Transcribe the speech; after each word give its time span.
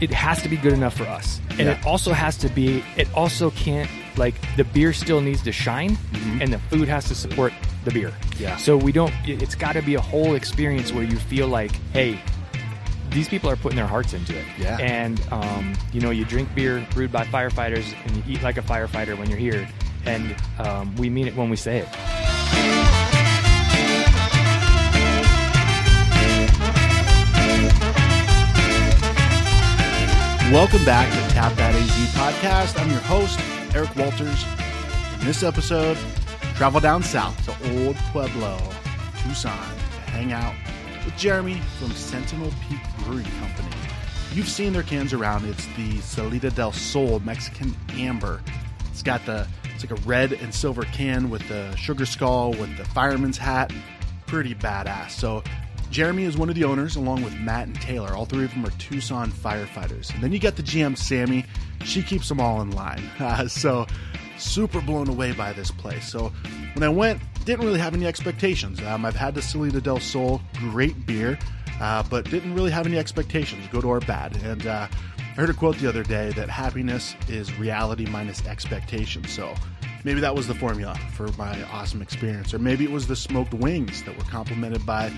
it 0.00 0.10
has 0.10 0.42
to 0.42 0.48
be 0.48 0.56
good 0.56 0.72
enough 0.72 0.96
for 0.96 1.04
us, 1.04 1.40
and 1.50 1.60
Yeah. 1.60 1.70
it 1.72 1.86
also 1.86 2.12
has 2.12 2.36
to 2.38 2.48
be. 2.48 2.82
It 2.96 3.08
also 3.14 3.50
can't 3.50 3.90
like 4.16 4.34
the 4.56 4.64
beer 4.64 4.92
still 4.92 5.20
needs 5.20 5.42
to 5.42 5.52
shine, 5.52 5.96
and 6.40 6.52
the 6.52 6.58
food 6.70 6.88
has 6.88 7.06
to 7.08 7.14
support 7.14 7.52
the 7.84 7.90
beer. 7.90 8.08
Mm-hmm. 8.10 8.42
Yeah. 8.42 8.56
So 8.56 8.76
we 8.76 8.92
don't. 8.92 9.12
it- 9.26 9.42
It's 9.42 9.54
got 9.54 9.72
to 9.72 9.82
be 9.82 9.94
a 9.94 10.00
whole 10.00 10.34
experience 10.34 10.92
where 10.92 11.04
you 11.04 11.16
feel 11.16 11.48
like, 11.48 11.72
hey, 11.92 12.18
these 13.10 13.28
people 13.28 13.48
are 13.50 13.56
putting 13.56 13.76
their 13.76 13.86
hearts 13.86 14.12
into 14.12 14.36
it. 14.36 14.44
Yeah. 14.58 14.76
And 14.80 15.20
um, 15.30 15.74
you 15.92 16.00
know, 16.00 16.10
you 16.10 16.24
drink 16.24 16.54
beer 16.54 16.86
brewed 16.94 17.10
by 17.12 17.24
firefighters, 17.24 17.92
and 18.04 18.16
you 18.16 18.22
eat 18.34 18.42
like 18.42 18.58
a 18.58 18.62
firefighter 18.62 19.16
when 19.18 19.28
you're 19.30 19.38
here, 19.38 19.68
and 20.04 20.34
um, 20.58 20.94
we 20.96 21.08
mean 21.08 21.26
it 21.26 21.34
when 21.36 21.48
we 21.50 21.56
say 21.56 21.78
it. 21.78 21.88
Welcome 30.52 30.82
back 30.86 31.12
to 31.12 31.34
Tap 31.34 31.52
That 31.56 31.74
AZ 31.74 31.90
podcast. 32.14 32.80
I'm 32.80 32.88
your 32.90 33.00
host, 33.00 33.38
Eric 33.74 33.94
Walters. 33.94 34.46
In 35.20 35.26
this 35.26 35.42
episode, 35.42 35.98
travel 36.54 36.80
down 36.80 37.02
south 37.02 37.36
to 37.44 37.84
Old 37.84 37.96
Pueblo, 38.12 38.58
Tucson, 39.22 39.52
to 39.52 40.10
hang 40.10 40.32
out 40.32 40.54
with 41.04 41.14
Jeremy 41.18 41.60
from 41.78 41.90
Sentinel 41.90 42.50
Peak 42.66 42.78
Brewing 43.00 43.26
Company. 43.40 43.76
You've 44.32 44.48
seen 44.48 44.72
their 44.72 44.82
cans 44.82 45.12
around. 45.12 45.44
It's 45.44 45.66
the 45.76 46.00
Salida 46.00 46.50
del 46.50 46.72
Sol 46.72 47.20
Mexican 47.20 47.76
Amber. 47.90 48.40
It's 48.90 49.02
got 49.02 49.26
the 49.26 49.46
it's 49.74 49.84
like 49.88 50.00
a 50.00 50.08
red 50.08 50.32
and 50.32 50.54
silver 50.54 50.84
can 50.84 51.28
with 51.28 51.46
the 51.48 51.76
sugar 51.76 52.06
skull 52.06 52.52
with 52.52 52.74
the 52.78 52.86
fireman's 52.86 53.36
hat. 53.36 53.70
Pretty 54.26 54.54
badass. 54.54 55.10
So 55.10 55.44
Jeremy 55.90 56.24
is 56.24 56.36
one 56.36 56.48
of 56.48 56.54
the 56.54 56.64
owners, 56.64 56.96
along 56.96 57.22
with 57.24 57.34
Matt 57.40 57.66
and 57.66 57.80
Taylor. 57.80 58.14
All 58.14 58.26
three 58.26 58.44
of 58.44 58.50
them 58.50 58.64
are 58.66 58.70
Tucson 58.72 59.30
firefighters. 59.30 60.12
And 60.14 60.22
then 60.22 60.32
you 60.32 60.38
got 60.38 60.56
the 60.56 60.62
GM, 60.62 60.96
Sammy. 60.96 61.44
She 61.84 62.02
keeps 62.02 62.28
them 62.28 62.40
all 62.40 62.60
in 62.60 62.70
line. 62.70 63.02
Uh, 63.20 63.46
so, 63.46 63.86
super 64.38 64.80
blown 64.80 65.08
away 65.08 65.32
by 65.32 65.52
this 65.52 65.70
place. 65.70 66.08
So, 66.10 66.32
when 66.74 66.82
I 66.82 66.88
went, 66.88 67.20
didn't 67.44 67.66
really 67.66 67.80
have 67.80 67.94
any 67.94 68.06
expectations. 68.06 68.80
Um, 68.82 69.04
I've 69.04 69.16
had 69.16 69.34
the 69.34 69.42
Salida 69.42 69.80
del 69.80 70.00
Sol, 70.00 70.40
great 70.54 71.04
beer, 71.04 71.38
uh, 71.80 72.02
but 72.04 72.24
didn't 72.30 72.54
really 72.54 72.70
have 72.70 72.86
any 72.86 72.96
expectations, 72.96 73.66
good 73.70 73.84
or 73.84 74.00
bad. 74.00 74.36
And 74.44 74.66
uh, 74.66 74.88
I 75.18 75.22
heard 75.32 75.50
a 75.50 75.54
quote 75.54 75.76
the 75.78 75.88
other 75.88 76.04
day 76.04 76.30
that 76.32 76.48
happiness 76.48 77.16
is 77.28 77.52
reality 77.58 78.06
minus 78.06 78.44
expectation. 78.46 79.24
So, 79.24 79.54
maybe 80.04 80.20
that 80.20 80.34
was 80.34 80.46
the 80.46 80.54
formula 80.54 80.94
for 81.14 81.28
my 81.32 81.62
awesome 81.64 82.00
experience. 82.00 82.54
Or 82.54 82.58
maybe 82.58 82.84
it 82.84 82.90
was 82.90 83.06
the 83.06 83.16
smoked 83.16 83.52
wings 83.52 84.02
that 84.04 84.16
were 84.16 84.24
complimented 84.24 84.86
by 84.86 85.12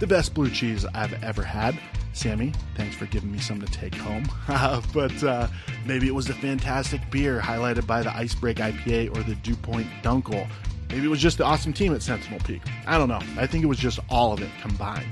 the 0.00 0.06
best 0.06 0.34
blue 0.34 0.50
cheese 0.50 0.84
I've 0.94 1.22
ever 1.22 1.42
had. 1.42 1.78
Sammy, 2.12 2.52
thanks 2.76 2.96
for 2.96 3.06
giving 3.06 3.30
me 3.30 3.38
some 3.38 3.60
to 3.60 3.66
take 3.66 3.94
home. 3.94 4.26
but 4.94 5.22
uh, 5.22 5.48
maybe 5.84 6.06
it 6.06 6.14
was 6.14 6.26
the 6.26 6.34
fantastic 6.34 7.00
beer 7.10 7.40
highlighted 7.40 7.86
by 7.86 8.02
the 8.02 8.08
Icebreak 8.08 8.56
IPA 8.56 9.14
or 9.14 9.22
the 9.22 9.34
Dew 9.36 9.56
Point 9.56 9.86
Dunkel. 10.02 10.48
Maybe 10.88 11.04
it 11.04 11.10
was 11.10 11.20
just 11.20 11.38
the 11.38 11.44
awesome 11.44 11.72
team 11.72 11.94
at 11.94 12.02
Sentinel 12.02 12.40
Peak. 12.40 12.62
I 12.86 12.96
don't 12.96 13.08
know. 13.08 13.20
I 13.36 13.46
think 13.46 13.64
it 13.64 13.66
was 13.66 13.78
just 13.78 13.98
all 14.08 14.32
of 14.32 14.40
it 14.40 14.50
combined. 14.62 15.10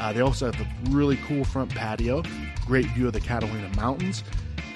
Uh, 0.00 0.12
they 0.12 0.20
also 0.20 0.50
have 0.50 0.60
a 0.60 0.90
really 0.90 1.16
cool 1.26 1.44
front 1.44 1.74
patio, 1.74 2.22
great 2.66 2.86
view 2.86 3.06
of 3.06 3.12
the 3.12 3.20
Catalina 3.20 3.68
Mountains. 3.76 4.24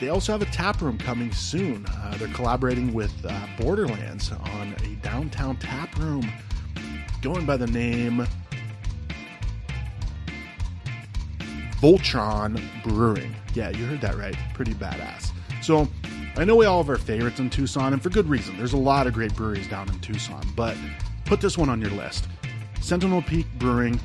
They 0.00 0.08
also 0.08 0.32
have 0.32 0.42
a 0.42 0.46
tap 0.46 0.80
room 0.80 0.98
coming 0.98 1.30
soon. 1.32 1.86
Uh, 1.86 2.16
they're 2.18 2.28
collaborating 2.28 2.92
with 2.92 3.12
uh, 3.24 3.46
Borderlands 3.58 4.32
on 4.32 4.74
a 4.84 4.94
downtown 5.02 5.56
tap 5.56 5.96
room 5.98 6.30
going 7.22 7.44
by 7.44 7.56
the 7.56 7.66
name 7.66 8.26
Voltron 11.80 12.60
Brewing. 12.82 13.34
Yeah, 13.54 13.70
you 13.70 13.84
heard 13.86 14.00
that 14.02 14.16
right. 14.16 14.36
Pretty 14.54 14.74
badass. 14.74 15.30
So, 15.62 15.88
I 16.36 16.44
know 16.44 16.56
we 16.56 16.66
all 16.66 16.82
have 16.82 16.88
our 16.90 16.96
favorites 16.98 17.40
in 17.40 17.50
Tucson, 17.50 17.92
and 17.92 18.02
for 18.02 18.08
good 18.10 18.28
reason. 18.28 18.56
There's 18.56 18.72
a 18.72 18.78
lot 18.78 19.06
of 19.06 19.14
great 19.14 19.34
breweries 19.34 19.66
down 19.68 19.88
in 19.88 19.98
Tucson, 20.00 20.42
but 20.54 20.76
put 21.24 21.40
this 21.40 21.58
one 21.58 21.68
on 21.68 21.80
your 21.80 21.90
list 21.90 22.28
Sentinel 22.80 23.22
Peak 23.22 23.46
Brewing. 23.58 23.98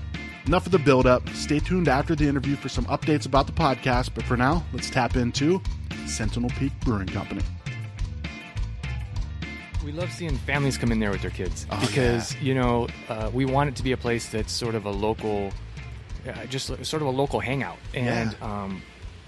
Enough 0.48 0.68
of 0.68 0.72
the 0.72 0.80
buildup. 0.80 1.28
Stay 1.30 1.60
tuned 1.60 1.88
after 1.88 2.14
the 2.16 2.28
interview 2.28 2.56
for 2.56 2.70
some 2.70 2.86
updates 2.86 3.26
about 3.26 3.48
the 3.48 3.54
podcast, 3.54 4.12
but 4.14 4.24
for 4.26 4.38
now, 4.38 4.64
let's 4.74 4.90
tap 4.92 5.16
into 5.16 5.60
Sentinel 6.06 6.52
Peak 6.52 6.72
Brewing 6.82 7.08
Company. 7.08 7.42
We 9.84 9.92
love 9.92 10.12
seeing 10.12 10.36
families 10.38 10.78
come 10.78 10.92
in 10.92 11.00
there 11.00 11.12
with 11.12 11.22
their 11.22 11.32
kids 11.32 11.68
Oh, 11.72 11.80
because 11.80 12.36
you 12.42 12.56
know 12.56 12.88
uh, 13.08 13.30
we 13.34 13.46
want 13.46 13.70
it 13.70 13.76
to 13.78 13.84
be 13.84 13.92
a 13.92 13.98
place 13.98 14.30
that's 14.30 14.52
sort 14.52 14.74
of 14.76 14.86
a 14.86 14.90
local, 14.90 15.52
uh, 16.28 16.46
just 16.46 16.68
sort 16.68 17.02
of 17.02 17.08
a 17.08 17.12
local 17.12 17.40
hangout. 17.40 17.78
And 17.94 18.36
um, 18.42 18.82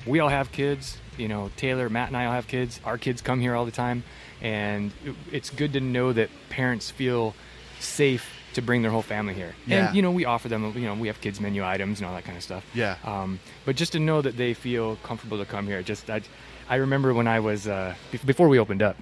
we 0.05 0.19
all 0.19 0.29
have 0.29 0.51
kids. 0.51 0.97
You 1.17 1.27
know, 1.27 1.49
Taylor, 1.57 1.89
Matt, 1.89 2.09
and 2.09 2.17
I 2.17 2.25
all 2.25 2.33
have 2.33 2.47
kids. 2.47 2.79
Our 2.85 2.97
kids 2.97 3.21
come 3.21 3.41
here 3.41 3.55
all 3.55 3.65
the 3.65 3.71
time, 3.71 4.03
and 4.41 4.91
it's 5.31 5.49
good 5.49 5.73
to 5.73 5.79
know 5.79 6.13
that 6.13 6.29
parents 6.49 6.91
feel 6.91 7.33
safe 7.79 8.29
to 8.53 8.61
bring 8.61 8.81
their 8.83 8.91
whole 8.91 9.01
family 9.01 9.33
here. 9.33 9.55
Yeah. 9.65 9.87
And 9.87 9.95
you 9.95 10.01
know, 10.01 10.11
we 10.11 10.25
offer 10.25 10.47
them. 10.47 10.73
You 10.75 10.85
know, 10.85 10.93
we 10.93 11.07
have 11.07 11.19
kids 11.19 11.41
menu 11.41 11.65
items 11.65 11.99
and 11.99 12.07
all 12.07 12.13
that 12.13 12.23
kind 12.23 12.37
of 12.37 12.43
stuff. 12.43 12.63
Yeah. 12.73 12.97
Um, 13.03 13.39
but 13.65 13.75
just 13.75 13.93
to 13.93 13.99
know 13.99 14.21
that 14.21 14.37
they 14.37 14.53
feel 14.53 14.97
comfortable 14.97 15.39
to 15.39 15.45
come 15.45 15.65
here. 15.65 15.81
Just 15.81 16.09
I, 16.09 16.21
I 16.69 16.75
remember 16.75 17.13
when 17.13 17.27
I 17.27 17.39
was 17.39 17.67
uh, 17.67 17.95
be- 18.11 18.19
before 18.19 18.47
we 18.47 18.59
opened 18.59 18.83
up 18.83 18.95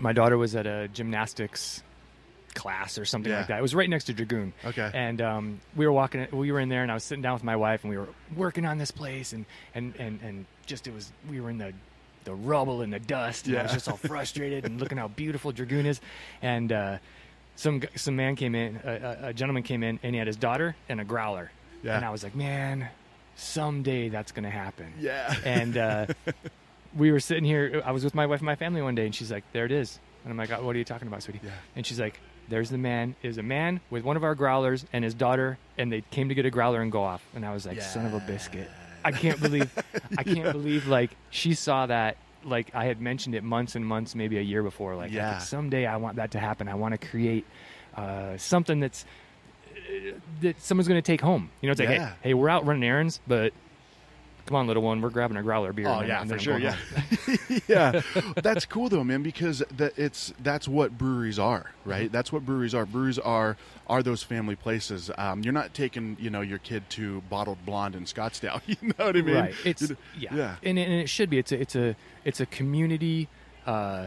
my 0.00 0.12
daughter 0.12 0.36
was 0.36 0.54
at 0.54 0.66
a 0.66 0.88
gymnastics 0.88 1.82
class 2.56 2.98
or 2.98 3.04
something 3.04 3.30
Yeah. 3.30 3.38
like 3.38 3.46
that. 3.48 3.58
It 3.60 3.62
was 3.62 3.74
right 3.74 3.88
next 3.88 4.04
to 4.06 4.12
Dragoon. 4.12 4.52
Okay. 4.64 4.90
And 4.92 5.20
um, 5.22 5.60
we 5.76 5.86
were 5.86 5.92
walking. 5.92 6.26
We 6.32 6.50
were 6.50 6.58
in 6.58 6.68
there, 6.68 6.82
and 6.82 6.90
I 6.90 6.94
was 6.94 7.04
sitting 7.04 7.22
down 7.22 7.34
with 7.34 7.44
my 7.44 7.54
wife, 7.56 7.84
and 7.84 7.90
we 7.92 7.96
were 7.98 8.08
working 8.34 8.66
on 8.66 8.78
this 8.78 8.90
place, 8.90 9.32
and 9.32 9.44
and 9.74 9.94
and 10.00 10.20
and 10.22 10.46
just 10.66 10.88
it 10.88 10.94
was. 10.94 11.12
We 11.30 11.40
were 11.40 11.50
in 11.50 11.58
the 11.58 11.72
the 12.24 12.34
rubble 12.34 12.82
and 12.82 12.92
the 12.92 12.98
dust, 12.98 13.46
and 13.46 13.56
I 13.56 13.62
was 13.62 13.72
just 13.72 13.88
all 13.88 13.96
frustrated 14.12 14.64
and 14.64 14.80
looking 14.80 14.98
how 14.98 15.06
beautiful 15.08 15.52
Dragoon 15.52 15.86
is, 15.86 16.00
and. 16.42 16.72
Uh, 16.72 16.98
some 17.58 17.80
some 17.94 18.16
man 18.16 18.36
came 18.36 18.54
in, 18.54 18.78
a, 18.84 18.90
a- 19.22 19.28
a 19.28 19.32
gentleman 19.32 19.62
came 19.62 19.82
in, 19.82 19.98
and 20.02 20.14
he 20.14 20.18
had 20.18 20.26
his 20.26 20.36
daughter 20.36 20.76
and 20.90 21.00
a 21.00 21.04
growler. 21.04 21.50
Yeah. 21.82 21.96
And 21.96 22.04
I 22.04 22.10
was 22.10 22.22
like, 22.22 22.34
man, 22.36 22.90
someday 23.34 24.10
that's 24.10 24.30
gonna 24.32 24.50
happen. 24.50 24.92
Yeah. 25.00 25.34
And 25.42 25.76
uh, 25.76 26.06
we 26.96 27.10
were 27.12 27.18
sitting 27.20 27.44
here. 27.44 27.82
I 27.84 27.92
was 27.92 28.04
with 28.04 28.14
my 28.14 28.26
wife 28.26 28.40
and 28.40 28.46
my 28.46 28.56
family 28.56 28.82
one 28.82 28.94
day, 28.94 29.06
and 29.06 29.14
she's 29.14 29.30
like, 29.32 29.44
"There 29.52 29.64
it 29.64 29.72
is." 29.72 29.98
And 30.24 30.30
I'm 30.32 30.36
like, 30.36 30.50
"Uh, 30.52 30.58
"What 30.58 30.74
are 30.76 30.78
you 30.78 30.84
talking 30.84 31.08
about, 31.08 31.22
sweetie?" 31.22 31.40
Yeah. 31.44 31.50
And 31.74 31.86
she's 31.86 31.98
like, 32.00 32.20
"There's 32.48 32.70
the 32.70 32.78
man. 32.78 33.14
Is 33.22 33.38
a 33.38 33.42
man 33.42 33.80
with 33.90 34.04
one 34.04 34.16
of 34.16 34.24
our 34.24 34.34
growlers 34.34 34.84
and 34.92 35.04
his 35.04 35.14
daughter, 35.14 35.58
and 35.78 35.90
they 35.92 36.02
came 36.10 36.28
to 36.28 36.34
get 36.34 36.46
a 36.46 36.50
growler 36.50 36.80
and 36.82 36.90
go 36.92 37.02
off." 37.02 37.22
And 37.34 37.44
I 37.44 37.52
was 37.52 37.66
like, 37.66 37.80
"Son 37.82 38.06
of 38.06 38.14
a 38.14 38.20
biscuit!" 38.20 38.70
I 39.04 39.12
can't 39.12 39.40
believe, 39.40 39.70
I 40.18 40.22
can't 40.34 40.50
believe 40.52 40.86
like 40.88 41.10
she 41.30 41.54
saw 41.54 41.86
that. 41.86 42.16
Like 42.44 42.74
I 42.74 42.84
had 42.86 43.00
mentioned 43.00 43.34
it 43.34 43.42
months 43.44 43.74
and 43.76 43.84
months, 43.86 44.14
maybe 44.14 44.38
a 44.38 44.42
year 44.42 44.62
before. 44.62 44.94
Like, 44.96 45.10
Yeah. 45.12 45.32
like, 45.34 45.40
someday 45.42 45.86
I 45.86 45.96
want 45.96 46.16
that 46.16 46.30
to 46.32 46.38
happen. 46.40 46.68
I 46.68 46.74
want 46.74 47.00
to 47.00 47.06
create 47.08 47.44
uh, 47.96 48.36
something 48.36 48.78
that's 48.80 49.04
uh, 49.76 50.12
that 50.40 50.60
someone's 50.60 50.88
going 50.88 50.98
to 51.00 51.06
take 51.06 51.20
home. 51.20 51.50
You 51.60 51.66
know, 51.68 51.72
it's 51.72 51.80
like, 51.80 51.88
Yeah. 51.90 52.08
hey, 52.10 52.14
hey, 52.30 52.34
we're 52.34 52.48
out 52.48 52.64
running 52.66 52.84
errands, 52.84 53.20
but 53.26 53.52
come 54.46 54.56
on, 54.56 54.66
little 54.66 54.82
one, 54.82 55.00
we're 55.00 55.10
grabbing 55.10 55.36
a 55.36 55.42
growler 55.42 55.72
beer. 55.72 55.88
Oh 55.88 55.98
and 55.98 56.08
yeah, 56.08 56.20
and 56.22 56.30
for 56.30 56.38
sure. 56.38 56.58
Yeah, 56.58 56.76
yeah. 57.68 58.00
That's 58.42 58.64
cool 58.64 58.88
though, 58.88 59.04
man, 59.04 59.22
because 59.22 59.62
that 59.76 59.98
it's 59.98 60.32
that's 60.40 60.66
what 60.68 60.96
breweries 60.96 61.38
are, 61.38 61.70
right? 61.84 62.04
Mm-hmm. 62.04 62.12
That's 62.12 62.32
what 62.32 62.46
breweries 62.46 62.74
are. 62.74 62.86
Breweries 62.86 63.18
are 63.18 63.56
are 63.88 64.02
those 64.02 64.22
family 64.22 64.56
places. 64.56 65.10
Um, 65.18 65.42
you're 65.42 65.52
not 65.52 65.74
taking 65.74 66.16
you 66.20 66.30
know 66.30 66.40
your 66.40 66.58
kid 66.58 66.88
to 66.90 67.20
bottled 67.28 67.58
blonde 67.66 67.94
in 67.94 68.04
Scottsdale. 68.04 68.60
You 68.66 68.76
know 68.98 69.06
what 69.06 69.16
I 69.16 69.22
mean? 69.22 69.34
right. 69.36 69.54
It's 69.64 69.82
You 69.82 69.88
know- 69.88 69.96
yeah, 70.18 70.34
yeah. 70.34 70.56
And, 70.62 70.78
and 70.78 70.92
it 70.94 71.08
should 71.08 71.28
be. 71.30 71.38
It's 71.38 71.52
a 71.52 71.60
it's 71.60 71.76
a 71.76 71.96
it's 72.24 72.40
a 72.40 72.46
community 72.46 73.28
uh, 73.66 74.06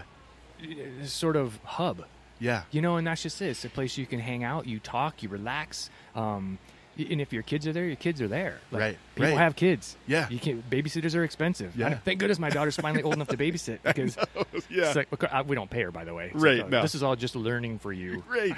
sort 1.04 1.36
of 1.36 1.60
hub. 1.64 2.06
yeah. 2.40 2.64
You 2.72 2.82
know, 2.82 2.98
and 2.98 3.06
that's 3.08 3.24
just 3.24 3.42
it. 3.42 3.48
It's 3.50 3.66
a 3.66 3.70
place 3.70 3.98
you 3.98 4.06
can 4.06 4.20
hang 4.20 4.44
out, 4.44 4.66
you 4.68 4.80
talk, 4.80 5.22
you 5.24 5.30
relax. 5.30 5.90
Um, 6.16 6.58
and 7.00 7.22
if 7.22 7.32
your 7.34 7.44
kids 7.44 7.66
are 7.68 7.74
there, 7.74 7.86
your 7.86 7.96
kids 7.96 8.22
are 8.22 8.28
there. 8.28 8.60
Like, 8.72 8.82
Right, 8.82 8.98
People 9.16 9.32
right. 9.32 9.38
have 9.40 9.56
kids. 9.56 9.96
Yeah. 10.08 10.28
You 10.30 10.40
can't. 10.40 10.68
Babysitters 10.70 11.16
are 11.16 11.24
expensive. 11.24 11.76
Yeah. 11.76 11.88
I- 11.88 11.94
thank 11.96 12.20
goodness 12.20 12.40
my 12.40 12.50
daughter's 12.50 12.76
finally 12.78 13.04
old 13.04 13.14
enough 13.16 13.28
to 13.30 13.38
babysit 13.38 13.80
because 13.84 14.18
Yeah. 14.70 14.92
it's 14.92 14.96
like, 14.96 15.48
we 15.48 15.56
don't 15.56 15.70
pay 15.70 15.82
her 15.84 15.92
by 15.92 16.04
the 16.06 16.14
way. 16.14 16.32
It's 16.34 16.36
Right, 16.42 16.58
like, 16.58 16.66
uh, 16.68 16.70
no. 16.70 16.82
This 16.82 16.96
is 16.96 17.04
all 17.04 17.16
just 17.16 17.36
learning 17.36 17.80
for 17.80 17.92
you. 17.94 18.24
Right. 18.30 18.52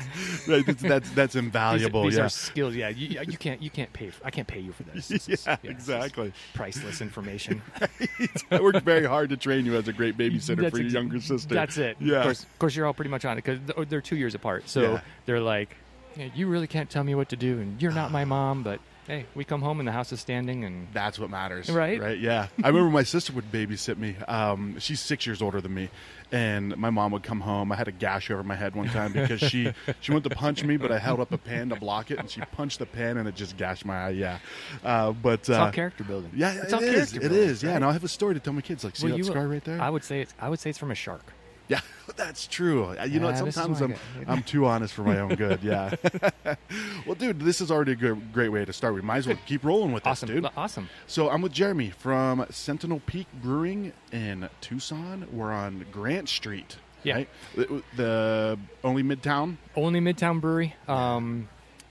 right. 0.47 0.65
That's 0.65 0.81
that's, 0.81 1.09
that's 1.11 1.35
invaluable. 1.35 2.03
these 2.03 2.17
yeah. 2.17 2.25
are 2.25 2.29
skills. 2.29 2.75
Yeah, 2.75 2.89
you, 2.89 3.19
you 3.27 3.37
can't 3.37 3.61
you 3.61 3.69
can't 3.69 3.91
pay. 3.93 4.09
For, 4.09 4.25
I 4.25 4.31
can't 4.31 4.47
pay 4.47 4.59
you 4.59 4.71
for 4.71 4.83
this. 4.83 5.07
This 5.07 5.27
is- 5.29 5.45
Yeah, 5.45 5.57
exactly. 5.63 6.33
priceless 6.53 7.01
information. 7.01 7.61
I 8.51 8.59
worked 8.61 8.81
very 8.83 9.05
hard 9.05 9.29
to 9.29 9.37
train 9.37 9.65
you 9.65 9.75
as 9.75 9.87
a 9.87 9.93
great 9.93 10.17
babysitter 10.17 10.57
That's 10.61 10.71
for 10.71 10.77
your 10.77 10.85
ex- 10.85 10.93
younger 10.93 11.19
sister. 11.21 11.53
That's 11.53 11.77
it. 11.77 11.97
Yeah. 11.99 12.17
Of 12.17 12.23
course, 12.23 12.43
of 12.43 12.59
course, 12.59 12.75
you're 12.75 12.85
all 12.85 12.93
pretty 12.93 13.11
much 13.11 13.25
on 13.25 13.37
it 13.37 13.43
because 13.43 13.87
they're 13.89 14.01
two 14.01 14.15
years 14.17 14.35
apart. 14.35 14.69
So 14.69 14.81
Yeah. 14.93 15.01
they're 15.25 15.39
like, 15.39 15.75
"Yeah, 16.15 16.29
you 16.35 16.47
really 16.47 16.67
can't 16.67 16.89
tell 16.89 17.03
me 17.03 17.15
what 17.15 17.29
to 17.29 17.35
do, 17.35 17.59
and 17.59 17.81
you're 17.81 17.91
not 17.91 18.11
my 18.11 18.25
mom, 18.35 18.63
but 18.63 18.79
hey, 19.07 19.25
we 19.35 19.43
come 19.43 19.61
home 19.61 19.79
and 19.79 19.87
the 19.87 19.91
house 19.91 20.11
is 20.13 20.19
standing, 20.21 20.63
and 20.63 20.87
That's 20.93 21.19
what 21.19 21.29
matters, 21.29 21.69
Right? 21.69 21.99
Right? 21.99 22.19
Yeah. 22.19 22.47
I 22.63 22.67
remember 22.67 22.89
my 22.91 23.03
sister 23.03 23.33
would 23.33 23.51
babysit 23.51 23.97
me. 23.97 24.15
Um, 24.27 24.79
she's 24.79 24.99
six 25.01 25.25
years 25.25 25.41
older 25.41 25.59
than 25.59 25.73
me, 25.73 25.89
and 26.31 26.77
my 26.77 26.91
mom 26.91 27.11
would 27.11 27.23
come 27.23 27.41
home. 27.41 27.71
I 27.71 27.75
had 27.75 27.87
a 27.87 27.91
gash 27.91 28.29
over 28.31 28.43
my 28.43 28.55
head 28.55 28.75
one 28.75 28.87
time 28.87 29.11
because 29.11 29.41
she 29.41 29.73
she 29.99 30.11
went 30.11 30.23
to 30.25 30.29
punch 30.29 30.63
me, 30.63 30.77
but 30.77 30.91
I 30.91 30.99
held 30.99 31.19
up 31.19 31.31
a 31.33 31.37
pen 31.37 31.69
to 31.69 31.75
block 31.75 32.11
it, 32.11 32.19
and 32.19 32.29
she 32.29 32.41
punched 32.41 32.79
the 32.79 32.85
pen, 32.85 33.17
and 33.17 33.27
it 33.27 33.35
just 33.35 33.57
gashed 33.57 33.85
my 33.85 34.05
eye. 34.05 34.09
Yeah. 34.11 34.39
Uh, 34.83 35.11
but 35.11 35.39
it's 35.39 35.49
all 35.49 35.63
uh, 35.65 35.71
character 35.71 36.03
building. 36.03 36.31
yeah, 36.35 36.53
it's 36.53 36.71
it 36.71 36.73
all 36.73 36.81
is. 36.83 36.93
character 37.11 37.15
It 37.17 37.21
building, 37.29 37.37
is. 37.49 37.63
Yeah. 37.63 37.69
right? 37.69 37.75
And 37.77 37.85
I'll 37.85 37.91
have 37.93 38.03
a 38.03 38.07
story 38.07 38.35
to 38.35 38.39
tell 38.39 38.53
my 38.53 38.61
kids. 38.61 38.83
Like, 38.83 38.95
see 38.95 39.07
Well, 39.07 39.13
that 39.13 39.17
you- 39.17 39.23
scar 39.25 39.47
right 39.47 39.63
there? 39.63 39.81
I 39.81 39.89
would 39.89 40.03
say 40.03 40.21
it's 40.21 40.33
I 40.39 40.47
would 40.47 40.59
say 40.59 40.69
it's 40.69 40.79
from 40.79 40.91
a 40.91 40.95
shark. 40.95 41.23
Yeah, 41.71 41.79
that's 42.17 42.47
true. 42.47 42.85
Uh, 42.99 43.03
You 43.05 43.19
know, 43.19 43.29
Yeah, 43.29 43.49
sometimes 43.51 43.81
I'm 43.81 43.95
I'm 44.27 44.43
too 44.43 44.65
honest 44.65 44.93
for 44.93 45.03
my 45.03 45.19
own 45.19 45.35
good. 45.35 45.59
Yeah. 45.71 45.95
well, 47.05 47.15
dude, 47.15 47.39
this 47.39 47.61
is 47.61 47.71
already 47.71 47.93
a 47.93 47.95
good, 47.95 48.33
great 48.33 48.49
way 48.49 48.65
to 48.65 48.73
start. 48.73 48.93
We 48.93 49.01
might 49.01 49.17
as 49.19 49.27
well 49.27 49.37
keep 49.45 49.63
rolling 49.63 49.91
with 49.93 50.05
Awesome, 50.05 50.27
this, 50.27 50.35
dude. 50.41 50.51
awesome. 50.57 50.89
So 51.07 51.29
I'm 51.29 51.41
with 51.41 51.53
Jeremy 51.53 51.91
from 51.91 52.45
Sentinel 52.49 53.01
Peak 53.05 53.27
Brewing 53.41 53.93
in 54.11 54.49
Tucson. 54.59 55.27
We're 55.31 55.51
on 55.51 55.85
Grant 55.91 56.27
Street. 56.29 56.77
Yeah. 57.03 57.15
Right? 57.15 57.29
The, 57.55 57.83
the 57.95 58.59
only 58.83 59.03
Midtown. 59.03 59.57
Only 59.75 59.99
Midtown 60.01 60.39
Brewery. 60.41 60.75
Um, 60.87 61.47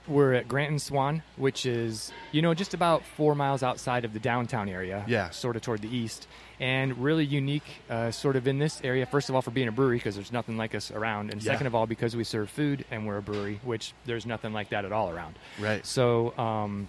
we're 0.06 0.34
at 0.34 0.46
Grant 0.48 0.70
and 0.70 0.82
Swan, 0.82 1.22
which 1.36 1.66
is 1.66 2.12
you 2.32 2.42
know 2.42 2.52
just 2.54 2.74
about 2.74 3.04
four 3.16 3.34
miles 3.34 3.62
outside 3.62 4.04
of 4.04 4.12
the 4.12 4.18
downtown 4.20 4.68
area. 4.68 5.04
Yeah. 5.08 5.30
sort 5.30 5.56
of 5.56 5.62
toward 5.62 5.82
the 5.82 5.94
east, 5.94 6.26
and 6.60 6.96
really 6.98 7.24
unique, 7.24 7.64
uh, 7.88 8.10
sort 8.10 8.36
of 8.36 8.46
in 8.46 8.58
this 8.58 8.80
area. 8.84 9.06
First 9.06 9.28
of 9.30 9.34
all, 9.34 9.42
for 9.42 9.50
being 9.50 9.66
a 9.68 9.72
brewery 9.72 9.96
because 9.96 10.14
there's 10.14 10.30
nothing 10.32 10.56
like 10.56 10.74
us 10.74 10.90
around, 10.90 11.30
and 11.30 11.42
Yeah. 11.42 11.52
second 11.52 11.66
of 11.66 11.74
all, 11.74 11.86
because 11.86 12.14
we 12.14 12.22
serve 12.22 12.50
food 12.50 12.84
and 12.90 13.06
we're 13.06 13.16
a 13.16 13.22
brewery, 13.22 13.58
which 13.64 13.92
there's 14.04 14.26
nothing 14.26 14.52
like 14.52 14.68
that 14.68 14.84
at 14.84 14.92
all 14.92 15.10
around. 15.10 15.34
Right. 15.58 15.84
So. 15.84 16.36
Um, 16.38 16.88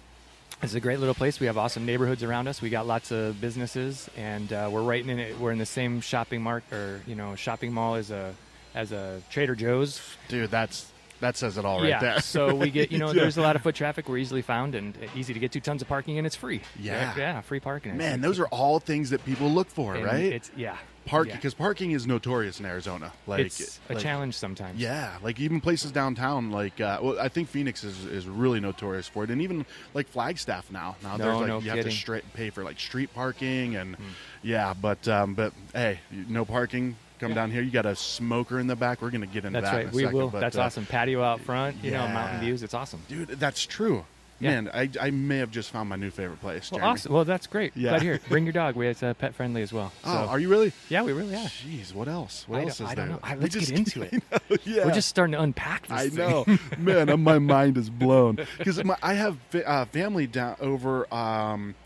it's 0.62 0.74
a 0.74 0.80
great 0.80 1.00
little 1.00 1.14
place. 1.14 1.40
We 1.40 1.46
have 1.46 1.58
awesome 1.58 1.84
neighborhoods 1.86 2.22
around 2.22 2.46
us. 2.46 2.62
We 2.62 2.70
got 2.70 2.86
lots 2.86 3.10
of 3.10 3.40
businesses, 3.40 4.08
and 4.16 4.52
uh, 4.52 4.68
we're 4.70 4.82
right 4.82 5.04
in 5.04 5.18
it. 5.18 5.36
We're 5.40 5.50
in 5.50 5.58
the 5.58 5.66
same 5.66 6.00
shopping 6.00 6.40
mart 6.40 6.62
or 6.70 7.00
you 7.04 7.16
know 7.16 7.34
shopping 7.34 7.72
mall 7.72 7.96
as 7.96 8.12
a 8.12 8.32
as 8.72 8.92
a 8.92 9.20
Trader 9.28 9.56
Joe's. 9.56 10.00
Dude, 10.28 10.52
that's 10.52 10.91
that 11.22 11.36
says 11.36 11.56
it 11.56 11.64
all 11.64 11.80
right 11.80 11.88
yeah. 11.88 12.00
there. 12.00 12.20
so 12.20 12.54
we 12.54 12.70
get 12.70 12.92
you 12.92 12.98
know 13.00 13.12
there's 13.12 13.38
a 13.38 13.42
lot 13.42 13.56
of 13.56 13.62
foot 13.62 13.74
traffic. 13.74 14.08
We're 14.08 14.18
easily 14.18 14.42
found 14.42 14.74
and 14.74 14.96
easy 15.16 15.32
to 15.32 15.40
get 15.40 15.52
to. 15.52 15.60
Tons 15.60 15.80
of 15.80 15.88
parking, 15.88 16.18
and 16.18 16.26
it's 16.26 16.36
free. 16.36 16.60
Yeah. 16.78 17.14
Yeah, 17.16 17.40
free 17.40 17.60
parking. 17.60 17.96
Man, 17.96 18.20
those 18.20 18.38
are 18.40 18.46
all 18.48 18.80
things 18.80 19.10
that 19.10 19.24
people 19.24 19.48
look 19.48 19.68
for, 19.68 19.94
And 19.94 20.04
right? 20.04 20.32
It's 20.32 20.50
yeah, 20.56 20.76
Park 21.04 21.28
yeah. 21.28 21.36
because 21.36 21.54
parking 21.54 21.92
is 21.92 22.06
notorious 22.06 22.60
in 22.60 22.66
Arizona. 22.66 23.12
Like 23.26 23.46
it's 23.46 23.80
a 23.88 23.94
like- 23.94 24.02
challenge 24.02 24.34
sometimes. 24.34 24.80
Yeah, 24.80 25.16
like 25.22 25.40
even 25.40 25.60
places 25.60 25.90
downtown, 25.90 26.50
like 26.50 26.80
uh, 26.80 26.98
well, 27.02 27.18
I 27.20 27.28
think 27.28 27.48
Phoenix 27.48 27.82
is, 27.82 28.04
is 28.04 28.26
really 28.28 28.60
notorious 28.60 29.08
for 29.08 29.24
it, 29.24 29.30
and 29.30 29.42
even 29.42 29.66
like 29.94 30.08
Flagstaff 30.08 30.70
now. 30.70 30.96
Now 31.02 31.16
No, 31.16 31.24
there's 31.24 31.36
like 31.38 31.46
no 31.48 31.60
you 31.60 31.70
have 31.70 31.84
to 31.84 31.90
straight 31.90 32.24
pay 32.34 32.50
for 32.50 32.62
like 32.62 32.78
street 32.78 33.12
parking, 33.14 33.76
and 33.76 33.96
yeah, 34.42 34.74
but 34.74 35.06
um, 35.08 35.34
but 35.34 35.52
hey, 35.72 36.00
no 36.28 36.44
parking. 36.44 36.96
Come 37.22 37.30
Yeah. 37.30 37.34
down 37.36 37.50
here. 37.52 37.62
You 37.62 37.70
got 37.70 37.86
a 37.86 37.94
smoker 37.94 38.58
in 38.58 38.66
the 38.66 38.74
back. 38.74 39.00
We're 39.00 39.10
gonna 39.10 39.26
get 39.26 39.44
into 39.44 39.60
That's 39.60 39.70
that. 39.70 39.76
right. 39.76 39.86
in 39.86 39.92
a 39.92 39.96
We 39.96 40.02
second, 40.02 40.18
will. 40.18 40.28
but, 40.30 40.40
That's 40.40 40.56
uh, 40.56 40.62
awesome. 40.62 40.86
Patio 40.86 41.22
out 41.22 41.40
front. 41.40 41.76
You 41.84 41.92
know, 41.92 42.02
yeah. 42.04 42.12
mountain 42.12 42.40
views. 42.40 42.64
It's 42.64 42.74
awesome. 42.74 43.00
dude. 43.08 43.28
That's 43.28 43.64
true. 43.64 44.04
Yeah. 44.40 44.60
Man, 44.60 44.70
I, 44.74 44.90
I 45.00 45.10
may 45.12 45.36
have 45.38 45.52
just 45.52 45.70
found 45.70 45.88
my 45.88 45.94
new 45.94 46.10
favorite 46.10 46.40
place. 46.40 46.68
Well, 46.72 46.78
Jeremy. 46.80 46.92
awesome. 46.94 47.12
Well, 47.12 47.24
that's 47.24 47.46
great. 47.46 47.76
Yeah. 47.76 47.90
Glad 47.90 48.00
to 48.00 48.12
it. 48.14 48.22
Bring 48.28 48.42
your 48.44 48.52
dog. 48.52 48.74
We 48.74 48.88
it's 48.88 49.00
uh, 49.00 49.14
pet 49.14 49.36
friendly 49.36 49.62
as 49.62 49.72
well. 49.72 49.92
Oh, 50.04 50.12
So- 50.12 50.30
are 50.30 50.40
you 50.40 50.48
really? 50.48 50.72
yeah, 50.88 51.04
we 51.04 51.12
really 51.12 51.36
are. 51.36 51.46
Jeez, 51.46 51.94
what 51.94 52.08
else? 52.08 52.44
What 52.48 52.58
I 52.58 52.62
else 52.64 52.80
is 52.80 52.88
I 52.88 52.94
don't 52.96 53.06
there? 53.06 53.14
know. 53.14 53.20
I- 53.22 53.36
let's 53.36 53.54
get 53.54 53.70
into 53.78 54.02
it. 54.02 54.12
Know, 54.14 54.56
yeah. 54.64 54.84
We're 54.84 54.90
just 54.90 55.06
starting 55.06 55.34
to 55.34 55.40
unpack 55.42 55.82
this. 55.86 55.92
I 55.96 56.08
thing. 56.08 56.18
know, 56.18 56.44
man. 56.78 57.20
My 57.22 57.38
mind 57.38 57.78
is 57.78 57.88
blown 57.88 58.40
because 58.58 58.82
I 59.00 59.14
have 59.14 59.38
uh, 59.64 59.84
family 59.84 60.26
down 60.26 60.56
over 60.60 61.06
um, 61.14 61.76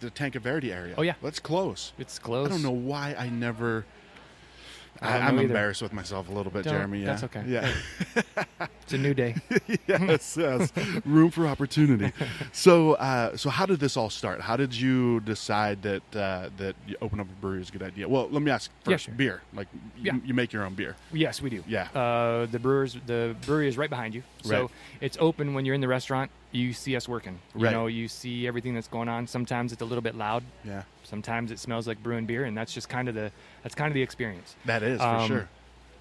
the 0.00 0.08
Tanque 0.08 0.36
Verde 0.36 0.72
area. 0.72 0.94
Oh, 0.96 1.02
yeah. 1.02 1.12
that's 1.22 1.40
close. 1.40 1.92
It's 1.98 2.18
close. 2.18 2.46
I 2.46 2.50
don't 2.52 2.62
know 2.62 2.70
why 2.70 3.16
I 3.18 3.28
never. 3.28 3.84
I 5.00 5.18
am 5.18 5.38
embarrassed 5.38 5.82
with 5.82 5.92
myself 5.92 6.28
a 6.28 6.32
little 6.32 6.50
bit, 6.52 6.64
Don't- 6.64 6.74
Jeremy. 6.74 7.00
Yeah, 7.00 7.06
that's 7.06 7.24
okay. 7.24 7.42
Yeah, 7.46 7.70
It's 8.82 8.92
a 8.94 8.98
new 8.98 9.12
day. 9.14 9.36
yes, 9.86 10.36
yes. 10.40 10.72
Room 11.04 11.30
for 11.30 11.46
opportunity. 11.46 12.12
So, 12.52 12.94
uh, 12.94 13.36
so 13.36 13.50
how 13.50 13.66
did 13.66 13.78
this 13.78 13.96
all 13.96 14.10
start? 14.10 14.40
How 14.40 14.56
did 14.56 14.74
you 14.74 15.20
decide 15.20 15.82
that 15.82 16.02
uh, 16.16 16.48
that 16.56 16.74
you 16.86 16.96
open 17.00 17.20
up 17.20 17.26
a 17.28 17.40
brewery 17.40 17.60
is 17.60 17.68
a 17.68 17.72
good 17.72 17.82
idea? 17.82 18.08
Well, 18.08 18.28
let 18.30 18.42
me 18.42 18.50
ask 18.50 18.70
Yeah, 18.86 18.94
first. 18.94 19.04
sure. 19.04 19.14
Beer, 19.14 19.42
like 19.54 19.68
Yeah. 20.02 20.14
you, 20.14 20.22
you 20.26 20.34
make 20.34 20.52
your 20.52 20.64
own 20.64 20.74
beer. 20.74 20.96
Yes, 21.12 21.40
we 21.42 21.50
do. 21.50 21.62
Yeah. 21.68 21.88
Uh, 21.94 22.46
the 22.46 22.58
brewers, 22.58 22.96
the 23.06 23.36
brewery 23.46 23.68
is 23.68 23.76
right 23.76 23.90
behind 23.90 24.14
you, 24.14 24.22
so 24.42 24.62
Right. 24.62 24.70
it's 25.00 25.16
open 25.20 25.54
when 25.54 25.64
you're 25.66 25.74
in 25.74 25.80
the 25.80 25.88
restaurant. 25.88 26.30
You 26.50 26.72
see 26.72 26.96
us 26.96 27.06
working. 27.06 27.38
You 27.54 27.64
Right. 27.66 27.72
know, 27.72 27.86
you 27.86 28.08
see 28.08 28.46
everything 28.46 28.74
that's 28.74 28.88
going 28.88 29.08
on. 29.08 29.26
Sometimes 29.26 29.72
it's 29.72 29.82
a 29.82 29.84
little 29.84 30.02
bit 30.02 30.14
loud. 30.16 30.42
Yeah, 30.64 30.82
Sometimes 31.08 31.50
it 31.50 31.58
smells 31.58 31.86
like 31.88 32.02
brewing 32.02 32.26
beer, 32.26 32.44
and 32.44 32.56
that's 32.56 32.72
just 32.72 32.88
kind 32.88 33.08
of 33.08 33.14
the 33.14 33.32
that's 33.62 33.74
kind 33.74 33.88
of 33.88 33.94
the 33.94 34.02
experience. 34.02 34.54
that 34.66 34.82
is 34.82 35.00
for 35.00 35.06
Um, 35.06 35.28
sure. 35.28 35.48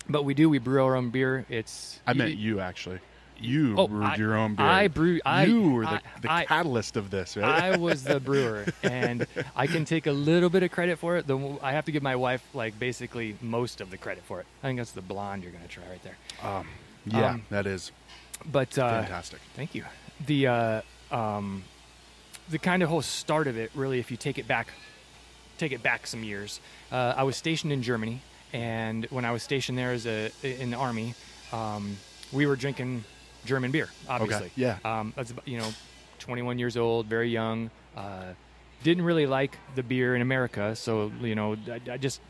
But 0.09 0.23
we 0.23 0.33
do. 0.33 0.49
We 0.49 0.59
brew 0.59 0.83
our 0.83 0.95
own 0.95 1.09
beer. 1.09 1.45
It's 1.49 1.99
I 2.05 2.13
meant 2.13 2.35
you 2.35 2.59
actually. 2.59 2.99
You 3.39 3.75
Oh, 3.77 3.87
brewed 3.87 4.03
I- 4.03 4.15
your 4.15 4.35
own 4.35 4.55
beer. 4.55 4.65
I 4.65 4.87
brew. 4.87 5.19
I 5.25 5.45
you 5.45 5.69
were 5.69 5.83
the, 5.85 6.01
I- 6.27 6.41
the 6.43 6.45
catalyst 6.47 6.97
of 6.97 7.09
this, 7.11 7.37
right? 7.37 7.63
I 7.73 7.77
was 7.77 8.03
the 8.03 8.19
brewer, 8.29 8.65
and 8.83 9.27
I 9.55 9.67
can 9.67 9.85
take 9.85 10.07
a 10.07 10.11
little 10.11 10.49
bit 10.49 10.63
of 10.63 10.71
credit 10.71 10.97
for 10.97 11.17
it. 11.17 11.27
The, 11.27 11.37
I 11.61 11.71
have 11.73 11.85
to 11.85 11.91
give 11.91 12.01
my 12.03 12.15
wife 12.15 12.43
like 12.53 12.79
basically 12.79 13.35
most 13.41 13.79
of 13.79 13.91
the 13.91 13.97
credit 13.97 14.23
for 14.25 14.39
it. 14.39 14.45
I 14.63 14.67
think 14.67 14.79
that's 14.79 14.91
the 14.91 15.01
blonde 15.01 15.43
you're 15.43 15.51
gonna 15.51 15.67
try 15.67 15.83
right 15.89 16.01
there. 16.03 16.17
um, 16.41 16.67
yeah, 17.05 17.31
um, 17.31 17.45
that 17.49 17.65
is 17.67 17.91
But 18.51 18.77
uh, 18.77 18.89
fantastic. 19.01 19.39
Thank 19.55 19.75
you. 19.75 19.85
The 20.25 20.47
uh, 20.47 20.81
um, 21.11 21.63
the 22.49 22.57
kind 22.57 22.81
of 22.81 22.89
whole 22.89 23.01
start 23.03 23.45
of 23.47 23.55
it, 23.57 23.71
really, 23.75 23.99
if 23.99 24.09
you 24.09 24.17
take 24.17 24.37
it 24.39 24.47
back, 24.47 24.69
take 25.57 25.71
it 25.71 25.83
back 25.83 26.07
some 26.07 26.23
years. 26.23 26.59
Uh, 26.91 27.13
I 27.15 27.23
was 27.23 27.35
stationed 27.35 27.73
in 27.73 27.81
Germany, 27.81 28.21
and 28.53 29.05
when 29.05 29.25
I 29.25 29.31
was 29.31 29.43
stationed 29.43 29.77
there 29.77 29.91
as 29.91 30.05
a 30.05 30.31
in 30.43 30.71
the 30.71 30.77
army, 30.77 31.15
um, 31.51 31.97
we 32.31 32.45
were 32.45 32.55
drinking 32.55 33.03
German 33.45 33.71
beer. 33.71 33.89
Obviously, 34.07 34.51
yeah. 34.55 34.77
Um, 34.85 35.13
that's 35.15 35.33
you 35.45 35.57
know, 35.57 35.69
21 36.19 36.59
years 36.59 36.77
old, 36.77 37.07
very 37.07 37.29
young. 37.29 37.69
Uh, 37.95 38.33
didn't 38.83 39.03
really 39.03 39.25
like 39.25 39.57
the 39.75 39.83
beer 39.83 40.15
in 40.15 40.21
America, 40.21 40.75
so 40.75 41.11
you 41.21 41.35
know, 41.35 41.57
I, 41.67 41.93
I 41.93 41.97
just 41.97 42.21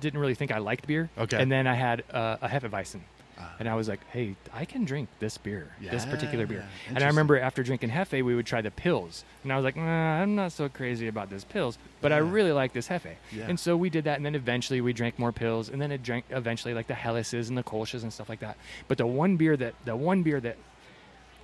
didn't 0.00 0.20
really 0.20 0.34
think 0.34 0.50
I 0.50 0.58
liked 0.58 0.86
beer. 0.86 1.08
Okay. 1.16 1.40
And 1.40 1.50
then 1.50 1.66
I 1.66 1.74
had 1.74 2.04
uh, 2.10 2.36
a 2.42 2.48
Hefeweizen. 2.48 3.00
Ah. 3.38 3.54
And 3.58 3.68
I 3.68 3.74
was 3.74 3.88
like, 3.88 4.00
"Hey, 4.10 4.36
I 4.52 4.64
can 4.64 4.84
drink 4.84 5.08
this 5.18 5.36
beer, 5.38 5.68
this 5.80 6.04
particular 6.06 6.46
beer." 6.46 6.64
Yeah, 6.86 6.94
And 6.94 7.04
I 7.04 7.06
remember 7.08 7.38
after 7.38 7.62
drinking 7.62 7.90
Hefe, 7.90 8.22
we 8.24 8.34
would 8.34 8.46
try 8.46 8.60
the 8.60 8.70
pills, 8.70 9.24
and 9.42 9.52
I 9.52 9.56
was 9.56 9.64
like, 9.64 9.76
nah, 9.76 10.20
"I'm 10.22 10.34
not 10.34 10.52
so 10.52 10.68
crazy 10.68 11.08
about 11.08 11.30
this 11.30 11.44
pills, 11.44 11.78
but 12.00 12.12
I 12.12 12.18
really 12.18 12.52
like 12.52 12.72
this 12.72 12.88
Hefe." 12.88 13.14
Yeah. 13.32 13.46
And 13.48 13.58
so 13.58 13.76
we 13.76 13.90
did 13.90 14.04
that, 14.04 14.16
and 14.16 14.24
then 14.26 14.34
eventually 14.34 14.80
we 14.80 14.92
drank 14.92 15.18
more 15.18 15.32
pills, 15.32 15.68
and 15.68 15.80
then 15.82 15.90
it 15.92 16.02
drank 16.02 16.24
eventually 16.30 16.74
like 16.74 16.86
the 16.86 16.94
Helleses 16.94 17.48
and 17.48 17.56
the 17.58 17.62
Kolsches 17.64 18.02
and 18.02 18.12
stuff 18.12 18.28
like 18.28 18.40
that. 18.40 18.56
But 18.88 18.98
the 18.98 19.06
one 19.06 19.36
beer 19.36 19.56
that 19.56 19.74
the 19.84 19.96
one 19.96 20.22
beer 20.22 20.40
that 20.40 20.56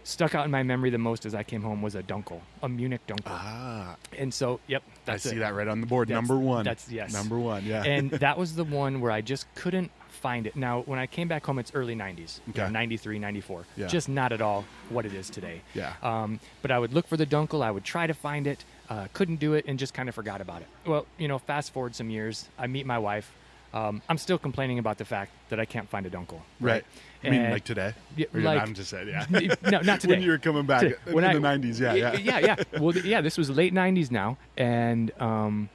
stuck 0.02 0.34
out 0.34 0.46
in 0.46 0.50
my 0.50 0.62
memory 0.62 0.88
the 0.90 0.98
most 0.98 1.26
as 1.26 1.34
I 1.34 1.42
came 1.42 1.62
home 1.62 1.82
was 1.82 1.94
a 1.94 2.02
Dunkel, 2.02 2.40
a 2.62 2.68
Munich 2.68 3.02
Dunkel. 3.06 3.26
Ah, 3.32 3.96
And 4.18 4.32
so, 4.32 4.58
yep, 4.66 4.82
I 5.06 5.18
see 5.18 5.36
it. 5.36 5.40
that 5.40 5.54
right 5.54 5.68
on 5.68 5.82
the 5.82 5.86
board. 5.86 6.08
That's- 6.08 6.26
number 6.26 6.42
one. 6.42 6.64
that's- 6.64 6.90
yes. 6.90 7.12
Number 7.12 7.38
one. 7.38 7.64
Yeah. 7.66 7.82
and 7.84 8.10
that 8.12 8.38
was 8.42 8.54
the 8.56 8.64
one 8.64 9.02
where 9.02 9.10
I 9.12 9.20
just 9.20 9.46
couldn't 9.54 9.90
find 10.20 10.46
it. 10.46 10.54
Now, 10.56 10.82
when 10.82 10.98
I 10.98 11.06
came 11.06 11.26
back 11.28 11.44
home, 11.46 11.58
it's 11.58 11.72
early 11.74 11.96
90s, 11.96 12.40
you 12.46 12.52
know, 12.56 12.68
93, 12.68 13.18
94. 13.18 13.64
Yeah. 13.76 13.86
Just 13.86 14.08
not 14.08 14.32
at 14.32 14.40
all 14.40 14.64
what 14.88 15.06
it 15.06 15.14
is 15.14 15.30
today. 15.30 15.62
Yeah. 15.74 15.94
Um, 16.02 16.38
but 16.62 16.70
I 16.70 16.78
would 16.78 16.92
look 16.92 17.06
for 17.06 17.16
the 17.16 17.26
Dunkel, 17.26 17.62
I 17.62 17.70
would 17.70 17.84
try 17.84 18.06
to 18.06 18.14
find 18.14 18.46
it, 18.46 18.64
uh, 18.88 19.08
couldn't 19.12 19.36
do 19.40 19.54
it, 19.54 19.64
and 19.66 19.78
just 19.78 19.94
kind 19.94 20.08
of 20.08 20.14
forgot 20.14 20.40
about 20.40 20.62
it. 20.62 20.68
Well, 20.86 21.06
you 21.18 21.28
know, 21.28 21.38
fast 21.38 21.72
forward 21.72 21.94
some 21.94 22.10
years, 22.10 22.48
I 22.58 22.66
meet 22.66 22.86
my 22.86 22.98
wife. 22.98 23.32
Um, 23.72 24.02
I'm 24.08 24.18
still 24.18 24.38
complaining 24.38 24.80
about 24.80 24.98
the 24.98 25.04
fact 25.04 25.30
that 25.48 25.60
I 25.60 25.64
can't 25.64 25.88
find 25.88 26.04
a 26.04 26.10
Dunkel. 26.10 26.40
right. 26.60 26.84
I 27.22 27.28
mean, 27.28 27.50
like 27.50 27.64
today. 27.64 27.92
Yeah, 28.16 28.26
Or 28.32 28.40
like- 28.40 28.62
I'm 28.62 28.72
just 28.74 28.88
saying. 28.90 29.08
Yeah. 29.08 29.26
no, 29.70 29.80
not 29.82 30.00
today. 30.00 30.14
when 30.14 30.22
you 30.22 30.30
were 30.30 30.38
coming 30.38 30.64
back 30.64 30.80
Today. 30.80 30.94
in 31.06 31.12
When 31.14 31.22
the 31.42 31.48
90s. 31.48 31.78
Yeah. 31.78 31.92
Yeah. 31.92 32.14
yeah, 32.16 32.38
yeah. 32.72 32.80
Well, 32.80 32.96
yeah, 32.96 33.20
this 33.20 33.36
was 33.36 33.50
late 33.50 33.74
'90s 33.74 34.10
now, 34.10 34.38
and 34.56 35.12
um, 35.20 35.68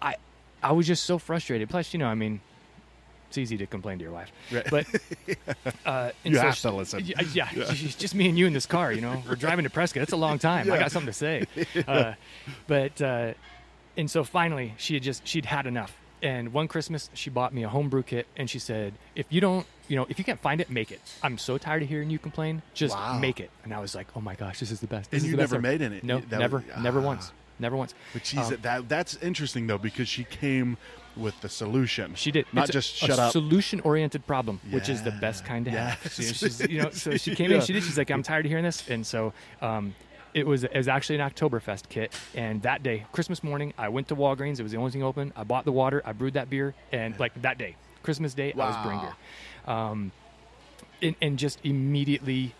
I, 0.00 0.16
I 0.62 0.72
was 0.72 0.86
just 0.86 1.04
so 1.04 1.18
frustrated. 1.18 1.68
Plus, 1.68 1.92
you 1.92 1.98
know, 1.98 2.06
I 2.06 2.14
mean, 2.14 2.40
it's 3.28 3.38
easy 3.38 3.56
to 3.58 3.66
complain 3.66 3.98
to 3.98 4.04
your 4.04 4.12
wife, 4.12 4.30
Right. 4.52 4.66
but 4.70 4.86
uh, 5.86 6.10
You 6.24 6.38
have 6.38 6.58
to 6.60 6.70
listen. 6.70 7.04
Yeah, 7.04 7.20
yeah, 7.32 7.48
just 7.72 8.14
me 8.14 8.28
and 8.28 8.38
you 8.38 8.46
in 8.46 8.52
this 8.52 8.66
car. 8.66 8.92
You 8.92 9.00
know, 9.00 9.22
we're 9.28 9.34
driving 9.36 9.64
to 9.64 9.70
Prescott. 9.70 10.02
It's 10.02 10.12
a 10.12 10.16
long 10.16 10.38
time. 10.38 10.70
I 10.70 10.78
got 10.78 10.92
something 10.92 11.12
to 11.12 11.12
say, 11.12 11.44
uh, 11.88 12.14
but 12.66 13.00
uh, 13.02 13.34
and 13.96 14.10
so 14.10 14.24
finally, 14.24 14.74
she 14.78 14.94
had 14.94 15.02
just 15.02 15.26
she'd 15.26 15.46
had 15.46 15.66
enough. 15.66 15.96
And 16.22 16.52
one 16.54 16.66
Christmas, 16.66 17.10
she 17.12 17.28
bought 17.28 17.52
me 17.52 17.62
a 17.62 17.68
homebrew 17.68 18.02
kit, 18.02 18.26
and 18.36 18.48
she 18.48 18.58
said, 18.58 18.94
"If 19.14 19.26
you 19.28 19.40
don't, 19.42 19.66
you 19.86 19.96
know, 19.96 20.06
if 20.08 20.18
you 20.18 20.24
can't 20.24 20.40
find 20.40 20.62
it, 20.62 20.70
make 20.70 20.90
it. 20.90 21.00
I'm 21.22 21.36
so 21.36 21.58
tired 21.58 21.82
of 21.82 21.88
hearing 21.90 22.08
you 22.08 22.18
complain. 22.18 22.62
Just 22.72 22.94
Wow. 22.94 23.18
make 23.18 23.38
it." 23.38 23.50
And 23.64 23.74
I 23.74 23.80
was 23.80 23.94
like, 23.94 24.06
"Oh 24.16 24.20
my 24.22 24.34
gosh, 24.34 24.58
this 24.58 24.70
is 24.70 24.80
the 24.80 24.86
best." 24.86 25.10
This 25.10 25.18
And 25.22 25.26
is 25.26 25.30
you 25.32 25.36
the 25.36 25.42
best 25.42 25.52
never 25.52 25.66
ever." 25.66 25.78
made 25.78 25.82
any- 25.82 26.00
No, 26.02 26.20
that 26.20 26.38
never, 26.38 26.56
was- 26.66 26.82
never 26.82 27.00
ah. 27.00 27.04
once, 27.04 27.32
never 27.58 27.76
once. 27.76 27.94
But 28.14 28.24
she's 28.24 28.50
Um, 28.50 28.56
that 28.62 28.88
that's 28.88 29.16
interesting 29.16 29.66
though 29.66 29.76
because 29.78 30.08
she 30.08 30.24
came 30.24 30.78
with 31.16 31.40
the 31.40 31.48
solution. 31.48 32.14
She 32.14 32.30
did 32.30 32.46
not 32.52 32.64
It's 32.64 32.72
just 32.72 33.02
a 33.02 33.06
shut 33.06 33.18
up. 33.18 33.32
solution-oriented 33.32 34.26
problem, 34.26 34.60
which 34.70 34.88
is 34.88 35.02
the 35.02 35.10
best 35.12 35.44
kind 35.44 35.64
to 35.64 35.70
have. 35.70 35.98
Yes. 36.02 36.14
She- 36.14 36.34
she's, 36.34 36.60
you 36.68 36.82
know, 36.82 36.90
so 36.90 37.16
she 37.16 37.34
came 37.34 37.50
in. 37.52 37.60
She 37.62 37.72
did. 37.72 37.82
She's 37.82 37.98
like, 37.98 38.10
"I'm 38.10 38.22
tired 38.22 38.44
of 38.46 38.50
hearing 38.50 38.64
this," 38.64 38.88
and 38.88 39.06
so 39.06 39.32
um, 39.62 39.94
it 40.34 40.46
was 40.46 40.64
it 40.64 40.74
was 40.76 40.88
actually 40.88 41.18
an 41.18 41.30
Oktoberfest 41.30 41.88
kit, 41.88 42.12
and 42.34 42.60
that 42.62 42.82
day, 42.82 43.06
Christmas 43.12 43.42
morning, 43.42 43.72
I 43.78 43.88
went 43.88 44.08
to 44.08 44.16
Walgreens. 44.16 44.60
It 44.60 44.62
was 44.62 44.72
the 44.72 44.78
only 44.78 44.90
thing 44.90 45.02
open. 45.02 45.32
I 45.36 45.44
bought 45.44 45.64
the 45.64 45.72
water. 45.72 46.02
I 46.04 46.12
brewed 46.12 46.34
that 46.34 46.50
beer, 46.50 46.74
and 46.92 47.18
like 47.18 47.40
that 47.42 47.56
day, 47.58 47.76
Christmas 48.02 48.34
Day, 48.34 48.52
I 48.52 48.56
was 48.56 48.76
brewing 48.84 49.00
Wow. 49.66 49.90
um, 49.92 50.12
and, 51.02 51.14
and 51.22 51.38
just 51.38 51.58
immediately 51.64 52.54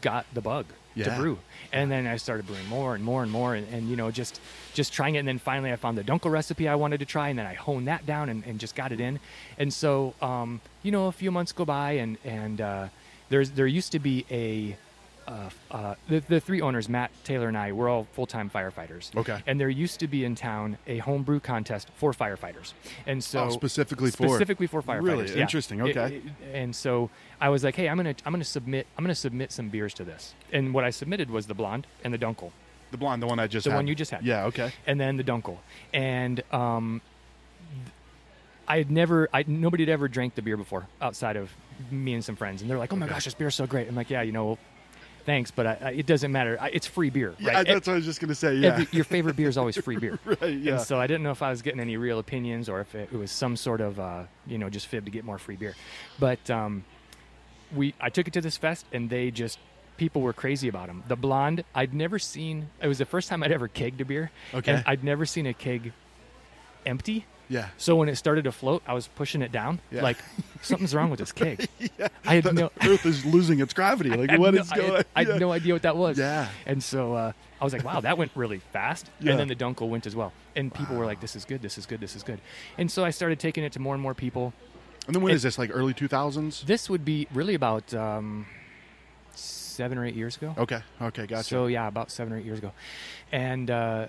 got 0.00 0.26
the 0.34 0.40
bug 0.40 0.66
to 1.04 1.16
brew. 1.16 1.38
And 1.72 1.90
then 1.90 2.06
I 2.06 2.16
started 2.16 2.46
brewing 2.46 2.66
more 2.68 2.94
and 2.94 3.02
more 3.02 3.22
and 3.22 3.32
more, 3.32 3.54
and, 3.54 3.66
and 3.72 3.88
you 3.88 3.96
know 3.96 4.10
just 4.10 4.40
just 4.74 4.92
trying 4.92 5.16
it. 5.16 5.18
And 5.18 5.28
then 5.28 5.38
finally, 5.38 5.72
I 5.72 5.76
found 5.76 5.98
the 5.98 6.04
Dunkel 6.04 6.30
recipe 6.30 6.68
I 6.68 6.76
wanted 6.76 7.00
to 7.00 7.06
try, 7.06 7.28
and 7.28 7.38
then 7.38 7.46
I 7.46 7.54
honed 7.54 7.88
that 7.88 8.06
down 8.06 8.28
and, 8.28 8.44
and 8.46 8.60
just 8.60 8.74
got 8.74 8.92
it 8.92 9.00
in. 9.00 9.18
And 9.58 9.72
so, 9.72 10.14
um, 10.22 10.60
you 10.82 10.92
know, 10.92 11.06
a 11.06 11.12
few 11.12 11.30
months 11.30 11.52
go 11.52 11.64
by, 11.64 11.92
and 11.92 12.18
and 12.24 12.60
uh, 12.60 12.88
there's 13.28 13.50
there 13.52 13.66
used 13.66 13.92
to 13.92 13.98
be 13.98 14.24
a 14.30 14.76
uh, 15.26 15.50
uh, 15.70 15.94
the, 16.08 16.20
the 16.20 16.40
three 16.40 16.60
owners, 16.60 16.88
Matt, 16.88 17.10
Taylor, 17.24 17.48
and 17.48 17.56
I, 17.56 17.72
we're 17.72 17.88
all 17.88 18.06
full 18.12 18.26
time 18.26 18.50
firefighters. 18.50 19.14
Okay. 19.16 19.42
And 19.46 19.58
there 19.60 19.68
used 19.68 20.00
to 20.00 20.08
be 20.08 20.24
in 20.24 20.34
town 20.34 20.78
a 20.86 20.98
homebrew 20.98 21.40
contest 21.40 21.88
for 21.96 22.12
firefighters. 22.12 22.72
And 23.06 23.22
so 23.22 23.44
Oh, 23.44 23.50
specifically 23.50 24.10
for- 24.10 24.28
specifically 24.28 24.66
for 24.66 24.82
firefighters. 24.82 25.02
Really? 25.02 25.34
yeah. 25.34 25.40
Interesting. 25.42 25.80
It- 25.80 25.96
Okay. 25.96 26.16
it- 26.16 26.22
and 26.52 26.74
so 26.76 27.10
I 27.40 27.48
was 27.48 27.64
like, 27.64 27.74
hey, 27.76 27.88
I'm 27.88 27.96
gonna 27.96 28.14
I'm 28.26 28.32
gonna 28.32 28.44
submit 28.44 28.86
I'm 28.96 29.04
gonna 29.04 29.14
submit 29.14 29.52
some 29.52 29.68
beers 29.68 29.94
to 29.94 30.04
this. 30.04 30.34
And 30.52 30.72
what 30.74 30.84
I 30.84 30.90
submitted 30.90 31.30
was 31.30 31.46
the 31.46 31.54
blonde 31.54 31.86
and 32.04 32.12
the 32.14 32.18
dunkel, 32.18 32.50
The 32.90 32.96
blonde, 32.98 33.22
the 33.22 33.26
one 33.26 33.38
I 33.38 33.46
just 33.46 33.64
the 33.64 33.70
had. 33.70 33.76
one 33.76 33.86
you 33.86 33.94
just 33.94 34.10
had. 34.10 34.24
Yeah. 34.24 34.44
Okay. 34.46 34.72
and 34.86 35.00
then 35.00 35.16
the 35.16 35.24
dunkel. 35.24 35.58
And 35.92 36.42
um, 36.52 37.00
I 38.66 38.78
had 38.78 38.90
never, 38.90 39.28
I 39.32 39.44
nobody 39.46 39.82
had 39.84 39.90
ever 39.90 40.08
drank 40.08 40.34
the 40.36 40.42
beer 40.42 40.56
before 40.56 40.86
outside 41.00 41.36
of 41.36 41.50
me 41.90 42.14
and 42.14 42.24
some 42.24 42.34
friends, 42.36 42.62
and 42.62 42.70
they're 42.70 42.78
like, 42.78 42.92
"Oh 42.92 42.96
my 42.96 43.04
Okay. 43.04 43.14
gosh, 43.14 43.24
this 43.26 43.34
beer's 43.34 43.54
so 43.54 43.66
great!" 43.66 43.88
I'm 43.88 43.94
like, 43.94 44.08
"Yeah, 44.08 44.22
you 44.22 44.32
know, 44.32 44.58
thanks, 45.24 45.50
but 45.50 45.66
I, 45.66 45.78
I, 45.80 45.90
it 45.92 46.06
doesn't 46.06 46.30
matter. 46.32 46.56
I, 46.60 46.68
it's 46.68 46.86
free 46.86 47.10
beer, 47.10 47.30
Right? 47.30 47.38
Yeah, 47.40 47.62
that's 47.64 47.86
what 47.86 47.94
I 47.94 47.96
was 47.96 48.04
just 48.04 48.20
gonna 48.20 48.34
say. 48.34 48.54
Yeah. 48.56 48.68
Every- 48.68 48.88
your 48.92 49.04
favorite 49.04 49.36
beer 49.36 49.48
is 49.48 49.56
always 49.58 49.76
free 49.76 49.96
beer. 49.96 50.18
right. 50.24 50.42
Yeah. 50.42 50.72
And 50.72 50.80
so 50.80 50.98
I 50.98 51.06
didn't 51.06 51.22
know 51.22 51.30
if 51.30 51.42
I 51.42 51.50
was 51.50 51.62
getting 51.62 51.80
any 51.80 51.96
real 51.96 52.18
opinions 52.18 52.68
or 52.68 52.80
if 52.80 52.94
it, 52.94 53.12
was 53.12 53.30
some 53.30 53.56
sort 53.56 53.80
of, 53.80 53.98
uh, 53.98 54.24
you 54.46 54.58
know, 54.58 54.68
just 54.68 54.86
fib 54.86 55.04
to 55.04 55.10
get 55.10 55.24
more 55.24 55.38
free 55.38 55.56
beer. 55.56 55.74
But 56.18 56.48
um, 56.50 56.84
we, 57.74 57.94
I 58.00 58.10
took 58.10 58.28
it 58.28 58.32
to 58.34 58.40
this 58.40 58.56
fest, 58.56 58.86
and 58.92 59.08
they 59.10 59.30
just 59.30 59.58
people 59.96 60.22
were 60.22 60.32
crazy 60.32 60.68
about 60.68 60.88
them. 60.88 61.02
The 61.08 61.16
blonde, 61.16 61.64
I'd 61.74 61.94
never 61.94 62.18
seen. 62.18 62.68
It 62.82 62.88
was 62.88 62.98
the 62.98 63.04
first 63.04 63.28
time 63.28 63.42
I'd 63.42 63.52
ever 63.52 63.68
kegged 63.68 64.00
a 64.00 64.04
beer. 64.04 64.30
Okay. 64.52 64.72
And 64.72 64.84
I'd 64.86 65.04
never 65.04 65.24
seen 65.26 65.46
a 65.46 65.54
keg 65.54 65.92
empty. 66.84 67.26
Yeah. 67.48 67.68
So 67.76 67.96
when 67.96 68.08
it 68.08 68.16
started 68.16 68.44
to 68.44 68.52
float, 68.52 68.82
I 68.86 68.94
was 68.94 69.08
pushing 69.08 69.42
it 69.42 69.52
down. 69.52 69.80
Yeah. 69.90 70.02
Like 70.02 70.18
something's 70.62 70.94
wrong 70.94 71.10
with 71.10 71.20
this 71.20 71.32
keg. 71.40 71.68
I 72.24 72.36
had 72.36 72.44
The 72.44 72.52
no. 72.52 72.70
Earth 72.82 73.04
is 73.06 73.24
losing 73.24 73.60
its 73.60 73.72
gravity. 73.74 74.10
Like 74.16 74.30
I 74.30 74.32
had 74.32 74.40
what 74.40 74.54
no- 74.54 74.60
is 74.60 74.72
I 74.72 74.76
going? 74.76 74.92
had, 74.94 75.06
I 75.16 75.24
had 75.24 75.28
yeah. 75.34 75.38
no 75.38 75.52
idea 75.52 75.72
what 75.74 75.82
that 75.82 75.96
was. 75.96 76.18
Yeah. 76.18 76.48
And 76.66 76.82
so 76.82 77.14
uh, 77.14 77.32
I 77.60 77.64
was 77.64 77.72
like, 77.72 77.84
wow, 77.84 78.00
that 78.00 78.16
went 78.18 78.32
really 78.34 78.58
fast. 78.72 79.10
Yeah. 79.20 79.32
And 79.32 79.40
then 79.40 79.48
the 79.48 79.56
Dunkel 79.56 79.88
went 79.88 80.06
as 80.06 80.14
well. 80.16 80.32
And 80.56 80.72
people 80.72 80.96
were 80.96 81.06
like, 81.06 81.20
this 81.20 81.36
is 81.36 81.44
good, 81.44 81.62
this 81.62 81.78
is 81.78 81.86
good, 81.86 82.00
this 82.00 82.14
is 82.16 82.22
good. 82.22 82.40
And 82.78 82.90
so 82.90 83.04
I 83.04 83.10
started 83.10 83.38
taking 83.38 83.64
it 83.64 83.72
to 83.72 83.80
more 83.80 83.94
and 83.94 84.02
more 84.02 84.14
people. 84.14 84.52
And 85.06 85.14
then 85.14 85.22
when 85.22 85.34
is 85.34 85.42
this? 85.42 85.58
Like 85.58 85.70
early 85.72 85.92
two 85.92 86.08
thousands? 86.08 86.62
This 86.62 86.88
would 86.88 87.04
be 87.04 87.28
really 87.34 87.54
about 87.54 87.92
um, 87.92 88.46
seven 89.34 89.98
or 89.98 90.04
eight 90.06 90.14
years 90.14 90.36
ago. 90.36 90.54
Okay. 90.56 90.80
Okay. 91.02 91.26
Gotcha. 91.26 91.44
So 91.44 91.66
yeah, 91.66 91.88
about 91.88 92.10
seven 92.10 92.32
or 92.32 92.38
eight 92.38 92.44
years 92.46 92.58
ago, 92.58 92.72
and 93.30 93.70
uh, 93.70 94.06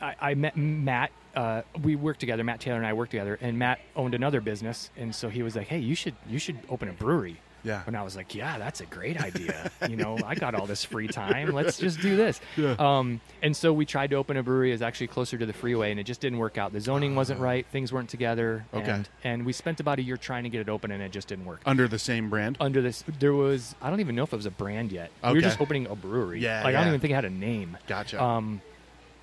I, 0.00 0.14
I 0.20 0.34
met 0.34 0.56
Matt. 0.56 1.10
Uh, 1.34 1.62
we 1.82 1.96
worked 1.96 2.20
together. 2.20 2.44
Matt 2.44 2.60
Taylor 2.60 2.76
and 2.78 2.86
I 2.86 2.92
worked 2.92 3.10
together, 3.12 3.38
and 3.40 3.58
Matt 3.58 3.80
owned 3.96 4.14
another 4.14 4.40
business, 4.40 4.90
and 4.96 5.14
so 5.14 5.28
he 5.28 5.42
was 5.42 5.56
like, 5.56 5.66
"Hey, 5.68 5.78
you 5.78 5.94
should 5.94 6.14
you 6.28 6.38
should 6.38 6.58
open 6.68 6.88
a 6.88 6.92
brewery." 6.92 7.40
Yeah. 7.64 7.82
And 7.86 7.96
I 7.96 8.02
was 8.02 8.14
like, 8.14 8.34
"Yeah, 8.34 8.58
that's 8.58 8.82
a 8.82 8.86
great 8.86 9.18
idea. 9.18 9.70
you 9.88 9.96
know, 9.96 10.18
I 10.26 10.34
got 10.34 10.54
all 10.54 10.66
this 10.66 10.84
free 10.84 11.08
time. 11.08 11.52
Let's 11.52 11.78
just 11.78 11.98
do 12.02 12.14
this." 12.14 12.38
Yeah. 12.58 12.76
Um, 12.78 13.22
and 13.42 13.56
so 13.56 13.72
we 13.72 13.86
tried 13.86 14.10
to 14.10 14.16
open 14.16 14.36
a 14.36 14.42
brewery. 14.42 14.68
It 14.70 14.74
was 14.74 14.82
actually 14.82 15.06
closer 15.06 15.38
to 15.38 15.46
the 15.46 15.52
freeway, 15.54 15.90
and 15.90 15.98
it 15.98 16.04
just 16.04 16.20
didn't 16.20 16.38
work 16.38 16.58
out. 16.58 16.72
The 16.74 16.80
zoning 16.80 17.14
wasn't 17.16 17.40
right. 17.40 17.66
Things 17.72 17.90
weren't 17.90 18.10
together. 18.10 18.66
Ah. 18.72 18.76
Okay. 18.76 18.90
And, 18.90 19.08
and 19.24 19.46
we 19.46 19.54
spent 19.54 19.80
about 19.80 19.98
a 19.98 20.02
year 20.02 20.18
trying 20.18 20.44
to 20.44 20.50
get 20.50 20.60
it 20.60 20.68
open, 20.68 20.90
and 20.90 21.02
it 21.02 21.10
just 21.10 21.26
didn't 21.26 21.46
work 21.46 21.62
Under 21.64 21.88
the 21.88 21.98
same 21.98 22.28
brand. 22.28 22.58
under 22.60 22.82
this 22.82 23.02
there 23.18 23.32
was 23.32 23.74
i 23.80 23.88
don't 23.90 24.00
even 24.00 24.14
know 24.14 24.24
if 24.24 24.32
it 24.32 24.36
was 24.36 24.46
a 24.46 24.50
brand 24.50 24.92
yet 24.92 25.10
Okay. 25.22 25.32
we 25.32 25.38
were 25.38 25.42
just 25.42 25.60
opening 25.60 25.86
a 25.86 25.96
brewery 25.96 26.40
Yeah, 26.40 26.62
like 26.64 26.74
i 26.74 26.78
don't 26.80 26.88
even 26.88 27.00
think 27.00 27.12
it 27.12 27.14
had 27.14 27.24
a 27.24 27.30
name 27.30 27.76
Gotcha. 27.86 28.22
um 28.22 28.60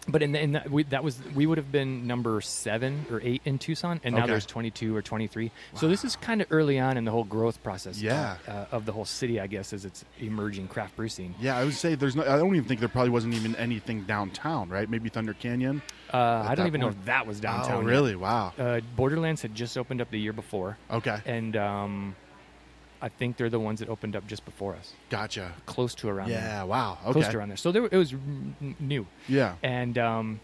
but 0.07 0.23
in, 0.23 0.31
the, 0.31 0.41
in 0.41 0.51
that, 0.53 0.69
we, 0.71 0.83
that 0.83 1.03
was 1.03 1.19
we 1.35 1.45
would 1.45 1.57
have 1.59 1.71
been 1.71 2.07
number 2.07 2.41
seven 2.41 3.05
or 3.11 3.21
eight 3.23 3.41
in 3.45 3.59
Tucson, 3.59 4.01
and 4.03 4.15
now 4.15 4.21
Okay. 4.23 4.31
there's 4.31 4.45
22 4.47 4.95
or 4.95 5.01
23. 5.01 5.51
So 5.75 5.87
this 5.87 6.03
is 6.03 6.15
kind 6.15 6.41
of 6.41 6.47
early 6.51 6.79
on 6.79 6.97
in 6.97 7.05
the 7.05 7.11
whole 7.11 7.23
growth 7.23 7.61
process. 7.63 8.01
Yeah. 8.01 8.37
uh, 8.47 8.65
of 8.71 8.85
the 8.85 8.91
whole 8.91 9.05
city, 9.05 9.39
I 9.39 9.47
guess, 9.47 9.73
as 9.73 9.85
it's 9.85 10.03
emerging 10.19 10.69
craft 10.69 10.95
brew 10.95 11.07
scene. 11.09 11.35
yeah, 11.39 11.55
I 11.57 11.63
would 11.63 11.73
say 11.75 11.95
there's 11.95 12.15
no. 12.15 12.23
I 12.23 12.37
don't 12.37 12.55
even 12.55 12.67
think 12.67 12.79
there 12.79 12.89
probably 12.89 13.11
wasn't 13.11 13.35
even 13.35 13.55
anything 13.57 14.03
downtown, 14.03 14.69
right? 14.69 14.89
Maybe 14.89 15.09
Thunder 15.09 15.33
Canyon. 15.33 15.81
Uh, 16.13 16.45
I 16.47 16.55
don't 16.55 16.67
even 16.67 16.81
know 16.81 16.89
if 16.89 17.05
that 17.05 17.25
was 17.27 17.39
downtown. 17.39 17.83
Oh, 17.83 17.87
really? 17.87 18.15
Wow. 18.15 18.53
Uh, 18.57 18.81
Borderlands 18.95 19.41
had 19.41 19.53
just 19.55 19.77
opened 19.77 20.01
up 20.01 20.09
the 20.11 20.19
year 20.19 20.33
before, 20.33 20.77
Okay. 20.89 21.17
and 21.25 21.55
um, 21.55 22.15
I 23.01 23.09
think 23.09 23.37
they're 23.37 23.49
the 23.49 23.59
ones 23.59 23.79
that 23.79 23.89
opened 23.89 24.15
up 24.15 24.27
just 24.27 24.45
before 24.45 24.75
us, 24.75 24.93
Gotcha. 25.09 25.53
close 25.65 25.95
to 25.95 26.09
around. 26.09 26.29
there. 26.29 26.39
Yeah. 26.39 26.63
Wow. 26.63 26.97
Okay. 27.03 27.13
close 27.13 27.27
to 27.29 27.37
around 27.37 27.49
there. 27.49 27.57
So 27.57 27.71
there, 27.71 27.85
it 27.85 27.97
was 27.97 28.13
new. 28.79 29.07
Yeah. 29.27 29.55
And 29.63 29.97
um, 29.97 30.39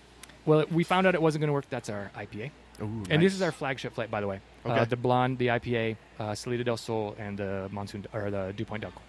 well, 0.45 0.65
we 0.71 0.83
found 0.83 1.05
out 1.07 1.13
it 1.15 1.21
wasn't 1.21 1.41
going 1.41 1.49
to 1.49 1.53
work. 1.53 1.69
That's 1.69 1.89
our 1.89 2.09
IPA, 2.17 2.51
Ooh, 2.81 3.03
and 3.09 3.21
this 3.21 3.33
is 3.33 3.41
our 3.41 3.51
flagship 3.51 3.93
flight, 3.93 4.09
by 4.09 4.21
the 4.21 4.27
way. 4.27 4.39
Okay. 4.65 4.79
Uh, 4.79 4.85
the 4.85 4.95
blonde, 4.95 5.37
the 5.37 5.47
IPA, 5.47 5.97
uh, 6.19 6.33
Salida 6.35 6.63
del 6.63 6.77
Sol, 6.77 7.15
and 7.19 7.37
the 7.37 7.67
monsoon 7.71 8.05
or 8.13 8.31
the 8.31 8.53
Dew 8.55 8.65
Point 8.65 8.83
Dunkel. 8.83 9.01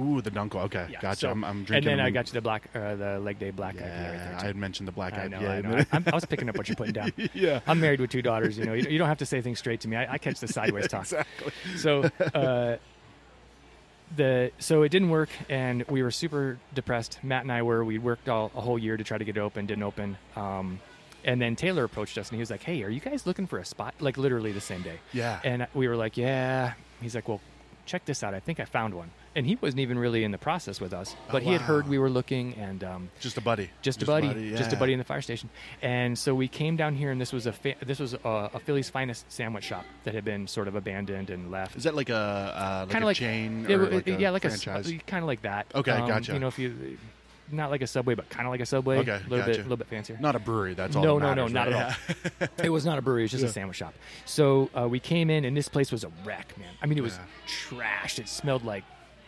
Ooh, 0.00 0.20
the 0.20 0.30
Dunkel. 0.30 0.56
Okay. 0.64 0.86
Yeah, 0.90 1.00
Gotcha. 1.00 1.20
so- 1.20 1.30
I'm, 1.30 1.44
I'm 1.44 1.58
and 1.58 1.66
drinking. 1.66 1.88
then 1.90 2.00
I 2.00 2.10
got 2.10 2.26
you 2.28 2.32
the 2.32 2.40
black, 2.40 2.68
uh, 2.74 2.96
the 2.96 3.18
leg 3.20 3.38
day 3.38 3.50
black 3.50 3.76
Yeah. 3.76 4.38
I 4.40 4.46
had 4.46 4.56
mentioned 4.56 4.88
the 4.88 4.92
black 4.92 5.14
I 5.14 5.28
know, 5.28 5.38
IPA. 5.38 5.48
I 5.50 5.60
know. 5.60 5.76
I, 5.78 5.86
I'm, 5.92 6.04
was 6.12 6.24
picking 6.24 6.48
up 6.48 6.56
what 6.56 6.68
you're 6.68 6.76
putting 6.76 6.92
down. 6.94 7.12
yeah. 7.34 7.60
I'm 7.66 7.80
married 7.80 8.00
with 8.00 8.10
two 8.10 8.22
daughters. 8.22 8.58
You 8.58 8.64
know, 8.64 8.72
you, 8.74 8.88
you 8.90 8.98
don't 8.98 9.08
have 9.08 9.18
to 9.18 9.26
say 9.26 9.40
things 9.40 9.58
straight 9.58 9.80
to 9.82 9.88
me. 9.88 9.96
I, 9.96 10.14
I 10.14 10.18
catch 10.18 10.40
the 10.40 10.48
sideways 10.48 10.88
talk. 10.88 11.02
Exactly. 11.02 11.52
So, 11.76 12.10
uh, 12.34 12.76
the 14.16 14.52
so 14.58 14.82
it 14.82 14.90
didn't 14.90 15.10
work, 15.10 15.28
and 15.48 15.82
we 15.88 16.02
were 16.02 16.10
super 16.10 16.58
depressed. 16.74 17.18
Matt 17.22 17.42
and 17.42 17.50
I 17.50 17.62
were. 17.62 17.84
We 17.84 17.98
worked 17.98 18.28
all 18.28 18.50
a 18.54 18.60
whole 18.60 18.78
year 18.78 18.96
to 18.96 19.02
try 19.04 19.18
to 19.18 19.24
get 19.24 19.36
it 19.36 19.40
open. 19.40 19.66
Didn't 19.66 19.82
open. 19.82 20.16
Um, 20.36 20.80
and 21.24 21.40
then 21.40 21.56
Taylor 21.56 21.84
approached 21.84 22.18
us, 22.18 22.28
and 22.28 22.36
he 22.36 22.40
was 22.40 22.50
like, 22.50 22.62
"Hey, 22.62 22.82
are 22.82 22.90
you 22.90 23.00
guys 23.00 23.26
looking 23.26 23.46
for 23.46 23.58
a 23.58 23.64
spot?" 23.64 23.94
Like 24.00 24.16
literally 24.16 24.52
the 24.52 24.60
same 24.60 24.82
day. 24.82 24.98
Yeah. 25.12 25.40
And 25.42 25.66
we 25.74 25.88
were 25.88 25.96
like, 25.96 26.16
"Yeah." 26.16 26.74
He's 27.00 27.14
like, 27.14 27.28
"Well, 27.28 27.40
check 27.86 28.04
this 28.04 28.22
out. 28.22 28.34
I 28.34 28.40
think 28.40 28.60
I 28.60 28.66
found 28.66 28.94
one." 28.94 29.10
And 29.36 29.44
he 29.44 29.56
wasn't 29.60 29.80
even 29.80 29.98
really 29.98 30.22
in 30.22 30.30
the 30.30 30.38
process 30.38 30.80
with 30.80 30.92
us, 30.92 31.16
but 31.32 31.42
he 31.42 31.50
had 31.50 31.60
heard 31.60 31.88
we 31.88 31.98
were 31.98 32.08
looking, 32.08 32.54
and 32.54 32.84
um, 32.84 33.10
Just 33.18 33.36
a 33.36 33.40
buddy. 33.40 33.68
just 33.82 34.00
a 34.02 34.06
buddy, 34.06 34.50
just 34.54 34.72
a 34.72 34.76
buddy 34.76 34.92
in 34.92 34.98
the 35.00 35.04
fire 35.04 35.22
station. 35.22 35.50
And 35.82 36.16
so 36.16 36.34
we 36.36 36.46
came 36.46 36.76
down 36.76 36.94
here, 36.94 37.10
and 37.10 37.20
this 37.20 37.32
was 37.32 37.46
a 37.46 37.52
fa- 37.52 37.74
this 37.84 37.98
was 37.98 38.14
a, 38.14 38.18
a 38.54 38.60
Philly's 38.60 38.88
finest 38.90 39.30
sandwich 39.32 39.64
shop 39.64 39.84
that 40.04 40.14
had 40.14 40.24
been 40.24 40.46
sort 40.46 40.68
of 40.68 40.76
abandoned 40.76 41.30
and 41.30 41.50
left. 41.50 41.74
Is 41.76 41.82
that 41.82 41.96
like 41.96 42.10
a 42.10 42.14
uh, 42.14 42.80
like 42.82 42.90
Kind 42.90 43.04
of 43.04 43.06
like 43.06 43.16
chain 43.16 43.66
it 43.68 43.76
like 43.76 44.06
a 44.06 44.12
yeah, 44.20 44.30
like 44.30 44.42
franchise? 44.42 44.88
a 44.90 44.98
kind 44.98 45.22
of 45.24 45.26
like 45.26 45.42
that. 45.42 45.66
Okay, 45.74 45.90
Um, 45.90 46.06
gotcha. 46.08 46.32
You 46.32 46.38
know, 46.38 46.46
if 46.48 46.58
you 46.58 46.96
not 47.50 47.70
like 47.70 47.82
a 47.82 47.86
subway, 47.86 48.14
but 48.14 48.28
kind 48.30 48.46
of 48.46 48.52
like 48.52 48.60
a 48.60 48.66
subway. 48.66 48.98
Okay, 48.98 49.10
a 49.16 49.18
little 49.28 49.38
gotcha. 49.38 49.46
bit, 49.50 49.58
a 49.58 49.62
little 49.62 49.76
bit 49.76 49.88
fancier. 49.88 50.16
Not 50.20 50.34
a 50.36 50.38
brewery. 50.38 50.74
That's 50.74 50.94
all. 50.96 51.02
No, 51.02 51.18
that 51.18 51.34
no, 51.34 51.46
no, 51.46 51.48
not 51.48 51.66
right? 51.72 51.96
at 52.40 52.40
all. 52.40 52.48
it 52.64 52.70
was 52.70 52.86
not 52.86 52.98
a 52.98 53.02
brewery; 53.02 53.22
it 53.22 53.24
was 53.24 53.30
just 53.32 53.42
Yeah. 53.42 53.50
a 53.50 53.52
sandwich 53.52 53.76
shop. 53.78 53.94
So 54.26 54.70
uh, 54.78 54.88
we 54.88 55.00
came 55.00 55.28
in, 55.28 55.44
and 55.44 55.56
this 55.56 55.68
place 55.68 55.90
was 55.90 56.04
a 56.04 56.10
wreck, 56.24 56.56
man. 56.56 56.68
I 56.80 56.86
mean, 56.86 56.98
it 56.98 57.02
was 57.02 57.16
Yeah. 57.18 57.78
trashed. 57.78 58.18
It 58.20 58.28
smelled 58.28 58.64
like 58.64 58.84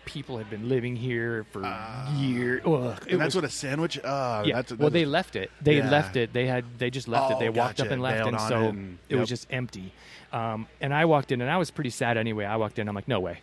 people 0.07 0.39
had 0.39 0.49
been 0.49 0.69
living 0.71 0.97
here 0.97 1.45
for 1.53 1.61
Ah. 1.65 2.17
years. 2.19 2.63
Ugh, 2.65 3.07
And 3.11 3.21
that's 3.21 3.35
was 3.35 3.43
what 3.43 3.45
a 3.45 3.51
sandwich. 3.51 3.99
Uh, 4.03 4.43
yeah. 4.47 4.55
That's, 4.57 4.73
well, 4.73 4.89
they 4.89 5.05
left 5.05 5.37
it. 5.37 5.51
They 5.61 5.77
Yeah. 5.79 5.91
left 5.91 6.17
it. 6.17 6.33
They 6.33 6.47
had. 6.47 6.65
They 6.79 6.89
just 6.89 7.07
left 7.09 7.31
it. 7.33 7.35
Oh, 7.35 7.39
They 7.41 7.51
walked 7.51 7.77
gotcha. 7.79 7.89
up 7.89 7.93
and 7.93 8.01
left, 8.01 8.19
Bailed 8.25 8.35
and 8.35 8.41
so 8.41 8.63
it 8.63 8.69
and- 8.71 8.99
it 9.11 9.17
was 9.17 9.29
just 9.29 9.47
empty. 9.51 9.93
Um, 10.33 10.67
and 10.81 10.95
I 10.95 11.05
walked 11.05 11.31
in, 11.33 11.41
and 11.43 11.51
I 11.51 11.59
was 11.59 11.71
pretty 11.71 11.91
sad 11.91 12.17
anyway. 12.17 12.47
I 12.47 12.57
walked 12.57 12.79
in. 12.79 12.89
I'm 12.89 12.95
like, 12.95 13.09
no 13.09 13.21
way, 13.21 13.41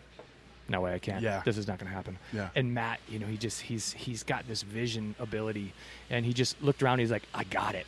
no 0.68 0.82
way, 0.82 0.94
I 0.96 1.00
can't. 1.00 1.22
Yeah. 1.22 1.42
this 1.46 1.58
is 1.58 1.68
not 1.68 1.78
going 1.80 1.90
to 1.90 1.96
happen. 1.96 2.18
Yeah. 2.32 2.50
And 2.56 2.74
Matt, 2.74 3.00
you 3.08 3.20
know, 3.20 3.28
he 3.28 3.38
just 3.38 3.62
he's 3.62 3.94
he's 3.94 4.24
got 4.24 4.48
this 4.48 4.64
vision 4.64 5.16
ability, 5.20 5.74
and 6.10 6.26
he 6.26 6.34
just 6.34 6.62
looked 6.64 6.82
around. 6.82 7.00
He's 7.00 7.12
like, 7.12 7.24
I 7.34 7.44
got 7.44 7.76
it. 7.76 7.86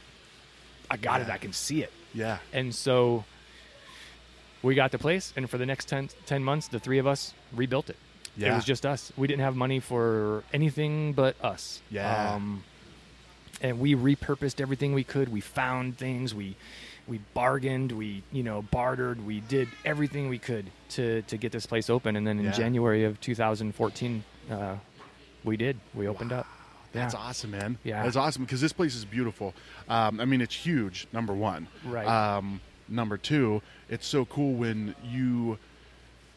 I 0.91 0.97
got 0.97 1.21
it. 1.21 1.29
I 1.29 1.37
can 1.37 1.51
see 1.53 1.81
it. 1.81 1.91
Yeah. 2.13 2.37
And 2.53 2.73
so 2.75 3.25
we 4.61 4.75
got 4.75 4.91
the 4.91 4.99
place, 4.99 5.33
and 5.35 5.49
for 5.49 5.57
the 5.57 5.65
next 5.65 5.87
10, 5.87 6.09
10 6.25 6.43
months, 6.43 6.67
the 6.67 6.79
three 6.79 6.97
of 6.97 7.07
us 7.07 7.33
rebuilt 7.53 7.89
it. 7.89 7.97
It 8.37 8.51
was 8.51 8.65
just 8.65 8.85
us. 8.85 9.11
We 9.17 9.27
didn't 9.27 9.41
have 9.43 9.55
money 9.55 9.79
for 9.79 10.43
anything 10.53 11.13
but 11.13 11.35
us. 11.43 11.81
Yeah. 11.89 12.33
Um, 12.33 12.63
and 13.61 13.79
we 13.79 13.95
repurposed 13.95 14.59
everything 14.59 14.93
we 14.93 15.03
could. 15.03 15.29
We 15.29 15.41
found 15.41 15.97
things. 15.97 16.33
We 16.35 16.55
we 17.07 17.19
bargained. 17.33 17.91
We 17.91 18.23
you 18.31 18.43
know 18.43 18.61
bartered. 18.63 19.25
We 19.25 19.39
did 19.41 19.69
everything 19.85 20.27
we 20.29 20.39
could 20.39 20.69
to 20.89 21.21
to 21.23 21.37
get 21.37 21.51
this 21.51 21.65
place 21.65 21.89
open. 21.89 22.15
And 22.15 22.25
then 22.27 22.39
in 22.39 22.45
Yeah. 22.45 22.51
January 22.51 23.05
of 23.05 23.19
2014, 23.21 24.23
uh, 24.51 24.75
we 25.43 25.55
did. 25.57 25.79
We 25.93 26.07
opened 26.07 26.33
up. 26.33 26.47
That's 26.91 27.13
Yeah. 27.13 27.19
awesome, 27.21 27.51
man. 27.51 27.77
Yeah. 27.83 28.03
That's 28.03 28.15
awesome 28.15 28.43
because 28.43 28.61
this 28.61 28.73
place 28.73 28.95
is 28.95 29.05
beautiful. 29.05 29.53
Um, 29.87 30.19
I 30.19 30.25
mean, 30.25 30.41
it's 30.41 30.55
huge. 30.55 31.07
Number 31.13 31.33
one. 31.33 31.67
Right. 31.85 32.07
Um, 32.07 32.59
number 32.87 33.17
two, 33.17 33.61
it's 33.89 34.05
so 34.07 34.25
cool 34.25 34.53
when 34.53 34.95
you 35.03 35.57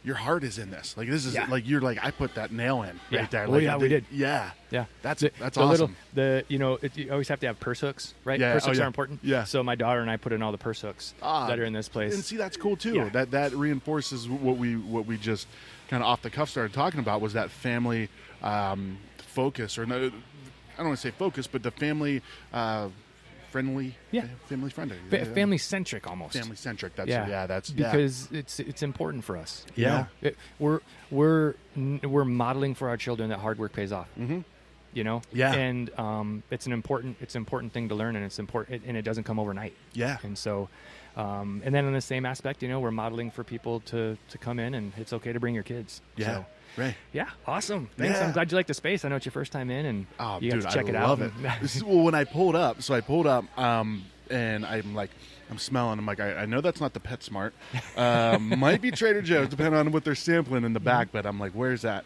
your 0.08 0.16
heart 0.16 0.42
is 0.42 0.58
in 0.58 0.70
this. 0.70 0.96
Like 0.96 1.08
this 1.08 1.26
is 1.26 1.34
Yeah. 1.34 1.46
like 1.50 1.68
you're 1.68 1.82
like 1.82 1.98
I 2.02 2.10
put 2.10 2.34
that 2.36 2.50
nail 2.50 2.82
in 2.82 2.98
Yeah. 3.10 3.20
right 3.20 3.30
there. 3.30 3.44
Oh, 3.46 3.50
Like, 3.50 3.62
yeah, 3.62 3.74
I 3.74 3.76
we 3.76 3.88
did. 3.88 4.06
Yeah, 4.10 4.50
Yeah, 4.70 4.86
That's- 5.02 5.20
the, 5.20 5.30
that's 5.38 5.56
the 5.58 5.64
Little, 5.66 5.84
awesome. 5.84 5.96
the 6.14 6.44
you 6.48 6.58
know 6.58 6.78
it, 6.80 6.96
you 6.96 7.12
always 7.12 7.28
have 7.28 7.40
to 7.40 7.46
have 7.46 7.60
purse 7.60 7.80
hooks, 7.80 8.14
right? 8.24 8.40
Yeah, 8.40 8.54
Purse 8.54 8.64
oh, 8.64 8.66
hooks 8.68 8.78
yeah. 8.78 8.84
are 8.84 8.86
important. 8.86 9.20
Yeah. 9.22 9.44
So 9.44 9.62
my 9.62 9.74
daughter 9.74 10.00
and 10.00 10.10
I 10.10 10.16
put 10.16 10.32
in 10.32 10.42
all 10.42 10.50
the 10.50 10.58
purse 10.58 10.80
hooks 10.80 11.12
Ah, 11.22 11.46
that 11.48 11.58
are 11.60 11.64
in 11.64 11.74
this 11.74 11.88
place. 11.90 12.14
And 12.14 12.24
see, 12.24 12.36
that's 12.38 12.56
cool 12.56 12.76
too. 12.76 12.94
Yeah. 12.94 13.08
That 13.10 13.30
that 13.32 13.52
reinforces 13.52 14.26
what 14.28 14.56
we 14.56 14.76
what 14.76 15.04
we 15.06 15.18
just 15.18 15.46
kind 15.90 16.02
of 16.02 16.08
off 16.08 16.22
the 16.22 16.30
cuff 16.30 16.48
started 16.48 16.72
talking 16.72 17.00
about 17.00 17.20
was 17.20 17.34
that 17.34 17.50
family 17.50 18.08
um, 18.42 18.98
focus, 19.18 19.76
or 19.78 19.84
no, 19.86 19.96
I 20.06 20.10
don't 20.78 20.86
want 20.86 20.96
to 20.98 21.02
say 21.02 21.10
focus, 21.10 21.46
but 21.46 21.62
the 21.62 21.70
family 21.70 22.22
uh, 22.52 22.88
friendly, 23.50 23.94
Yeah. 24.10 24.26
family 24.46 24.70
friendly, 24.70 24.96
Fa- 25.10 25.24
family 25.26 25.58
centric 25.58 26.06
almost. 26.06 26.34
family 26.34 26.56
centric. 26.56 26.94
That's 26.96 27.08
yeah, 27.08 27.28
yeah, 27.28 27.46
that's 27.46 27.70
yeah. 27.70 27.90
because 27.90 28.28
it's 28.32 28.60
it's 28.60 28.82
important 28.82 29.24
for 29.24 29.36
us. 29.36 29.64
you 29.74 29.84
Yeah. 29.84 29.90
know? 29.90 30.06
It- 30.22 30.36
we're 30.58 30.80
we're 31.10 31.54
we're 32.02 32.24
modeling 32.24 32.74
for 32.74 32.88
our 32.88 32.96
children 32.96 33.30
that 33.30 33.38
hard 33.38 33.58
work 33.58 33.72
pays 33.72 33.92
off. 33.92 34.08
Mm-hmm. 34.18 34.40
You 34.94 35.04
know, 35.04 35.22
Yeah. 35.32 35.52
and 35.52 35.90
um, 35.98 36.42
it's 36.50 36.66
an 36.66 36.72
important 36.72 37.16
it's 37.20 37.34
an 37.34 37.40
important 37.40 37.72
thing 37.72 37.88
to 37.90 37.94
learn, 37.94 38.16
and 38.16 38.24
it's 38.24 38.38
important, 38.38 38.82
and 38.86 38.96
it 38.96 39.02
doesn't 39.02 39.24
come 39.24 39.38
overnight. 39.38 39.74
Yeah. 39.92 40.18
and 40.22 40.36
so. 40.36 40.68
Um, 41.16 41.62
and 41.64 41.74
then 41.74 41.84
in 41.84 41.92
the 41.94 42.00
same 42.00 42.24
aspect, 42.24 42.62
you 42.62 42.68
know, 42.68 42.78
we're 42.78 42.92
modeling 42.92 43.32
for 43.32 43.42
people 43.42 43.80
to, 43.86 44.16
to 44.28 44.38
come 44.38 44.60
in, 44.60 44.74
and 44.74 44.92
it's 44.96 45.12
okay 45.12 45.32
to 45.32 45.40
bring 45.40 45.52
your 45.52 45.64
kids. 45.64 46.00
yeah, 46.16 46.26
So, 46.26 46.46
right. 46.78 46.94
yeah, 47.12 47.28
awesome. 47.46 47.90
Thanks. 47.96 48.18
Yeah. 48.18 48.26
I'm 48.26 48.32
glad 48.32 48.50
you 48.50 48.56
like 48.56 48.66
the 48.66 48.74
space. 48.74 49.04
I 49.04 49.08
know 49.08 49.16
it's 49.16 49.26
your 49.26 49.32
first 49.32 49.52
time 49.52 49.70
in, 49.70 49.84
and 49.86 50.06
Oh, 50.18 50.38
you 50.40 50.50
dude, 50.52 50.62
to 50.62 50.68
check 50.68 50.86
I 50.86 50.88
it 50.90 50.94
love 50.94 51.20
out. 51.22 51.26
it. 51.26 51.60
This 51.60 51.76
is- 51.76 51.84
well, 51.84 52.02
when 52.02 52.14
I 52.14 52.24
pulled 52.24 52.56
up, 52.56 52.82
so 52.82 52.94
I 52.94 53.00
pulled 53.00 53.26
up, 53.26 53.44
um, 53.58 54.04
and 54.30 54.64
I'm 54.64 54.94
like, 54.94 55.10
I'm 55.50 55.58
smelling. 55.58 55.98
I'm 55.98 56.04
like, 56.06 56.20
I, 56.20 56.34
I 56.34 56.46
know 56.46 56.60
that's 56.60 56.80
not 56.80 56.92
the 56.92 57.00
PetSmart. 57.00 57.52
Um, 57.96 58.58
might 58.58 58.80
be 58.82 58.90
Trader 58.90 59.22
Joe's, 59.22 59.48
depending 59.48 59.74
on 59.74 59.92
what 59.92 60.04
they're 60.04 60.14
sampling 60.14 60.64
in 60.64 60.72
the 60.74 60.80
back. 60.80 61.08
But 61.10 61.24
I'm 61.26 61.40
like, 61.40 61.52
where's 61.52 61.82
that? 61.82 62.04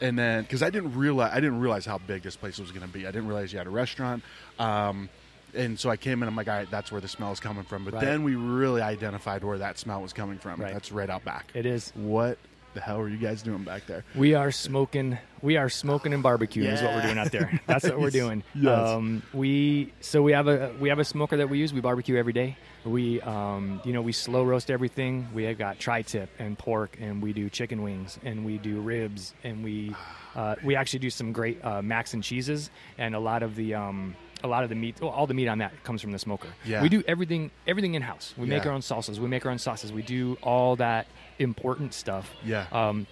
And 0.00 0.18
then, 0.18 0.42
because 0.44 0.62
I 0.62 0.70
didn't 0.70 0.94
realize, 0.96 1.32
I 1.32 1.40
didn't 1.40 1.60
realize 1.60 1.84
how 1.84 1.98
big 1.98 2.22
this 2.22 2.36
place 2.36 2.58
was 2.58 2.70
going 2.70 2.86
to 2.86 2.92
be. 2.92 3.06
I 3.06 3.10
didn't 3.10 3.26
realize 3.26 3.52
you 3.52 3.58
had 3.58 3.66
a 3.66 3.70
restaurant. 3.70 4.22
Um, 4.58 5.08
and 5.54 5.78
so 5.78 5.90
I 5.90 5.96
came 5.96 6.22
in. 6.22 6.28
I'm 6.28 6.36
like, 6.36 6.48
all 6.48 6.54
right, 6.56 6.70
that's 6.70 6.90
where 6.92 7.00
the 7.00 7.08
smell 7.08 7.32
is 7.32 7.40
coming 7.40 7.64
from. 7.64 7.84
But 7.84 7.94
Right. 7.94 8.04
then 8.04 8.22
we 8.22 8.34
really 8.36 8.80
identified 8.80 9.42
where 9.44 9.58
that 9.58 9.78
smell 9.78 10.00
was 10.00 10.12
coming 10.12 10.38
from. 10.38 10.60
Right. 10.60 10.72
That's 10.72 10.90
right 10.92 11.10
out 11.10 11.24
back. 11.24 11.50
it 11.54 11.66
is. 11.66 11.92
What 11.94 12.38
the 12.74 12.80
hell 12.80 12.98
are 13.00 13.08
you 13.08 13.16
guys 13.16 13.42
doing 13.42 13.64
back 13.64 13.86
there? 13.86 14.04
We 14.14 14.34
are 14.34 14.50
smoking. 14.50 15.18
We 15.42 15.56
are 15.56 15.68
smoking 15.68 16.12
and 16.12 16.22
barbecuing 16.22 16.72
is 16.72 16.82
what 16.82 16.94
we're 16.94 17.02
doing 17.02 17.18
out 17.18 17.30
there. 17.32 17.60
That's 17.66 17.84
what 17.84 17.98
we're 17.98 18.10
doing. 18.22 18.42
Yes. 18.54 18.88
Um, 18.88 19.22
we 19.32 19.92
so 20.00 20.22
we 20.22 20.32
have 20.32 20.48
a 20.48 20.72
we 20.80 20.88
have 20.88 20.98
a 20.98 21.04
smoker 21.04 21.36
that 21.38 21.48
we 21.48 21.58
use. 21.58 21.72
We 21.72 21.80
barbecue 21.80 22.16
every 22.16 22.32
day. 22.32 22.56
We 22.84 23.20
um, 23.22 23.80
you 23.84 23.92
know 23.92 24.02
we 24.02 24.12
slow 24.12 24.44
roast 24.44 24.70
everything. 24.70 25.28
We 25.34 25.44
have 25.44 25.58
got 25.58 25.78
tri-tip 25.78 26.30
and 26.38 26.58
pork, 26.58 26.96
and 27.00 27.22
we 27.22 27.32
do 27.32 27.48
chicken 27.50 27.82
wings, 27.82 28.18
and 28.24 28.44
we 28.44 28.58
do 28.58 28.80
ribs, 28.80 29.34
and 29.44 29.64
we 29.64 29.94
uh, 30.34 30.56
we 30.64 30.76
actually 30.76 31.00
do 31.00 31.10
some 31.10 31.32
great 31.32 31.64
uh, 31.64 31.82
macs 31.82 32.14
and 32.14 32.22
cheeses, 32.22 32.70
and 32.98 33.14
a 33.14 33.20
lot 33.20 33.42
of 33.42 33.54
the. 33.54 33.74
Um, 33.74 34.14
a 34.44 34.48
lot 34.48 34.62
of 34.62 34.68
the 34.68 34.74
meat, 34.74 34.96
well, 35.00 35.10
all 35.10 35.26
the 35.26 35.34
meat 35.34 35.48
on 35.48 35.58
that 35.58 35.82
comes 35.84 36.00
from 36.00 36.12
the 36.12 36.18
smoker. 36.18 36.48
Yeah. 36.64 36.82
We 36.82 36.88
do 36.88 37.02
everything, 37.06 37.50
everything 37.66 37.94
in 37.94 38.02
house. 38.02 38.34
We 38.36 38.46
make 38.46 38.64
our 38.66 38.72
own 38.72 38.80
salsas. 38.80 39.18
We 39.18 39.28
make 39.28 39.44
our 39.44 39.52
own 39.52 39.58
sauces. 39.58 39.92
We 39.92 40.02
do 40.02 40.36
all 40.42 40.76
that 40.76 41.06
important 41.38 41.94
stuff 41.94 42.30
Yeah. 42.44 42.66
um, 42.72 43.06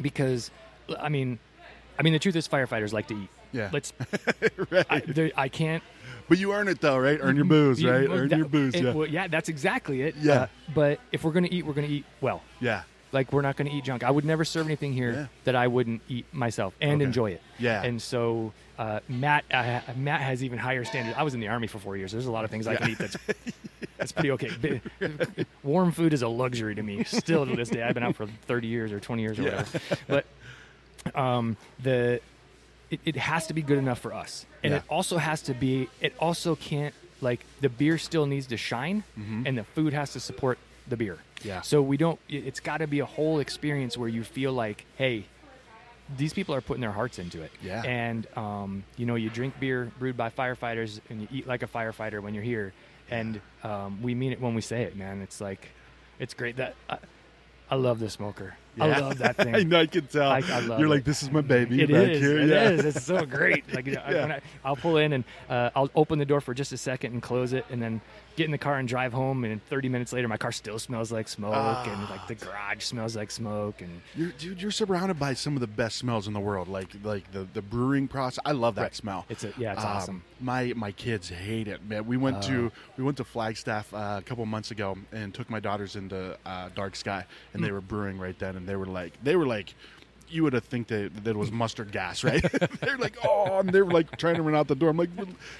because 0.00 0.50
I 0.98 1.08
mean, 1.08 1.38
I 1.98 2.02
mean 2.02 2.12
the 2.12 2.18
truth 2.18 2.36
is 2.36 2.46
firefighters 2.48 2.92
like 2.92 3.08
to 3.08 3.14
eat. 3.22 3.28
Yeah. 3.52 3.70
Let's. 3.72 3.92
right. 4.70 4.86
I, 4.90 5.00
there, 5.00 5.30
I 5.36 5.48
can't. 5.48 5.82
but 6.28 6.38
you 6.38 6.52
earn 6.52 6.68
it 6.68 6.80
though, 6.80 6.98
right? 6.98 7.18
Earn 7.20 7.36
your 7.36 7.44
booze, 7.46 7.80
you- 7.80 7.90
right? 7.90 8.08
well, 8.08 8.18
Earn 8.18 8.28
that- 8.28 8.36
your 8.38 8.48
booze. 8.48 8.74
it- 8.74 8.84
Yeah. 8.84 8.92
well, 8.92 9.06
yeah, 9.06 9.26
that's 9.28 9.48
exactly 9.48 10.02
it. 10.02 10.14
Yeah. 10.16 10.32
Uh, 10.42 10.46
but 10.74 11.00
if 11.12 11.24
we're 11.24 11.32
gonna 11.32 11.48
eat, 11.50 11.64
we're 11.64 11.72
gonna 11.72 11.86
eat 11.88 12.04
well. 12.20 12.42
yeah. 12.60 12.82
Like 13.10 13.32
we're 13.32 13.40
not 13.40 13.56
gonna 13.56 13.70
eat 13.70 13.84
junk. 13.84 14.04
I 14.04 14.10
would 14.10 14.26
never 14.26 14.44
serve 14.44 14.66
anything 14.66 14.92
here 14.92 15.12
Yeah. 15.12 15.26
that 15.44 15.56
I 15.56 15.66
wouldn't 15.66 16.02
eat 16.10 16.26
myself 16.32 16.74
and 16.78 16.96
Okay. 17.00 17.04
enjoy 17.04 17.30
it. 17.30 17.42
Yeah. 17.58 17.82
And 17.82 18.02
so 18.02 18.52
uh, 18.78 19.00
Matt, 19.08 19.44
uh, 19.52 19.80
Matt 19.96 20.20
has 20.20 20.42
even 20.44 20.58
higher 20.58 20.84
standards. 20.84 21.16
I 21.18 21.22
was 21.24 21.34
in 21.34 21.40
the 21.40 21.48
army 21.48 21.66
for 21.66 21.78
four 21.78 21.96
years. 21.96 22.12
There's 22.12 22.26
a 22.26 22.30
lot 22.30 22.44
of 22.44 22.50
things 22.50 22.66
I 22.66 22.76
can 22.76 22.90
eat 22.90 22.98
that's 22.98 23.16
that's 23.98 24.12
pretty 24.12 24.30
okay. 24.32 24.80
Bi- 25.00 25.44
Warm 25.64 25.90
food 25.92 26.12
is 26.12 26.22
a 26.22 26.28
luxury 26.28 26.74
to 26.76 26.82
me 26.82 27.02
still 27.04 27.44
to 27.44 27.56
this 27.56 27.68
day. 27.70 27.82
I've 27.82 27.94
been 27.94 28.04
out 28.04 28.14
for 28.16 28.26
30 28.46 28.68
years 28.68 28.92
or 28.92 29.00
20 29.00 29.22
years 29.22 29.38
or 29.38 29.42
Yeah. 29.42 29.56
whatever. 29.64 29.80
But 30.06 31.14
um, 31.14 31.56
the 31.82 32.20
it, 32.90 33.00
it 33.04 33.16
has 33.16 33.46
to 33.48 33.54
be 33.54 33.62
good 33.62 33.78
enough 33.78 33.98
for 33.98 34.14
us, 34.14 34.46
and 34.62 34.70
Yeah. 34.72 34.78
it 34.78 34.84
also 34.88 35.18
has 35.18 35.42
to 35.42 35.54
be. 35.54 35.88
It 36.00 36.14
also 36.18 36.54
can't 36.56 36.94
like 37.20 37.44
the 37.60 37.68
beer 37.68 37.98
still 37.98 38.26
needs 38.26 38.46
to 38.46 38.56
shine, 38.56 39.02
and 39.16 39.58
the 39.58 39.64
food 39.64 39.92
has 39.92 40.12
to 40.12 40.20
support 40.20 40.58
the 40.86 40.96
beer. 40.96 41.14
Mm-hmm. 41.16 41.48
Yeah. 41.48 41.60
So 41.62 41.82
we 41.82 41.96
don't. 41.96 42.18
It's 42.28 42.60
got 42.60 42.78
to 42.78 42.86
be 42.86 43.00
a 43.00 43.06
whole 43.06 43.40
experience 43.40 43.96
where 43.98 44.08
you 44.08 44.24
feel 44.24 44.52
like, 44.52 44.86
hey, 44.96 45.24
these 46.16 46.32
people 46.32 46.54
are 46.54 46.60
putting 46.60 46.80
their 46.80 46.92
hearts 46.92 47.18
into 47.18 47.42
it. 47.42 47.50
Yeah. 47.62 47.82
And 47.82 48.26
um, 48.36 48.84
you 48.96 49.06
know, 49.06 49.14
you 49.16 49.28
drink 49.30 49.54
beer 49.60 49.90
brewed 49.98 50.16
by 50.16 50.30
firefighters, 50.30 51.00
and 51.10 51.20
you 51.22 51.28
eat 51.30 51.46
like 51.46 51.62
a 51.62 51.66
firefighter 51.66 52.20
when 52.22 52.34
you're 52.34 52.42
here, 52.44 52.72
and 53.10 53.40
um, 53.62 54.00
we 54.02 54.14
mean 54.14 54.32
it 54.32 54.40
when 54.40 54.54
we 54.54 54.60
say 54.60 54.82
it, 54.82 54.96
man. 54.96 55.20
It's 55.20 55.40
like, 55.40 55.68
it's 56.18 56.34
great 56.34 56.56
that. 56.56 56.74
I, 56.88 56.98
I 57.70 57.74
love 57.74 57.98
the 57.98 58.08
smoker. 58.08 58.56
I 58.80 58.98
love 58.98 59.18
that 59.18 59.36
thing. 59.44 59.54
I 59.54 59.62
know. 59.62 59.80
I 59.80 59.86
can 59.86 60.06
tell. 60.06 60.30
I- 60.30 60.38
I 60.50 60.60
love 60.60 60.78
You're 60.78 60.86
it. 60.86 60.90
like, 60.90 61.04
this 61.04 61.22
is 61.22 61.30
my 61.30 61.42
baby 61.42 61.82
It 61.82 61.90
back 61.90 62.08
is. 62.08 62.20
here. 62.20 62.38
It 62.38 62.48
yeah. 62.48 62.70
is. 62.70 62.84
It's 62.96 63.04
so 63.04 63.26
great. 63.26 63.70
Like 63.74 63.84
you 63.86 63.92
know, 63.96 64.02
Yeah. 64.08 64.20
when 64.22 64.32
I, 64.32 64.40
I'll 64.64 64.76
pull 64.76 64.96
in 64.96 65.12
and 65.12 65.24
uh, 65.50 65.68
I'll 65.76 65.90
open 65.94 66.18
the 66.18 66.24
door 66.24 66.40
for 66.40 66.54
just 66.54 66.72
a 66.72 66.78
second 66.78 67.12
and 67.12 67.20
close 67.22 67.52
it, 67.52 67.66
and 67.70 67.82
then 67.82 68.00
get 68.38 68.46
in 68.46 68.52
the 68.52 68.56
car 68.58 68.78
and 68.78 68.88
drive 68.88 69.12
home. 69.12 69.44
And 69.44 69.62
30 69.66 69.88
minutes 69.90 70.12
later, 70.12 70.28
my 70.28 70.36
car 70.38 70.52
still 70.52 70.78
smells 70.78 71.12
like 71.12 71.28
smoke, 71.28 71.86
and 71.86 72.08
like 72.08 72.26
the 72.28 72.36
garage 72.36 72.82
smells 72.84 73.16
like 73.16 73.30
smoke. 73.30 73.82
And 73.82 74.00
You're, 74.16 74.30
dude, 74.38 74.62
you're 74.62 74.70
surrounded 74.70 75.18
by 75.18 75.34
some 75.34 75.54
of 75.54 75.60
the 75.60 75.66
best 75.66 75.96
smells 75.96 76.26
in 76.26 76.32
the 76.32 76.40
world, 76.40 76.68
like 76.68 76.88
like 77.02 77.30
the, 77.32 77.46
the 77.52 77.60
brewing 77.60 78.08
process. 78.08 78.38
I 78.46 78.52
love 78.52 78.76
that 78.76 78.82
Right. 78.82 78.94
smell. 78.94 79.26
It's 79.28 79.44
a- 79.44 79.52
yeah, 79.58 79.72
it's 79.74 79.84
Um, 79.84 79.90
awesome. 79.90 80.22
My 80.40 80.72
my 80.76 80.92
kids 80.92 81.28
hate 81.28 81.68
it, 81.68 81.84
man. 81.84 82.06
We 82.06 82.16
went 82.16 82.38
Oh. 82.38 82.48
to 82.48 82.72
we 82.96 83.04
went 83.04 83.16
to 83.18 83.24
Flagstaff 83.24 83.92
uh, 83.92 84.16
a 84.18 84.22
couple 84.22 84.46
months 84.46 84.70
ago 84.70 84.96
and 85.12 85.34
took 85.34 85.50
my 85.50 85.60
daughters 85.60 85.96
into 85.96 86.38
uh, 86.46 86.68
Dark 86.74 86.94
Sky, 86.96 87.24
and 87.52 87.60
Hmm. 87.60 87.66
they 87.66 87.72
were 87.72 87.80
brewing 87.80 88.18
right 88.18 88.38
then, 88.38 88.56
and 88.56 88.66
they 88.68 88.76
were 88.76 88.86
like 88.86 89.12
they 89.22 89.36
were 89.36 89.46
like. 89.46 89.74
You 90.30 90.42
would 90.44 90.52
have 90.52 90.64
think 90.64 90.88
that, 90.88 91.24
that 91.24 91.30
it 91.30 91.36
was 91.36 91.50
mustard 91.50 91.92
gas, 91.92 92.22
right? 92.22 92.42
They're 92.80 92.98
like, 92.98 93.16
oh, 93.26 93.60
and 93.60 93.70
they're 93.70 93.84
like 93.84 94.16
trying 94.18 94.36
to 94.36 94.42
run 94.42 94.54
out 94.54 94.68
the 94.68 94.74
door. 94.74 94.90
I'm 94.90 94.96
like, 94.96 95.10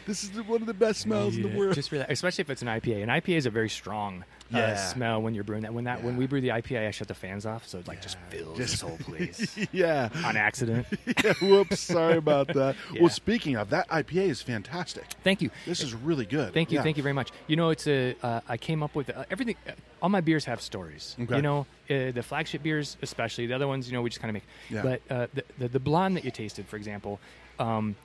this 0.06 0.24
is 0.24 0.30
one 0.46 0.60
of 0.60 0.66
the 0.66 0.74
best 0.74 1.00
smells 1.00 1.36
in 1.36 1.42
the 1.42 1.58
world. 1.58 1.74
Just 1.74 1.88
for 1.88 1.98
that, 1.98 2.10
especially 2.10 2.42
if 2.42 2.50
it's 2.50 2.62
an 2.62 2.68
IPA. 2.68 3.02
An 3.02 3.08
IPA 3.08 3.36
is 3.36 3.46
a 3.46 3.50
very 3.50 3.70
strong 3.70 4.24
uh, 4.52 4.56
Yeah. 4.58 4.76
smell 4.76 5.20
when 5.22 5.34
you're 5.34 5.44
brewing 5.44 5.62
that. 5.62 5.74
When 5.74 5.84
that 5.84 6.02
when 6.02 6.16
we 6.16 6.26
brew 6.26 6.40
the 6.40 6.48
IPA, 6.48 6.88
I 6.88 6.90
shut 6.90 7.08
the 7.08 7.14
fans 7.14 7.44
off, 7.46 7.66
so 7.68 7.78
it 7.78 7.86
like 7.88 8.00
just 8.00 8.16
fills 8.30 8.56
Just- 8.56 8.72
this 8.72 8.80
whole 8.80 8.96
place 8.98 9.58
yeah. 9.72 10.08
on 10.24 10.36
accident. 10.36 10.86
yeah. 11.24 11.34
Whoops. 11.42 11.80
Sorry 11.80 12.16
about 12.16 12.48
that. 12.54 12.74
Yeah. 12.92 13.00
Well, 13.02 13.10
speaking 13.10 13.56
of 13.56 13.70
that, 13.70 13.88
IPA 13.88 14.28
is 14.30 14.42
fantastic. 14.42 15.04
Thank 15.22 15.42
you. 15.42 15.50
This 15.66 15.82
is 15.82 15.94
really 15.94 16.24
good. 16.26 16.54
Thank 16.54 16.70
you, 16.72 16.78
Yeah. 16.78 16.82
thank 16.82 16.96
you 16.96 17.02
very 17.02 17.12
much. 17.14 17.30
You 17.46 17.56
know, 17.56 17.70
it's 17.70 17.86
a. 17.86 18.16
Uh, 18.22 18.40
I 18.48 18.56
came 18.56 18.82
up 18.82 18.94
with 18.94 19.10
uh, 19.10 19.24
everything. 19.30 19.56
Uh, 19.68 19.72
all 20.00 20.08
my 20.08 20.20
beers 20.20 20.44
have 20.46 20.60
stories. 20.60 21.16
Okay. 21.20 21.36
You 21.36 21.42
know, 21.42 21.66
uh, 21.90 22.12
the 22.12 22.22
flagship 22.22 22.62
beers, 22.62 22.96
especially 23.02 23.46
the 23.46 23.54
other 23.54 23.66
ones. 23.68 23.88
You 23.90 23.94
know, 23.96 24.02
we 24.02 24.10
just 24.10 24.20
kind 24.22 24.30
of 24.30 24.34
make. 24.34 24.44
Yeah. 24.70 24.82
But 24.82 25.00
uh, 25.14 25.26
the, 25.34 25.44
the 25.58 25.68
the 25.68 25.80
blonde 25.80 26.16
that 26.16 26.24
you 26.24 26.30
tasted, 26.30 26.66
for 26.66 26.76
example, 26.76 27.20
um, 27.58 27.96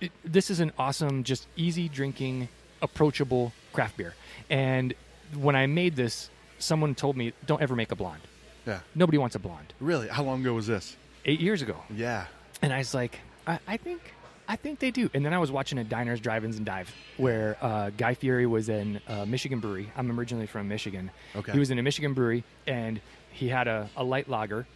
it, 0.00 0.12
this 0.24 0.50
is 0.50 0.60
an 0.60 0.72
awesome, 0.78 1.24
just 1.24 1.46
easy 1.56 1.88
drinking, 1.88 2.48
approachable 2.82 3.52
craft 3.72 3.96
beer. 3.96 4.14
And 4.50 4.92
when 5.36 5.56
I 5.56 5.66
made 5.66 5.96
this, 5.96 6.30
someone 6.58 6.94
told 6.94 7.16
me, 7.16 7.32
"Don't 7.46 7.60
ever 7.62 7.74
make 7.76 7.92
a 7.92 7.96
blonde. 7.96 8.22
Yeah. 8.66 8.80
Nobody 8.94 9.18
wants 9.18 9.34
a 9.36 9.38
blonde." 9.38 9.72
Really? 9.80 10.08
How 10.08 10.22
long 10.22 10.40
ago 10.40 10.54
was 10.54 10.66
this? 10.66 10.96
Eight 11.24 11.40
years 11.40 11.62
ago. 11.62 11.76
Yeah. 11.94 12.26
And 12.62 12.72
I 12.72 12.78
was 12.78 12.94
like, 12.94 13.20
I, 13.46 13.58
I 13.66 13.76
think, 13.76 14.00
I 14.48 14.56
think 14.56 14.78
they 14.78 14.90
do. 14.90 15.10
And 15.14 15.24
then 15.24 15.32
I 15.34 15.38
was 15.38 15.50
watching 15.50 15.78
a 15.78 15.84
Diners, 15.84 16.20
Drive-ins, 16.20 16.56
and 16.56 16.64
Dive 16.66 16.94
where 17.16 17.56
uh, 17.60 17.90
Guy 17.96 18.14
Fieri 18.14 18.46
was 18.46 18.68
in 18.68 19.00
a 19.08 19.26
Michigan 19.26 19.60
brewery. 19.60 19.90
I'm 19.96 20.10
originally 20.18 20.46
from 20.46 20.68
Michigan. 20.68 21.10
Okay. 21.34 21.52
He 21.52 21.58
was 21.58 21.70
in 21.70 21.78
a 21.78 21.82
Michigan 21.82 22.14
brewery, 22.14 22.44
and 22.66 23.00
he 23.32 23.48
had 23.48 23.68
a, 23.68 23.88
a 23.96 24.04
light 24.04 24.28
lager, 24.28 24.66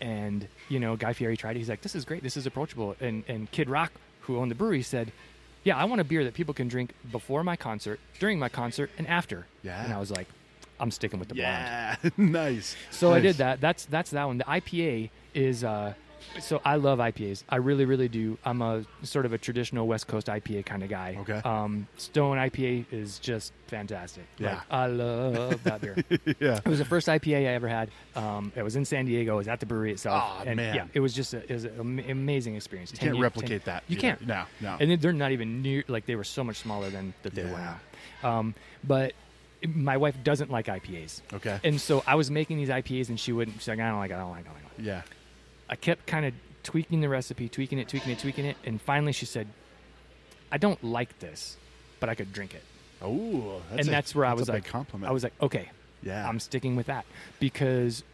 and 0.00 0.46
you 0.68 0.80
know, 0.80 0.96
Guy 0.96 1.12
Fieri 1.12 1.36
tried 1.36 1.56
it. 1.56 1.58
He's 1.60 1.68
like, 1.68 1.82
"This 1.82 1.94
is 1.94 2.04
great. 2.04 2.22
This 2.22 2.36
is 2.36 2.46
approachable." 2.46 2.96
And 3.00 3.24
and 3.28 3.50
Kid 3.50 3.68
Rock, 3.68 3.92
who 4.22 4.38
owned 4.38 4.50
the 4.50 4.56
brewery, 4.56 4.82
said. 4.82 5.12
Yeah, 5.66 5.76
I 5.76 5.84
want 5.86 6.00
a 6.00 6.04
beer 6.04 6.22
that 6.22 6.34
people 6.34 6.54
can 6.54 6.68
drink 6.68 6.94
before 7.10 7.42
my 7.42 7.56
concert, 7.56 7.98
during 8.20 8.38
my 8.38 8.48
concert, 8.48 8.88
and 8.98 9.06
after. 9.08 9.46
Yeah. 9.64 9.82
And 9.82 9.92
I 9.92 9.98
was 9.98 10.12
like, 10.12 10.28
I'm 10.78 10.92
sticking 10.92 11.18
with 11.18 11.28
the 11.28 11.34
blonde. 11.34 11.98
Yeah. 12.04 12.10
nice. 12.16 12.76
So 12.92 13.12
I 13.12 13.18
did 13.18 13.38
that. 13.38 13.60
That's 13.60 13.84
that's 13.86 14.10
that 14.10 14.24
one. 14.26 14.38
The 14.38 14.44
IPA 14.44 15.10
is 15.34 15.64
uh, 15.64 15.94
so 16.40 16.60
I 16.64 16.76
love 16.76 16.98
IPAs. 16.98 17.44
I 17.48 17.56
really 17.56 17.84
really 17.84 18.08
do. 18.08 18.38
I'm 18.44 18.62
a 18.62 18.84
sort 19.02 19.26
of 19.26 19.32
a 19.32 19.38
traditional 19.38 19.86
West 19.86 20.06
Coast 20.06 20.26
IPA 20.26 20.66
kind 20.66 20.82
of 20.82 20.88
guy. 20.88 21.16
Okay. 21.20 21.40
Um, 21.44 21.86
Stone 21.96 22.36
IPA 22.38 22.86
is 22.92 23.18
just 23.18 23.52
fantastic. 23.66 24.24
Yeah. 24.38 24.54
Like, 24.54 24.62
I 24.70 24.86
love 24.86 25.62
that 25.64 25.80
beer. 25.80 25.96
yeah. 26.40 26.56
It 26.64 26.66
was 26.68 26.78
the 26.78 26.84
first 26.84 27.08
IPA 27.08 27.36
I 27.38 27.54
ever 27.54 27.68
had. 27.68 27.90
Um, 28.14 28.52
it 28.54 28.62
was 28.62 28.76
in 28.76 28.84
San 28.84 29.06
Diego. 29.06 29.34
It 29.34 29.38
was 29.38 29.48
at 29.48 29.60
the 29.60 29.66
brewery 29.66 29.92
itself. 29.92 30.22
Aw, 30.22 30.42
and 30.46 30.56
man. 30.56 30.74
Yeah, 30.74 30.84
it 30.94 31.00
was 31.00 31.12
just 31.14 31.34
a, 31.34 31.38
it 31.38 31.50
was 31.54 31.64
an 31.64 32.04
amazing 32.08 32.56
experience. 32.56 32.92
You 32.92 32.98
10 32.98 33.06
can't 33.08 33.16
year- 33.16 33.22
replicate 33.24 33.64
10 33.64 33.74
that. 33.74 33.82
You 33.88 33.94
either. 33.94 34.00
can't. 34.00 34.26
No, 34.26 34.44
no. 34.60 34.76
And 34.80 35.00
they're 35.00 35.12
not 35.12 35.32
even 35.32 35.62
near. 35.62 35.84
Like 35.88 36.06
they 36.06 36.16
were 36.16 36.24
so 36.24 36.42
much 36.44 36.56
smaller 36.56 36.90
than 36.90 37.14
that 37.22 37.34
they 37.34 37.44
were 37.44 37.50
Yeah. 37.50 37.76
now. 38.22 38.38
Um, 38.38 38.54
but 38.84 39.12
my 39.66 39.96
wife 39.96 40.16
doesn't 40.22 40.50
like 40.50 40.66
IPAs. 40.66 41.22
Okay. 41.32 41.58
And 41.64 41.80
so 41.80 42.04
I 42.06 42.14
was 42.14 42.30
making 42.30 42.58
these 42.58 42.68
IPAs, 42.68 43.08
and 43.08 43.18
she 43.18 43.32
wouldn't. 43.32 43.58
She's 43.58 43.68
like, 43.68 43.80
I 43.80 43.88
don't 43.88 43.98
like 43.98 44.10
it. 44.10 44.14
I 44.14 44.18
don't 44.18 44.30
like 44.30 44.44
it. 44.44 44.48
I 44.48 44.52
don't 44.52 44.62
like 44.64 44.78
it. 44.78 44.84
yeah. 44.84 45.02
I 45.68 45.76
kept 45.76 46.06
kind 46.06 46.24
of 46.26 46.34
tweaking 46.62 47.00
the 47.00 47.08
recipe, 47.08 47.48
tweaking 47.48 47.78
it, 47.78 47.88
tweaking 47.88 48.12
it, 48.12 48.18
tweaking 48.18 48.44
it, 48.44 48.56
and 48.64 48.80
finally 48.80 49.12
she 49.12 49.26
said, 49.26 49.48
"I 50.50 50.58
don't 50.58 50.82
like 50.82 51.18
this, 51.18 51.56
but 52.00 52.08
I 52.08 52.14
could 52.14 52.32
drink 52.32 52.54
it." 52.54 52.62
Oh, 53.02 53.60
and 53.70 53.80
a- 53.80 53.84
that's 53.84 54.14
where 54.14 54.24
I 54.24 54.30
that's 54.30 54.40
was 54.40 54.48
a 54.48 54.52
like, 54.52 54.64
compliment. 54.64 55.08
I 55.10 55.12
was 55.12 55.22
like, 55.22 55.34
okay, 55.42 55.70
yeah. 56.02 56.26
I'm 56.28 56.40
sticking 56.40 56.76
with 56.76 56.86
that 56.86 57.04
because 57.40 58.04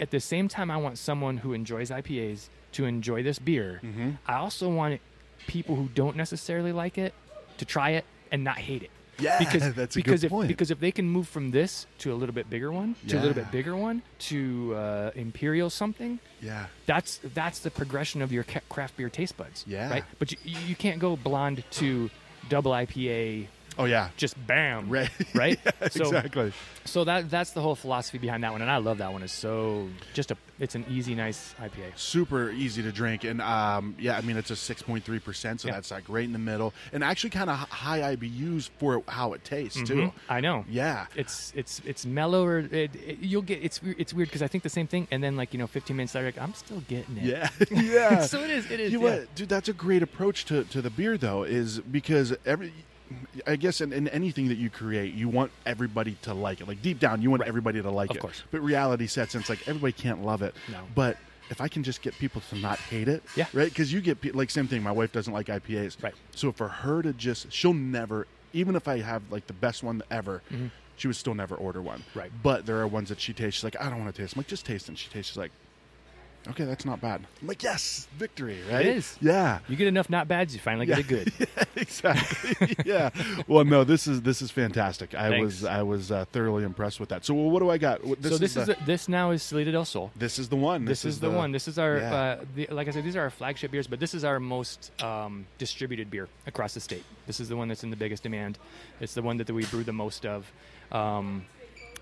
at 0.00 0.10
the 0.10 0.20
same 0.20 0.48
time, 0.48 0.70
I 0.70 0.76
want 0.76 0.98
someone 0.98 1.38
who 1.38 1.52
enjoys 1.52 1.90
IPAs 1.90 2.48
to 2.72 2.84
enjoy 2.84 3.22
this 3.22 3.38
beer. 3.38 3.80
Mhm. 3.84 4.18
I 4.26 4.34
also 4.34 4.68
want 4.68 5.00
people 5.46 5.76
who 5.76 5.88
don't 5.94 6.16
necessarily 6.16 6.72
like 6.72 6.96
it 6.98 7.12
to 7.58 7.64
try 7.64 7.90
it 7.90 8.04
and 8.30 8.44
not 8.44 8.58
hate 8.58 8.82
it. 8.82 8.90
Yeah, 9.18 9.38
because 9.38 9.74
that's 9.74 9.96
a 9.96 9.98
good 9.98 10.04
because 10.04 10.24
if 10.24 10.30
point. 10.30 10.48
because 10.48 10.70
if 10.70 10.80
they 10.80 10.92
can 10.92 11.08
move 11.08 11.28
from 11.28 11.50
this 11.50 11.86
to 11.98 12.12
a 12.12 12.16
little 12.16 12.34
bit 12.34 12.48
bigger 12.48 12.70
one 12.70 12.94
to 13.08 13.18
a 13.18 13.20
little 13.20 13.34
bit 13.34 13.50
bigger 13.50 13.76
one 13.76 14.02
to 14.20 14.74
uh, 14.74 15.10
imperial 15.14 15.70
something, 15.70 16.18
yeah. 16.40 16.66
that's 16.86 17.20
that's 17.34 17.58
the 17.60 17.70
progression 17.70 18.22
of 18.22 18.32
your 18.32 18.44
craft 18.68 18.96
beer 18.96 19.08
taste 19.08 19.36
buds. 19.36 19.64
Yeah. 19.66 19.90
Right. 19.90 20.04
But 20.18 20.32
you, 20.32 20.38
you 20.66 20.76
can't 20.76 20.98
go 20.98 21.16
blonde 21.16 21.64
to 21.72 22.10
double 22.48 22.72
IPA 22.72 23.48
Oh 23.78 23.84
yeah. 23.84 24.08
just 24.16 24.34
bam. 24.46 24.88
Right. 24.88 25.10
Right. 25.34 25.58
Yeah, 25.64 25.88
so 25.88 26.04
exactly. 26.06 26.52
so 26.84 27.04
that 27.04 27.30
that's 27.30 27.50
the 27.52 27.60
whole 27.60 27.74
philosophy 27.76 28.18
behind 28.18 28.42
that 28.42 28.50
one, 28.52 28.60
and 28.62 28.70
I 28.70 28.78
love 28.78 28.98
that 28.98 29.12
one. 29.12 29.22
It's 29.22 29.32
so 29.32 29.88
just 30.14 30.30
a 30.30 30.36
it's 30.58 30.74
an 30.74 30.84
easy, 30.90 31.14
nice 31.14 31.54
IPA. 31.60 31.96
Super 31.96 32.50
easy 32.50 32.82
to 32.82 32.90
drink, 32.90 33.22
and 33.24 33.40
um, 33.40 33.94
yeah, 33.98 34.16
I 34.16 34.22
mean 34.22 34.36
it's 34.36 34.50
a 34.50 34.56
six 34.56 34.82
point 34.82 35.04
three 35.04 35.20
percent, 35.20 35.60
so 35.60 35.68
Yeah. 35.68 35.74
that's 35.74 35.90
like 35.92 36.04
right 36.08 36.24
in 36.24 36.32
the 36.32 36.38
middle, 36.38 36.72
and 36.92 37.04
actually 37.04 37.30
kind 37.30 37.50
of 37.50 37.56
high 37.56 38.16
IBUs 38.16 38.70
for 38.78 39.02
how 39.06 39.32
it 39.34 39.44
tastes 39.44 39.80
too. 39.86 39.94
Mhm. 39.94 40.12
I 40.28 40.40
know. 40.40 40.64
Yeah. 40.68 41.06
It's 41.14 41.52
it's 41.54 41.80
it's 41.84 42.04
mellower. 42.04 42.58
it, 42.60 42.94
it, 42.96 43.18
you'll 43.20 43.42
get 43.42 43.62
it's 43.62 43.80
it's 43.84 44.12
weird 44.12 44.28
because 44.28 44.42
I 44.42 44.48
think 44.48 44.64
the 44.64 44.70
same 44.70 44.86
thing, 44.88 45.06
and 45.10 45.22
then 45.22 45.36
like 45.36 45.52
you 45.52 45.58
know, 45.58 45.66
15 45.68 45.96
minutes 45.96 46.14
later, 46.14 46.26
like, 46.28 46.38
I'm 46.38 46.54
still 46.54 46.80
getting 46.88 47.18
it. 47.18 47.24
Yeah, 47.24 47.48
yeah. 47.70 48.22
so 48.22 48.42
it 48.42 48.50
is. 48.50 48.70
It 48.70 48.80
is. 48.80 48.92
You 48.92 48.98
know 49.00 49.06
yeah. 49.08 49.18
what, 49.20 49.34
dude? 49.36 49.48
That's 49.48 49.68
a 49.68 49.72
great 49.72 50.02
approach 50.02 50.46
to, 50.46 50.64
to 50.64 50.82
the 50.82 50.90
beer, 50.90 51.16
though, 51.16 51.42
is 51.44 51.78
because 51.80 52.34
every, 52.44 52.72
I 53.46 53.56
guess 53.56 53.80
in, 53.80 53.92
in 53.92 54.08
anything 54.08 54.48
that 54.48 54.58
you 54.58 54.70
create, 54.70 55.14
you 55.14 55.28
want 55.28 55.50
everybody 55.66 56.16
to 56.22 56.34
like 56.34 56.60
it. 56.60 56.68
Like 56.68 56.82
deep 56.82 56.98
down, 56.98 57.22
you 57.22 57.30
want 57.30 57.40
Right. 57.40 57.48
everybody 57.48 57.80
to 57.82 57.90
like 57.90 58.10
Of 58.10 58.16
it. 58.16 58.18
Of 58.18 58.22
course. 58.22 58.42
But 58.50 58.60
reality 58.62 59.06
sets 59.06 59.34
in. 59.34 59.40
It's 59.40 59.48
like 59.50 59.66
everybody 59.68 59.92
can't 59.92 60.24
love 60.24 60.42
it. 60.42 60.54
No. 60.70 60.78
But 60.94 61.16
if 61.50 61.60
I 61.60 61.68
can 61.68 61.82
just 61.82 62.02
get 62.02 62.14
people 62.18 62.42
to 62.50 62.56
not 62.56 62.78
hate 62.78 63.08
it, 63.08 63.22
Yeah. 63.36 63.46
right? 63.54 63.68
Because 63.68 63.92
you 63.92 64.00
get 64.00 64.20
pe- 64.20 64.30
like 64.32 64.50
same 64.50 64.68
thing. 64.68 64.82
My 64.82 64.92
wife 64.92 65.12
doesn't 65.12 65.32
like 65.32 65.46
IPAs, 65.46 66.02
Right. 66.02 66.14
So 66.34 66.52
for 66.52 66.68
her 66.68 67.02
to 67.02 67.12
just, 67.12 67.50
she'll 67.52 67.72
never, 67.74 68.26
even 68.52 68.76
if 68.76 68.86
I 68.88 69.00
have 69.00 69.22
like 69.30 69.46
the 69.46 69.52
best 69.54 69.82
one 69.82 70.02
ever. 70.10 70.42
She 70.96 71.06
would 71.06 71.16
still 71.16 71.34
never 71.34 71.54
order 71.54 71.80
one. 71.80 72.00
Mm-hmm. 72.00 72.18
Right. 72.18 72.32
But 72.42 72.66
there 72.66 72.78
are 72.80 72.86
ones 72.88 73.08
that 73.10 73.20
she 73.20 73.32
tastes. 73.32 73.58
She's 73.60 73.64
like, 73.64 73.80
I 73.80 73.88
don't 73.88 74.00
want 74.02 74.12
to 74.14 74.20
taste. 74.20 74.34
I'm 74.34 74.40
like, 74.40 74.48
just 74.48 74.66
taste 74.66 74.86
it. 74.86 74.88
And 74.88 74.98
she 74.98 75.08
tastes. 75.08 75.30
She's 75.30 75.36
like, 75.38 75.52
okay, 76.50 76.64
that's 76.64 76.84
not 76.84 77.00
bad. 77.00 77.26
I'm 77.40 77.48
like, 77.48 77.62
yes, 77.62 78.08
victory, 78.16 78.58
right? 78.70 78.86
is. 78.86 79.16
Yeah. 79.20 79.58
You 79.68 79.76
get 79.76 79.86
enough 79.86 80.10
not 80.10 80.28
bads, 80.28 80.54
you 80.54 80.60
finally 80.60 80.86
get 80.86 80.98
it 80.98 81.08
good. 81.08 81.32
exactly. 81.76 82.76
yeah. 82.84 83.10
Well, 83.46 83.64
no, 83.64 83.84
this 83.84 84.06
is 84.06 84.22
this 84.22 84.42
is 84.42 84.50
fantastic. 84.50 85.14
I 85.14 85.30
Thanks. 85.30 85.44
was 85.44 85.64
I 85.64 85.82
was 85.82 86.10
uh, 86.10 86.24
thoroughly 86.32 86.64
impressed 86.64 87.00
with 87.00 87.08
that. 87.10 87.24
So, 87.24 87.34
well, 87.34 87.50
what 87.50 87.60
do 87.60 87.70
I 87.70 87.78
got? 87.78 88.04
What- 88.04 88.22
so 88.22 88.36
this 88.36 88.56
is, 88.56 88.66
the, 88.66 88.74
the, 88.74 88.84
this 88.84 89.08
now 89.08 89.30
is 89.30 89.42
Salida 89.42 89.72
del 89.72 89.84
Sol. 89.84 90.10
this 90.16 90.38
is 90.38 90.48
the 90.48 90.56
one. 90.56 90.84
This, 90.84 91.04
is, 91.04 91.20
the, 91.20 91.30
one. 91.30 91.52
This 91.52 91.68
is 91.68 91.78
our, 91.78 91.98
yeah. 91.98 92.14
uh, 92.14 92.44
the, 92.54 92.66
like 92.70 92.88
I 92.88 92.90
said, 92.90 93.04
these 93.04 93.16
are 93.16 93.22
our 93.22 93.30
flagship 93.30 93.70
beers, 93.70 93.86
but 93.86 94.00
this 94.00 94.14
is 94.14 94.24
our 94.24 94.40
most 94.40 94.90
um, 95.02 95.46
distributed 95.58 96.10
beer 96.10 96.28
across 96.46 96.74
the 96.74 96.80
state. 96.80 97.04
This 97.26 97.40
is 97.40 97.48
the 97.48 97.56
one 97.56 97.68
that's 97.68 97.84
in 97.84 97.90
the 97.90 97.96
biggest 97.96 98.22
demand. 98.22 98.58
It's 99.00 99.14
the 99.14 99.22
one 99.22 99.36
that 99.38 99.50
we 99.50 99.64
brew 99.66 99.84
the 99.84 99.92
most 99.92 100.26
of. 100.26 100.50
Um, 100.92 101.44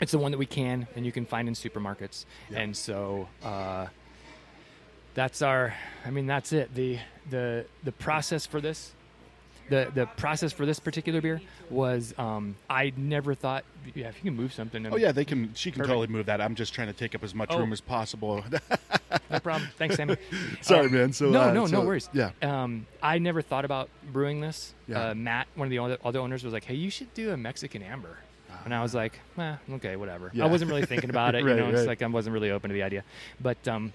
it's 0.01 0.13
the 0.13 0.19
one 0.19 0.31
that 0.33 0.39
we 0.39 0.47
can 0.47 0.87
and 0.95 1.07
you 1.07 1.13
can 1.13 1.25
find 1.25 1.49
in 1.49 1.55
supermarkets. 1.55 2.25
Yeah. 2.51 2.61
And 2.61 2.77
so 2.77 3.29
uh, 3.43 3.87
that's 5.17 5.43
our. 5.43 5.75
I 6.05 6.11
mean, 6.11 6.27
that's 6.29 6.53
it. 6.53 6.73
the 6.75 6.99
the 7.31 7.67
The 7.83 7.93
process 7.93 8.47
for 8.47 8.61
this. 8.61 8.93
The, 9.69 9.91
the 9.93 10.07
process 10.07 10.53
for 10.53 10.65
this 10.65 10.79
particular 10.79 11.21
beer 11.21 11.41
was 11.71 12.15
um, 12.19 12.55
I 12.71 12.93
never 12.97 13.35
thought 13.35 13.65
yeah 13.97 14.07
if 14.07 14.15
you 14.23 14.31
can 14.31 14.37
move 14.37 14.53
something 14.53 14.87
Oh 14.87 14.95
yeah, 14.95 15.11
they 15.11 15.25
can. 15.25 15.53
She 15.55 15.73
can 15.73 15.81
Perfect. 15.81 15.89
totally 15.91 16.07
move 16.07 16.27
that. 16.27 16.41
I'm 16.41 16.55
just 16.55 16.73
trying 16.73 16.87
to 16.87 16.93
take 16.93 17.17
up 17.17 17.25
as 17.25 17.35
much 17.35 17.49
Oh. 17.51 17.59
room 17.59 17.73
as 17.73 17.81
possible. 17.81 18.45
no 19.29 19.41
problem 19.41 19.69
thanks 19.77 19.97
Sammy 19.97 20.19
Sorry, 20.61 20.87
Uh, 20.87 20.91
man. 20.91 21.13
So 21.13 21.31
no, 21.31 21.41
uh, 21.43 21.53
no, 21.53 21.67
so- 21.67 21.81
no 21.81 21.85
worries. 21.85 22.09
Yeah. 22.13 22.31
Um, 22.43 22.87
I 23.03 23.19
never 23.19 23.43
thought 23.43 23.65
about 23.65 23.89
brewing 24.13 24.41
this. 24.41 24.73
Yeah. 24.87 25.09
Uh, 25.09 25.15
Matt, 25.17 25.49
one 25.57 25.67
of 25.67 25.71
the 25.71 25.81
other, 25.81 25.99
other 26.05 26.21
owners, 26.21 26.45
was 26.45 26.53
like, 26.53 26.63
"Hey, 26.63 26.75
you 26.77 26.89
should 26.91 27.13
do 27.15 27.33
a 27.33 27.37
Mexican 27.37 27.83
amber," 27.83 28.19
and 28.65 28.73
I 28.73 28.83
was 28.83 28.95
like, 28.95 29.19
eh, 29.37 29.57
"Okay, 29.73 29.97
whatever." 29.97 30.31
Yeah. 30.33 30.45
I 30.45 30.47
wasn't 30.47 30.71
really 30.71 30.87
thinking 30.87 31.11
about 31.11 31.35
it. 31.35 31.43
Right, 31.45 31.57
you 31.57 31.63
know, 31.63 31.71
it's 31.77 31.89
like 31.89 32.03
I 32.03 32.07
wasn't 32.07 32.35
really 32.35 32.53
open 32.53 32.71
to 32.71 32.75
the 32.75 32.85
idea. 32.85 33.03
But 33.41 33.67
um, 33.67 33.93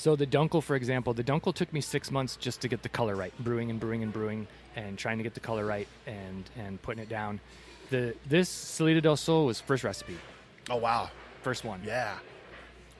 so 0.00 0.16
the 0.16 0.26
Dunkel, 0.26 0.62
for 0.62 0.76
example, 0.76 1.12
the 1.12 1.22
Dunkel 1.22 1.54
took 1.54 1.70
me 1.74 1.82
six 1.82 2.10
months 2.10 2.36
just 2.36 2.62
to 2.62 2.68
get 2.68 2.82
the 2.82 2.88
color 2.88 3.14
right, 3.14 3.34
brewing 3.38 3.68
and 3.70 3.78
brewing 3.78 4.02
and 4.02 4.10
brewing, 4.10 4.46
and 4.74 4.96
trying 4.96 5.18
to 5.18 5.22
get 5.22 5.34
the 5.34 5.40
color 5.40 5.66
right 5.66 5.86
and 6.06 6.48
and 6.56 6.80
putting 6.80 7.02
it 7.02 7.10
down. 7.10 7.38
The 7.90 8.14
this 8.26 8.48
Salida 8.48 9.02
del 9.02 9.16
Sol 9.16 9.44
was 9.44 9.60
first 9.60 9.84
recipe, 9.84 10.16
Oh 10.70 10.76
wow. 10.76 11.10
first 11.42 11.64
one 11.64 11.82
Yeah. 11.84 12.14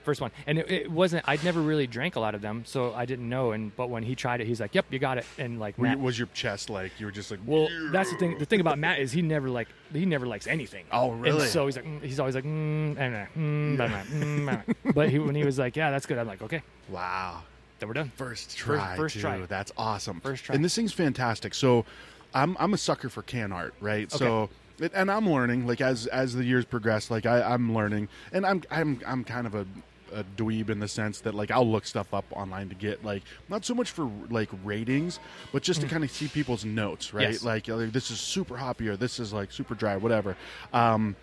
First 0.03 0.21
one 0.21 0.31
and 0.47 0.57
it, 0.59 0.69
it 0.71 0.91
wasn't 0.91 1.23
i'd 1.27 1.43
never 1.43 1.61
really 1.61 1.87
drank 1.87 2.15
a 2.15 2.19
lot 2.19 2.35
of 2.35 2.41
them 2.41 2.63
so 2.65 2.93
i 2.93 3.05
didn't 3.05 3.27
know 3.29 3.51
and 3.51 3.75
but 3.75 3.89
when 3.89 4.03
he 4.03 4.15
tried 4.15 4.41
it 4.41 4.47
he's 4.47 4.59
like 4.59 4.73
yep 4.75 4.85
you 4.89 4.99
got 4.99 5.17
it 5.17 5.25
and 5.37 5.59
like 5.59 5.77
Were 5.77 5.87
you, 5.87 5.97
was 5.97 6.17
your 6.17 6.27
chest 6.33 6.69
like 6.69 6.91
you 6.99 7.05
were 7.05 7.11
just 7.11 7.31
like? 7.31 7.39
well 7.45 7.67
that's 7.91 8.11
the 8.11 8.17
thing 8.17 8.37
the 8.37 8.45
thing 8.45 8.59
about 8.61 8.77
matt 8.79 8.99
is 8.99 9.11
he 9.11 9.21
never 9.21 9.49
like 9.49 9.67
he 9.93 10.05
never 10.05 10.25
likes 10.25 10.47
anything 10.47 10.85
Oh, 10.91 11.11
really? 11.11 11.41
and 11.43 11.49
so 11.49 11.65
he's 11.65 11.75
like 11.75 11.85
mm, 11.85 12.01
he's 12.01 12.19
always 12.19 12.35
like 12.35 12.43
mm, 12.43 12.95
mm, 13.35 13.77
blah, 13.77 13.87
blah, 13.87 14.01
mm, 14.03 14.75
but 14.95 15.09
he, 15.09 15.19
when 15.19 15.35
he 15.35 15.43
was 15.43 15.57
like 15.59 15.75
yeah 15.75 15.91
that's 15.91 16.05
good 16.05 16.17
i'm 16.17 16.27
like 16.27 16.41
okay 16.41 16.61
Wow. 16.89 17.43
then 17.79 17.87
we're 17.87 17.93
done 17.93 18.11
First 18.15 18.57
try. 18.57 18.95
first 18.95 19.15
too. 19.15 19.21
try. 19.21 19.39
That's 19.45 19.71
awesome. 19.77 20.19
First 20.21 20.43
try. 20.45 20.55
And 20.55 20.63
this 20.65 20.75
thing's 20.75 20.91
fantastic. 20.93 21.53
So, 21.53 21.85
I'm 22.33 22.55
I'm 22.59 22.73
a 22.73 22.77
sucker 22.77 23.07
for 23.09 23.21
can 23.21 23.51
art, 23.51 23.73
right? 23.81 24.11
So. 24.11 24.49
And 24.93 25.11
I'm 25.11 25.29
learning, 25.29 25.67
like 25.67 25.79
as 25.79 26.07
as 26.07 26.33
the 26.33 26.43
years 26.43 26.65
progress, 26.65 27.11
like 27.11 27.25
I, 27.27 27.41
I'm 27.43 27.73
learning, 27.75 28.07
and 28.33 28.45
I'm 28.45 28.63
I'm 28.71 28.99
I'm 29.05 29.23
kind 29.23 29.45
of 29.47 29.53
a, 29.55 29.65
a 30.13 30.23
dweeb 30.35 30.69
in 30.69 30.79
the 30.79 30.87
sense 30.87 31.21
that 31.21 31.33
like 31.33 31.51
I'll 31.51 31.69
look 31.69 31.85
stuff 31.85 32.13
up 32.13 32.25
online 32.31 32.69
to 32.69 32.75
get 32.75 33.03
like 33.03 33.23
not 33.49 33.65
so 33.65 33.73
much 33.73 33.91
for 33.91 34.09
like 34.29 34.49
ratings, 34.63 35.19
but 35.51 35.63
just 35.63 35.81
to 35.81 35.87
kind 35.87 36.03
of 36.03 36.11
see 36.11 36.27
people's 36.27 36.65
notes, 36.65 37.13
right? 37.13 37.29
Mm. 37.29 37.31
Yes. 37.33 37.43
Like, 37.43 37.67
like 37.67 37.91
this 37.91 38.11
is 38.11 38.19
super 38.19 38.57
hoppy 38.57 38.87
or 38.87 38.95
this 38.95 39.19
is 39.19 39.33
like 39.33 39.51
super 39.51 39.75
dry, 39.75 39.97
whatever. 39.97 40.35
Um, 40.73 41.15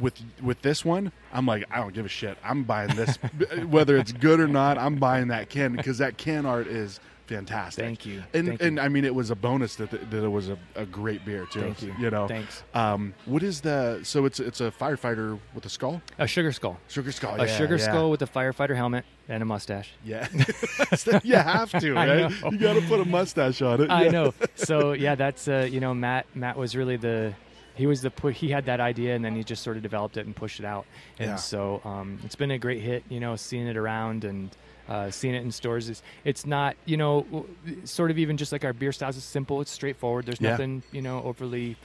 with 0.00 0.14
with 0.42 0.60
this 0.62 0.84
one, 0.84 1.12
I'm 1.32 1.46
like, 1.46 1.64
I 1.70 1.78
don't 1.78 1.94
give 1.94 2.04
a 2.04 2.08
shit. 2.08 2.36
I'm 2.44 2.64
buying 2.64 2.94
this, 2.94 3.16
whether 3.68 3.96
it's 3.96 4.12
good 4.12 4.40
or 4.40 4.48
not. 4.48 4.78
I'm 4.78 4.96
buying 4.96 5.28
that 5.28 5.48
can 5.48 5.74
because 5.74 5.98
that 5.98 6.18
can 6.18 6.46
art 6.46 6.66
is 6.66 7.00
fantastic. 7.26 7.84
Thank 7.84 8.06
you. 8.06 8.22
And 8.34 8.48
Thank 8.48 8.62
and 8.62 8.76
you. 8.76 8.82
I 8.82 8.88
mean, 8.88 9.04
it 9.04 9.14
was 9.14 9.30
a 9.30 9.34
bonus 9.36 9.76
that 9.76 9.90
that 9.90 10.24
it 10.24 10.28
was 10.28 10.48
a, 10.48 10.58
a 10.74 10.86
great 10.86 11.24
beer 11.24 11.46
too. 11.52 11.60
Thank 11.60 11.82
you. 11.82 11.94
You 11.98 12.10
know. 12.10 12.26
Thanks. 12.28 12.62
Um, 12.74 13.14
what 13.24 13.42
is 13.42 13.60
the? 13.60 14.00
So 14.02 14.24
it's 14.24 14.40
it's 14.40 14.60
a 14.60 14.70
firefighter 14.70 15.38
with 15.54 15.66
a 15.66 15.68
skull, 15.68 16.00
a 16.18 16.26
sugar 16.26 16.52
skull 16.52 16.78
sugar 16.88 17.12
skull. 17.12 17.34
a 17.40 17.46
yeah, 17.46 17.56
sugar 17.56 17.76
yeah. 17.76 17.84
skull 17.84 18.10
with 18.10 18.22
a 18.22 18.26
firefighter 18.26 18.76
helmet 18.76 19.04
and 19.28 19.42
a 19.42 19.46
mustache 19.46 19.90
Yeah, 20.04 20.28
you 21.24 21.34
have 21.36 21.70
to, 21.80 21.92
right? 21.94 22.30
You 22.52 22.58
got 22.58 22.74
to 22.74 22.82
put 22.82 23.00
a 23.00 23.04
mustache 23.04 23.60
on 23.62 23.80
it. 23.82 23.90
I 23.90 24.04
Yeah. 24.04 24.10
know. 24.10 24.34
So 24.54 24.92
yeah, 25.06 25.14
that's 25.14 25.48
uh, 25.48 25.68
you 25.70 25.80
know 25.80 25.94
Matt. 25.94 26.26
Matt 26.34 26.56
was 26.56 26.76
really 26.76 26.96
the 26.96 27.34
he 27.74 27.86
was 27.86 28.00
the 28.00 28.10
pu- 28.10 28.28
he 28.28 28.48
had 28.50 28.64
that 28.66 28.80
idea 28.80 29.14
and 29.14 29.22
then 29.24 29.34
he 29.36 29.44
just 29.44 29.62
sort 29.62 29.76
of 29.76 29.82
developed 29.82 30.16
it 30.16 30.24
and 30.26 30.34
pushed 30.34 30.60
it 30.60 30.64
out. 30.66 30.86
And 31.18 31.30
Yeah. 31.30 31.36
so 31.36 31.82
um, 31.84 32.18
it's 32.24 32.36
been 32.36 32.50
a 32.52 32.58
great 32.58 32.80
hit. 32.80 33.02
You 33.08 33.20
know, 33.20 33.36
seeing 33.36 33.66
it 33.66 33.76
around 33.76 34.24
and. 34.24 34.50
Uh, 34.88 35.10
seeing 35.10 35.34
it 35.34 35.42
in 35.42 35.50
stores 35.50 35.88
is 35.88 36.00
it's 36.24 36.46
not 36.46 36.76
you 36.84 36.96
know 36.96 37.44
sort 37.84 38.10
of 38.12 38.18
even 38.18 38.36
just 38.36 38.52
like 38.52 38.64
our 38.64 38.72
beer 38.72 38.92
styles 38.92 39.16
is 39.16 39.24
simple 39.24 39.60
it's 39.60 39.70
straightforward 39.72 40.24
there's 40.24 40.40
Yeah. 40.40 40.50
nothing 40.50 40.82
you 40.92 41.02
know 41.02 41.22
overly 41.24 41.76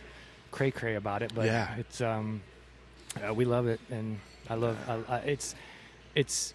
cray 0.51 0.69
cray 0.69 0.93
about 0.95 1.23
it 1.23 1.31
but 1.33 1.45
Yeah. 1.45 1.75
it's 1.77 1.99
um 1.99 2.41
uh, 3.27 3.33
we 3.33 3.43
love 3.43 3.65
it 3.67 3.79
and 3.89 4.19
I 4.49 4.53
love 4.53 4.77
I, 4.87 5.15
I, 5.15 5.17
it's 5.21 5.55
it's 6.13 6.53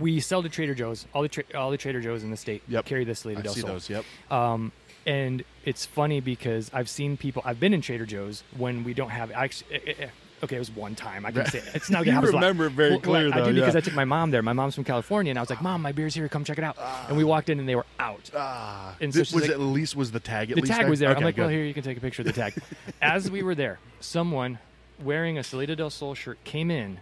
we 0.00 0.20
sell 0.20 0.42
to 0.42 0.48
Trader 0.48 0.74
Joe's 0.74 1.06
all 1.14 1.22
the 1.22 1.28
tra- 1.28 1.44
all 1.54 1.70
the 1.70 1.76
Trader 1.78 2.00
Joe's 2.00 2.22
in 2.22 2.30
the 2.30 2.36
state 2.36 2.62
Yep. 2.68 2.84
carry 2.84 3.04
this 3.04 3.24
Lady 3.24 3.38
I 3.38 3.42
Del 3.42 3.54
see 3.54 3.60
Sol. 3.60 3.70
those. 3.70 3.88
Yep. 3.88 4.04
Um, 4.30 4.72
and 5.06 5.44
it's 5.64 5.86
funny 5.86 6.20
because 6.20 6.70
I've 6.74 6.88
seen 6.88 7.16
people. 7.16 7.40
I've 7.44 7.60
been 7.60 7.72
in 7.72 7.80
Trader 7.80 8.04
Joe's 8.06 8.42
when 8.56 8.82
we 8.82 8.92
don't 8.92 9.10
have. 9.10 9.30
Actually, 9.30 9.76
eh, 9.76 9.80
eh, 9.86 9.94
eh, 10.00 10.08
okay, 10.42 10.56
it 10.56 10.58
was 10.58 10.70
one 10.70 10.94
time. 10.94 11.24
I 11.26 11.30
can 11.32 11.46
say 11.46 11.58
it. 11.58 11.64
it's 11.74 11.90
not. 11.90 12.06
You 12.06 12.18
remember 12.20 12.66
it 12.66 12.70
very 12.72 12.90
Well, 12.90 13.00
clear, 13.00 13.28
I 13.32 13.40
though, 13.40 13.46
do 13.52 13.54
because. 13.54 13.76
I 13.76 13.80
took 13.80 13.94
my 13.94 14.04
mom 14.04 14.30
there. 14.30 14.42
My 14.42 14.52
mom's 14.52 14.74
from 14.74 14.84
California, 14.84 15.30
and 15.30 15.38
I 15.38 15.42
was 15.42 15.50
like, 15.50 15.62
"Mom, 15.62 15.82
my 15.82 15.92
beer's 15.92 16.14
here. 16.14 16.28
Come 16.28 16.44
check 16.44 16.58
it 16.58 16.64
out." 16.64 16.76
and 17.08 17.16
we 17.16 17.24
walked 17.24 17.48
in, 17.48 17.58
and 17.58 17.68
they 17.68 17.74
were 17.76 17.86
out. 17.98 18.30
Ah, 18.34 18.94
And 19.00 19.12
so 19.12 19.18
Th- 19.18 19.26
she's 19.28 19.34
was 19.34 19.42
like- 19.44 19.52
at 19.52 19.60
least 19.60 19.96
was 19.96 20.10
the 20.12 20.20
tag 20.20 20.50
at 20.50 20.56
the 20.56 20.62
least 20.62 20.72
tag 20.72 20.88
was 20.88 20.98
there. 21.00 21.10
Okay, 21.10 21.18
I'm 21.18 21.24
like, 21.24 21.36
good. 21.36 21.42
"Well, 21.42 21.50
here 21.50 21.64
you 21.64 21.74
can 21.74 21.82
take 21.82 21.96
a 21.98 22.00
picture 22.00 22.22
of 22.22 22.26
the 22.26 22.32
tag." 22.32 22.54
As 23.02 23.30
we 23.30 23.42
were 23.42 23.54
there, 23.54 23.78
someone 24.00 24.58
wearing 25.02 25.38
a 25.38 25.42
Salida 25.42 25.76
del 25.76 25.90
Sol 25.90 26.14
shirt 26.14 26.42
came 26.44 26.70
in 26.70 26.98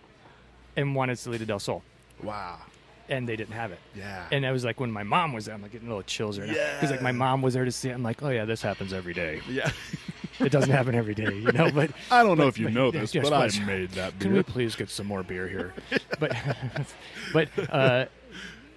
and 0.77 0.95
wanted 0.95 1.19
Salida 1.19 1.47
del 1.47 1.61
Sol, 1.61 1.83
Wow. 2.23 2.59
and 3.09 3.29
they 3.29 3.37
didn't 3.37 3.55
have 3.55 3.71
it. 3.71 3.79
Yeah. 3.95 4.25
And 4.33 4.45
I 4.45 4.51
was 4.51 4.65
like, 4.65 4.81
when 4.81 4.91
my 4.91 5.05
mom 5.05 5.33
was 5.33 5.45
there, 5.45 5.55
I'm 5.55 5.63
like 5.63 5.71
getting 5.71 5.87
a 5.87 5.91
little 5.91 6.03
chills 6.03 6.37
right 6.39 6.49
now. 6.49 6.55
Because 6.75 6.91
like 6.91 7.03
my 7.03 7.13
mom 7.13 7.41
was 7.43 7.55
there 7.55 7.65
to 7.65 7.71
see 7.71 7.91
it. 7.91 7.93
I'm 7.93 8.03
like, 8.03 8.21
oh 8.23 8.31
yeah, 8.31 8.45
this 8.45 8.61
happens 8.63 8.93
every 8.93 9.15
day. 9.15 9.41
yeah. 9.49 9.71
It 10.41 10.51
doesn't 10.51 10.71
happen 10.71 10.95
every 10.95 11.15
day, 11.15 11.33
you 11.35 11.53
know. 11.53 11.71
But 11.71 11.91
I 12.11 12.23
don't 12.23 12.39
know 12.39 12.49
if 12.49 12.59
you 12.59 12.67
but- 12.67 12.73
know 12.75 12.91
this, 12.91 13.15
yes, 13.15 13.29
but 13.29 13.33
I 13.33 13.65
made 13.65 13.91
that 13.93 14.19
Beer. 14.19 14.29
can 14.29 14.33
we 14.37 14.43
please 14.43 14.75
get 14.77 14.91
some 14.91 15.07
more 15.07 15.23
beer 15.23 15.49
here? 15.49 15.73
but 16.19 16.35
but 17.33 17.49
uh, 17.71 18.07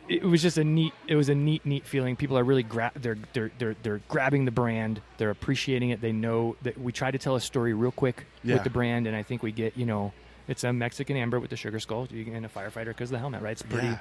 it 0.10 0.24
was 0.24 0.42
just 0.42 0.58
a 0.58 0.64
neat. 0.64 0.94
It 1.08 1.16
was 1.16 1.30
a 1.30 1.36
neat, 1.36 1.66
neat 1.66 1.86
feeling. 1.86 2.16
People 2.16 2.38
are 2.38 2.44
really 2.44 2.64
gra- 2.64 2.92
they're 2.96 3.18
they're 3.34 3.52
they're 3.58 3.76
they're 3.84 4.02
grabbing 4.08 4.46
the 4.46 4.52
brand. 4.52 5.02
They're 5.18 5.32
appreciating 5.32 5.90
it. 5.90 6.00
They 6.02 6.12
know 6.14 6.56
that 6.62 6.78
we 6.80 6.92
try 6.92 7.12
to 7.12 7.18
tell 7.18 7.36
a 7.36 7.42
story 7.42 7.74
real 7.74 7.92
quick 7.92 8.26
Yeah. 8.44 8.56
with 8.56 8.64
the 8.64 8.70
brand, 8.70 9.08
and 9.08 9.16
I 9.16 9.24
think 9.24 9.44
we 9.44 9.52
get 9.52 9.76
you 9.78 9.86
know. 9.86 10.14
It's 10.48 10.64
a 10.64 10.72
Mexican 10.72 11.18
amber 11.18 11.42
with 11.42 11.50
the 11.50 11.58
sugar 11.58 11.78
skull 11.78 12.08
and 12.10 12.46
a 12.46 12.48
firefighter 12.48 12.86
because 12.86 13.10
of 13.10 13.16
the 13.16 13.20
helmet, 13.20 13.42
right? 13.42 13.52
It's 13.52 13.64
pretty, 13.64 13.88
Yeah. 13.88 13.98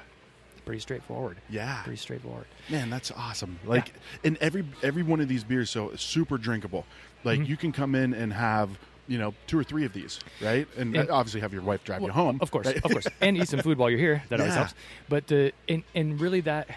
pretty 0.63 0.79
straightforward. 0.79 1.39
Yeah. 1.49 1.81
Pretty 1.83 1.97
straightforward. 1.97 2.45
Man, 2.69 2.89
that's 2.89 3.11
awesome. 3.11 3.59
Like, 3.65 3.91
and 4.23 4.37
every 4.37 4.63
every 4.81 5.03
one 5.03 5.19
of 5.19 5.27
these 5.27 5.43
beers, 5.43 5.69
so 5.69 5.93
super 5.97 6.37
drinkable. 6.37 6.85
Like, 7.27 7.39
Mm-hmm. 7.39 7.51
you 7.51 7.57
can 7.57 7.71
come 7.71 7.93
in 7.95 8.13
and 8.13 8.31
have 8.33 8.69
you 9.07 9.17
know 9.17 9.33
two 9.47 9.57
or 9.59 9.63
three 9.63 9.85
of 9.85 9.93
these, 9.93 10.19
right? 10.41 10.67
And, 10.77 10.95
And- 10.95 11.09
uh, 11.09 11.15
obviously 11.15 11.41
have 11.41 11.53
your 11.53 11.61
wife 11.61 11.83
drive 11.83 12.01
you 12.01 12.09
home, 12.09 12.39
Of 12.41 12.49
course, 12.51 12.65
right? 12.67 12.77
of 12.85 12.91
course, 12.91 13.07
and 13.21 13.37
eat 13.37 13.47
some 13.47 13.61
food 13.61 13.77
while 13.77 13.89
you're 13.89 13.99
here. 14.09 14.23
That 14.29 14.39
always 14.39 14.55
helps. 14.55 14.73
But 15.09 15.27
the 15.27 15.51
and 15.69 15.83
and 15.95 16.19
really 16.19 16.41
that 16.41 16.67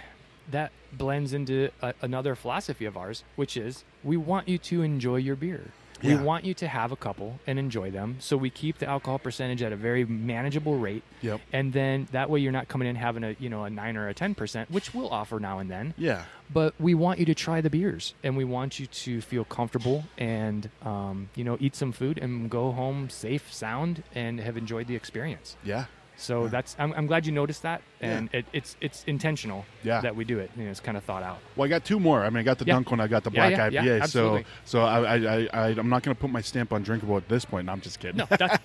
that 0.51 0.71
blends 0.93 1.33
into 1.33 1.71
a, 1.83 1.95
another 2.03 2.35
philosophy 2.35 2.85
of 2.85 2.97
ours, 2.97 3.23
which 3.37 3.57
is 3.57 3.85
we 4.05 4.17
want 4.17 4.49
you 4.49 4.59
to 4.59 4.83
enjoy 4.83 5.17
your 5.17 5.37
beer. 5.37 5.65
We 6.03 6.15
Yeah. 6.15 6.23
want 6.23 6.45
you 6.45 6.55
to 6.55 6.69
have 6.69 6.93
a 6.93 6.97
couple 6.97 7.39
and 7.47 7.59
enjoy 7.59 7.91
them. 7.91 8.17
So 8.21 8.37
we 8.37 8.51
keep 8.51 8.79
the 8.79 8.87
alcohol 8.89 9.19
percentage 9.19 9.63
at 9.63 9.73
a 9.73 9.77
very 9.77 10.05
manageable 10.05 10.79
rate. 10.79 11.03
Yep. 11.23 11.41
And 11.53 11.73
then 11.73 12.09
that 12.13 12.31
way 12.31 12.41
you're 12.41 12.53
not 12.53 12.69
coming 12.69 12.89
in 12.89 12.97
having 12.97 13.23
a 13.25 13.37
you 13.39 13.49
know 13.51 13.65
a 13.65 13.71
nine 13.71 13.97
or 13.97 14.09
a 14.09 14.15
ten 14.15 14.35
percent, 14.35 14.71
which 14.71 14.95
we'll 14.95 15.11
offer 15.11 15.39
now 15.41 15.59
and 15.59 15.71
then 15.71 15.95
yeah, 15.99 16.25
but 16.53 16.75
we 16.81 16.95
want 16.95 17.19
you 17.19 17.25
to 17.27 17.35
try 17.35 17.61
the 17.61 17.71
beers 17.71 18.15
and 18.25 18.37
we 18.37 18.45
want 18.45 18.81
you 18.81 18.87
to 18.87 19.21
feel 19.21 19.45
comfortable 19.45 20.05
and 20.19 20.71
um, 20.83 21.29
you 21.35 21.45
know 21.45 21.57
eat 21.61 21.75
some 21.77 21.93
food 21.93 22.19
and 22.19 22.51
go 22.51 22.73
home 22.73 23.11
safe 23.11 23.53
sound 23.53 24.03
and 24.15 24.41
have 24.41 24.57
enjoyed 24.57 24.87
the 24.87 24.95
experience 24.97 25.57
yeah, 25.65 25.85
so 26.20 26.48
that's 26.48 26.76
I'm, 26.78 26.92
I'm 26.92 27.06
glad 27.06 27.26
you 27.26 27.33
noticed 27.33 27.62
that 27.62 27.83
and 28.00 28.28
Yeah. 28.33 28.40
it, 28.40 28.46
it's 28.52 28.76
it's 28.80 29.04
intentional 29.04 29.64
Yeah. 29.83 30.00
that 30.02 30.14
we 30.14 30.24
do 30.24 30.38
it 30.38 30.50
you 30.56 30.64
know 30.64 30.70
it's 30.70 30.80
kind 30.80 30.96
of 30.96 31.04
thought 31.04 31.22
out 31.22 31.38
Well, 31.56 31.64
I 31.66 31.68
got 31.68 31.85
two 31.85 31.98
more. 31.98 32.22
I 32.24 32.30
mean, 32.30 32.38
I 32.38 32.42
got 32.42 32.59
the 32.59 32.64
Yeah. 32.66 32.74
dunk 32.74 32.90
one. 32.90 33.00
I 33.00 33.06
got 33.09 33.24
the 33.24 33.30
black 33.30 33.54
IPA. 33.54 33.72
yeah, 33.85 34.04
so, 34.06 34.42
so 34.64 34.83
I, 34.83 35.16
I, 35.16 35.48
I, 35.52 35.66
I'm 35.70 35.88
not 35.88 36.02
going 36.02 36.14
to 36.14 36.20
put 36.20 36.30
my 36.30 36.40
stamp 36.40 36.72
on 36.72 36.83
drinkable 36.83 37.16
at 37.16 37.28
this 37.28 37.44
point. 37.44 37.66
No, 37.66 37.72
I'm 37.72 37.80
just 37.80 37.98
kidding. 38.00 38.18
no, 38.18 38.26
that's, 38.30 38.59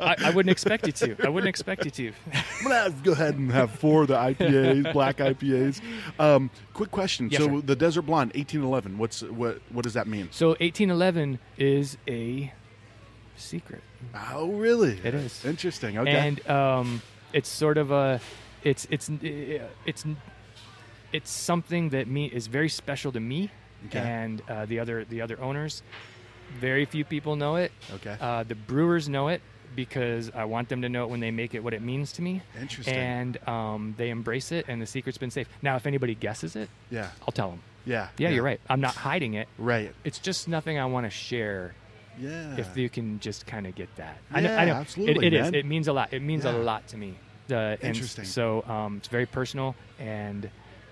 I, 0.00 0.16
I 0.24 0.30
wouldn't 0.30 0.50
expect 0.50 0.86
you 0.86 0.92
to 0.92 1.16
i 1.24 1.28
wouldn't 1.28 1.48
expect 1.48 1.84
you 1.84 1.90
to 1.90 2.12
I'm 2.60 2.68
gonna 2.68 2.94
go 3.02 3.12
ahead 3.12 3.36
and 3.36 3.50
have 3.52 3.70
four 3.70 4.02
of 4.02 4.08
the 4.08 4.16
IPAs, 4.16 4.92
black 4.92 5.16
IPAs. 5.30 5.80
Um, 6.18 6.50
quick 6.74 6.90
question. 6.90 7.28
Yes, 7.30 7.40
so 7.42 7.46
sir. 7.48 7.60
the 7.66 7.76
Desert 7.76 8.02
Blonde, 8.02 8.32
1811. 8.34 8.98
What's 8.98 9.22
what? 9.22 9.60
What 9.70 9.82
does 9.82 9.94
that 9.94 10.06
mean? 10.06 10.28
so 10.30 10.48
1811 10.60 11.38
is 11.58 11.96
a 12.08 12.52
secret 13.36 13.82
Oh, 14.14 14.48
really? 14.48 14.98
It 15.04 15.14
is. 15.14 15.44
interesting. 15.44 15.98
Okay. 15.98 16.10
and 16.12 16.46
um, 16.48 17.02
it's 17.32 17.48
sort 17.48 17.78
of 17.78 17.90
a 17.90 18.20
it's 18.64 18.86
it's 18.90 19.10
it's 19.86 20.04
it's 21.12 21.30
something 21.30 21.90
that 21.90 22.06
me 22.08 22.26
is 22.26 22.46
very 22.46 22.68
special 22.68 23.12
to 23.12 23.20
me 23.20 23.50
Okay. 23.86 23.98
and 23.98 24.42
uh, 24.48 24.64
the 24.66 24.78
other 24.80 25.04
the 25.04 25.20
other 25.22 25.40
owners. 25.40 25.82
Very 26.60 26.84
few 26.84 27.04
people 27.04 27.34
know 27.36 27.56
it. 27.56 27.72
Okay. 27.94 28.16
Uh, 28.20 28.42
the 28.44 28.54
brewers 28.54 29.08
know 29.08 29.28
it 29.28 29.40
because 29.74 30.30
I 30.34 30.44
want 30.44 30.68
them 30.68 30.82
to 30.82 30.88
know 30.88 31.04
it 31.04 31.10
when 31.10 31.20
they 31.20 31.30
make 31.30 31.54
it 31.54 31.64
what 31.64 31.72
it 31.74 31.80
means 31.82 32.12
to 32.12 32.22
me. 32.22 32.42
Interesting. 32.60 32.94
And 32.94 33.48
um, 33.48 33.94
they 33.96 34.10
embrace 34.10 34.52
it, 34.52 34.66
and 34.68 34.80
the 34.82 34.86
secret's 34.86 35.16
been 35.18 35.30
safe. 35.30 35.48
Now, 35.62 35.76
if 35.76 35.86
anybody 35.86 36.14
guesses 36.14 36.54
it, 36.56 36.68
yeah. 36.90 37.08
I'll 37.22 37.32
tell 37.32 37.48
them. 37.50 37.60
Yeah. 37.86 38.08
Yeah, 38.18 38.28
you're 38.28 38.44
right. 38.44 38.60
I'm 38.68 38.80
not 38.82 38.94
hiding 38.94 39.34
it. 39.34 39.48
Right. 39.58 39.94
It's 40.04 40.18
just 40.18 40.46
nothing 40.46 40.78
I 40.78 40.84
want 40.86 41.06
to 41.06 41.10
share 41.10 41.74
Yeah. 42.18 42.56
if 42.56 42.76
you 42.76 42.88
can 42.90 43.18
just 43.20 43.46
kind 43.46 43.66
of 43.66 43.74
get 43.74 43.94
that. 43.96 44.18
I 44.32 44.40
know, 44.40 44.50
Yeah, 44.50 44.60
I 44.60 44.64
know. 44.66 44.72
absolutely, 44.74 45.26
It, 45.26 45.32
it 45.34 45.36
is. 45.40 45.48
It 45.52 45.66
means 45.66 45.88
a 45.88 45.92
lot. 45.92 46.12
It 46.12 46.20
means 46.22 46.44
Yeah. 46.44 46.52
a 46.52 46.58
lot 46.58 46.86
to 46.88 46.96
me. 46.96 47.14
The, 47.48 47.78
Interesting. 47.82 48.24
So 48.24 48.62
um, 48.66 48.98
it's 48.98 49.08
very 49.08 49.26
personal, 49.26 49.74
and 49.98 50.48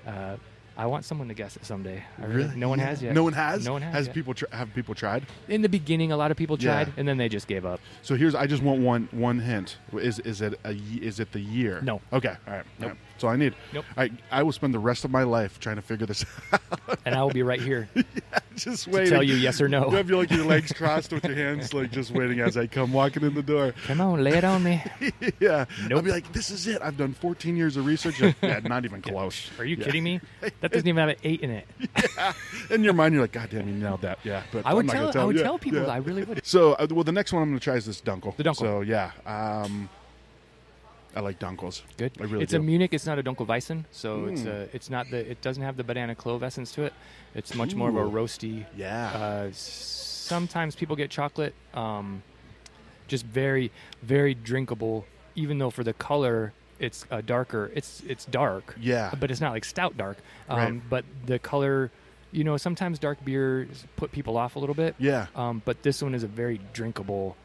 uh, 0.06 0.36
I 0.76 0.86
want 0.86 1.04
someone 1.04 1.28
to 1.28 1.34
guess 1.34 1.56
it 1.56 1.64
someday. 1.64 2.02
Really, 2.18 2.34
Really? 2.34 2.56
no 2.56 2.68
one 2.68 2.78
Yeah. 2.78 2.86
has 2.86 3.02
yet. 3.02 3.14
No 3.14 3.22
one 3.22 3.32
has. 3.34 3.64
No 3.64 3.72
one 3.74 3.82
has. 3.82 3.92
Has 3.94 4.06
yet. 4.06 4.14
people 4.14 4.34
tr- 4.34 4.46
have 4.52 4.72
people 4.74 4.94
tried? 4.94 5.26
In 5.48 5.62
the 5.62 5.68
beginning, 5.68 6.10
a 6.12 6.16
lot 6.16 6.30
of 6.30 6.36
people 6.36 6.56
Yeah. 6.58 6.84
tried, 6.84 6.92
and 6.96 7.06
then 7.06 7.18
they 7.18 7.28
just 7.28 7.46
gave 7.46 7.64
up. 7.66 7.80
So 8.02 8.14
here's. 8.16 8.34
I 8.34 8.46
just 8.46 8.62
want 8.62 8.80
one 8.80 9.08
one 9.12 9.38
hint. 9.40 9.76
Is 9.92 10.18
is 10.20 10.40
it 10.40 10.58
a 10.64 10.72
is 11.00 11.20
it 11.20 11.32
the 11.32 11.40
year? 11.40 11.80
No. 11.82 12.00
Okay. 12.12 12.34
All 12.46 12.54
right. 12.54 12.64
Nope. 12.78 12.82
All 12.82 12.88
right. 12.88 12.98
That's 13.20 13.26
all 13.26 13.30
I 13.32 13.36
need. 13.36 13.54
Nope. 13.74 13.84
Right. 13.98 14.10
I 14.30 14.42
will 14.42 14.52
spend 14.52 14.72
the 14.72 14.78
rest 14.78 15.04
of 15.04 15.10
my 15.10 15.24
life 15.24 15.60
trying 15.60 15.76
to 15.76 15.82
figure 15.82 16.06
this 16.06 16.24
out. 16.54 16.62
And 17.04 17.14
I 17.14 17.22
will 17.22 17.28
be 17.28 17.42
right 17.42 17.60
here 17.60 17.86
just 18.56 18.84
to 18.84 18.90
waiting. 18.92 19.10
tell 19.12 19.22
you 19.22 19.34
yes 19.34 19.60
or 19.60 19.68
no. 19.68 19.90
You 19.90 19.96
have 19.98 20.08
your, 20.08 20.16
like 20.20 20.30
your 20.30 20.46
legs 20.46 20.72
crossed 20.76 21.12
with 21.12 21.22
your 21.26 21.34
hands, 21.36 21.74
like 21.74 21.90
just 21.92 22.12
waiting 22.12 22.40
as 22.40 22.56
I 22.56 22.66
come 22.66 22.94
walking 22.94 23.22
in 23.22 23.34
the 23.34 23.42
door. 23.42 23.74
Come 23.84 24.00
on, 24.00 24.24
lay 24.24 24.38
it 24.38 24.44
on 24.44 24.62
me. 24.62 24.82
yeah. 25.38 25.66
Nope. 25.82 25.98
I'll 25.98 26.02
be 26.02 26.10
like, 26.12 26.32
this 26.32 26.48
is 26.48 26.66
it. 26.66 26.80
I've 26.80 26.96
done 26.96 27.12
14 27.12 27.58
years 27.58 27.76
of 27.76 27.84
research. 27.84 28.22
yeah, 28.42 28.60
not 28.64 28.86
even 28.86 29.02
close. 29.02 29.50
Are 29.58 29.66
you 29.66 29.76
Yeah. 29.76 29.84
kidding 29.84 30.02
me? 30.04 30.22
That 30.62 30.72
doesn't 30.72 30.88
even 30.88 30.96
have 30.98 31.10
an 31.10 31.16
eight 31.22 31.40
in 31.42 31.50
it. 31.50 31.68
In 32.70 32.82
your 32.82 32.94
mind, 32.94 33.12
you're 33.12 33.22
like, 33.22 33.32
God 33.32 33.50
damn, 33.50 33.68
you 33.68 33.74
nailed 33.74 34.00
that. 34.00 34.18
Yeah. 34.24 34.44
But 34.50 34.64
I 34.64 34.72
would 34.72 34.88
tell. 34.88 35.12
tell 35.12 35.22
I 35.22 35.24
would 35.26 35.36
tell 35.36 35.58
people. 35.58 35.82
Yeah. 35.82 35.88
I 35.88 35.98
really 35.98 36.22
would. 36.24 36.40
So, 36.46 36.72
uh, 36.72 36.86
well, 36.90 37.04
the 37.04 37.12
next 37.12 37.34
one 37.34 37.42
I'm 37.42 37.50
going 37.50 37.58
to 37.58 37.64
try 37.64 37.74
is 37.74 37.84
this 37.84 38.00
Dunkel. 38.00 38.34
The 38.36 38.44
Dunkel. 38.44 38.56
So, 38.56 38.80
yeah. 38.80 39.10
Um, 39.26 39.90
I 41.14 41.20
like 41.20 41.38
Dunkels. 41.38 41.82
Good. 41.96 42.12
I 42.20 42.24
really 42.24 42.44
it's 42.44 42.52
do. 42.52 42.58
a 42.58 42.60
Munich. 42.62 42.94
It's 42.94 43.06
not 43.06 43.18
a 43.18 43.22
Dunkelweizen, 43.22 43.84
so 43.90 44.26
it's 44.26 44.42
Mm. 44.42 44.46
a, 44.46 44.68
it's 44.76 44.88
not 44.90 45.10
the. 45.10 45.18
It 45.30 45.40
doesn't 45.42 45.62
have 45.62 45.76
the 45.76 45.84
banana 45.84 46.14
clove 46.14 46.42
essence 46.42 46.70
to 46.72 46.82
it. 46.84 46.92
It's 47.34 47.54
much 47.54 47.74
more 47.74 47.88
of 47.88 47.96
a 47.96 48.00
Ooh. 48.04 48.10
roasty. 48.10 48.64
Yeah. 48.76 49.08
Uh, 49.12 49.48
sometimes 49.52 50.76
people 50.76 50.96
get 50.96 51.10
chocolate. 51.10 51.54
Um, 51.74 52.22
just 53.08 53.24
very, 53.26 53.72
very 54.02 54.34
drinkable. 54.34 55.04
Even 55.34 55.58
though 55.58 55.70
for 55.70 55.82
the 55.84 55.92
color, 55.92 56.52
it's 56.78 57.04
uh, 57.10 57.20
darker. 57.22 57.70
It's 57.74 58.02
it's 58.06 58.24
dark. 58.24 58.76
Yeah. 58.80 59.12
But 59.18 59.30
it's 59.30 59.40
not 59.40 59.52
like 59.52 59.64
stout 59.64 59.96
dark. 59.96 60.18
Um, 60.48 60.58
Right. 60.58 60.80
But 60.90 61.04
the 61.26 61.38
color, 61.38 61.90
you 62.32 62.44
know, 62.44 62.56
sometimes 62.56 62.98
dark 62.98 63.24
beers 63.24 63.84
put 63.96 64.12
people 64.12 64.36
off 64.36 64.56
a 64.56 64.58
little 64.58 64.74
bit. 64.76 64.94
yeah. 64.98 65.26
Um, 65.34 65.62
but 65.64 65.82
this 65.82 66.02
one 66.02 66.14
is 66.14 66.22
a 66.22 66.28
very 66.28 66.60
drinkable, 66.72 67.36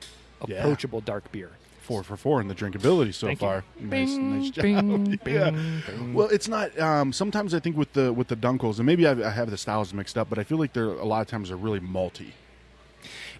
Yeah. 0.47 0.57
approachable 0.59 1.01
dark 1.01 1.31
beer. 1.31 1.49
Four 1.85 2.01
for 2.03 2.17
four 2.17 2.41
in 2.41 2.47
the 2.47 2.55
drinkability 2.55 3.13
so 3.13 3.27
Thank 3.27 3.41
you. 3.41 3.47
far. 3.47 3.63
Nice, 3.79 4.09
Bing, 4.15 4.39
nice 4.41 4.49
job. 4.49 4.63
bing, 4.63 5.19
Yeah. 5.27 5.51
bing. 5.51 6.13
Well, 6.15 6.27
it's 6.29 6.47
not. 6.47 6.77
Um, 6.79 7.13
sometimes 7.13 7.53
I 7.53 7.59
think 7.59 7.77
with 7.77 7.93
the 7.93 8.11
with 8.11 8.27
the 8.27 8.35
Dunkels, 8.35 8.77
and 8.77 8.85
maybe 8.87 9.05
I, 9.05 9.11
I 9.11 9.29
have 9.29 9.51
the 9.51 9.57
styles 9.57 9.93
mixed 9.93 10.17
up, 10.17 10.27
but 10.29 10.39
I 10.39 10.43
feel 10.43 10.57
like 10.57 10.73
they're 10.73 10.85
a 10.89 11.05
lot 11.05 11.21
of 11.21 11.27
times 11.27 11.49
they're 11.49 11.57
really 11.57 11.79
malty. 11.79 12.31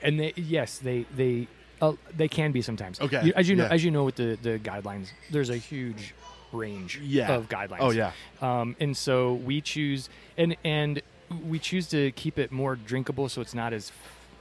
and 0.04 0.20
they, 0.20 0.34
yes, 0.36 0.78
they 0.78 1.06
they 1.16 1.48
uh, 1.82 1.94
they 2.16 2.28
can 2.28 2.52
be 2.52 2.62
sometimes. 2.62 3.02
Okay, 3.02 3.26
You- 3.26 3.34
as 3.36 3.50
you 3.50 3.56
know, 3.56 3.64
yeah. 3.66 3.74
as 3.74 3.84
you 3.84 3.90
know, 3.92 4.04
with 4.04 4.16
the 4.16 4.38
the 4.42 4.60
guidelines, 4.60 5.08
there's 5.32 5.50
a 5.50 5.58
huge 5.58 6.14
range 6.52 7.00
Yeah. 7.04 7.34
of 7.34 7.50
guidelines. 7.50 7.78
Oh 7.80 7.90
yeah. 7.92 8.12
Um, 8.42 8.76
and 8.80 8.96
so 8.96 9.34
we 9.34 9.60
choose 9.60 10.08
and 10.38 10.56
and 10.64 11.02
we 11.50 11.58
choose 11.58 11.88
to 11.90 12.12
keep 12.12 12.38
it 12.38 12.52
more 12.52 12.76
drinkable, 12.76 13.28
so 13.28 13.42
it's 13.42 13.56
not 13.56 13.74
as, 13.74 13.92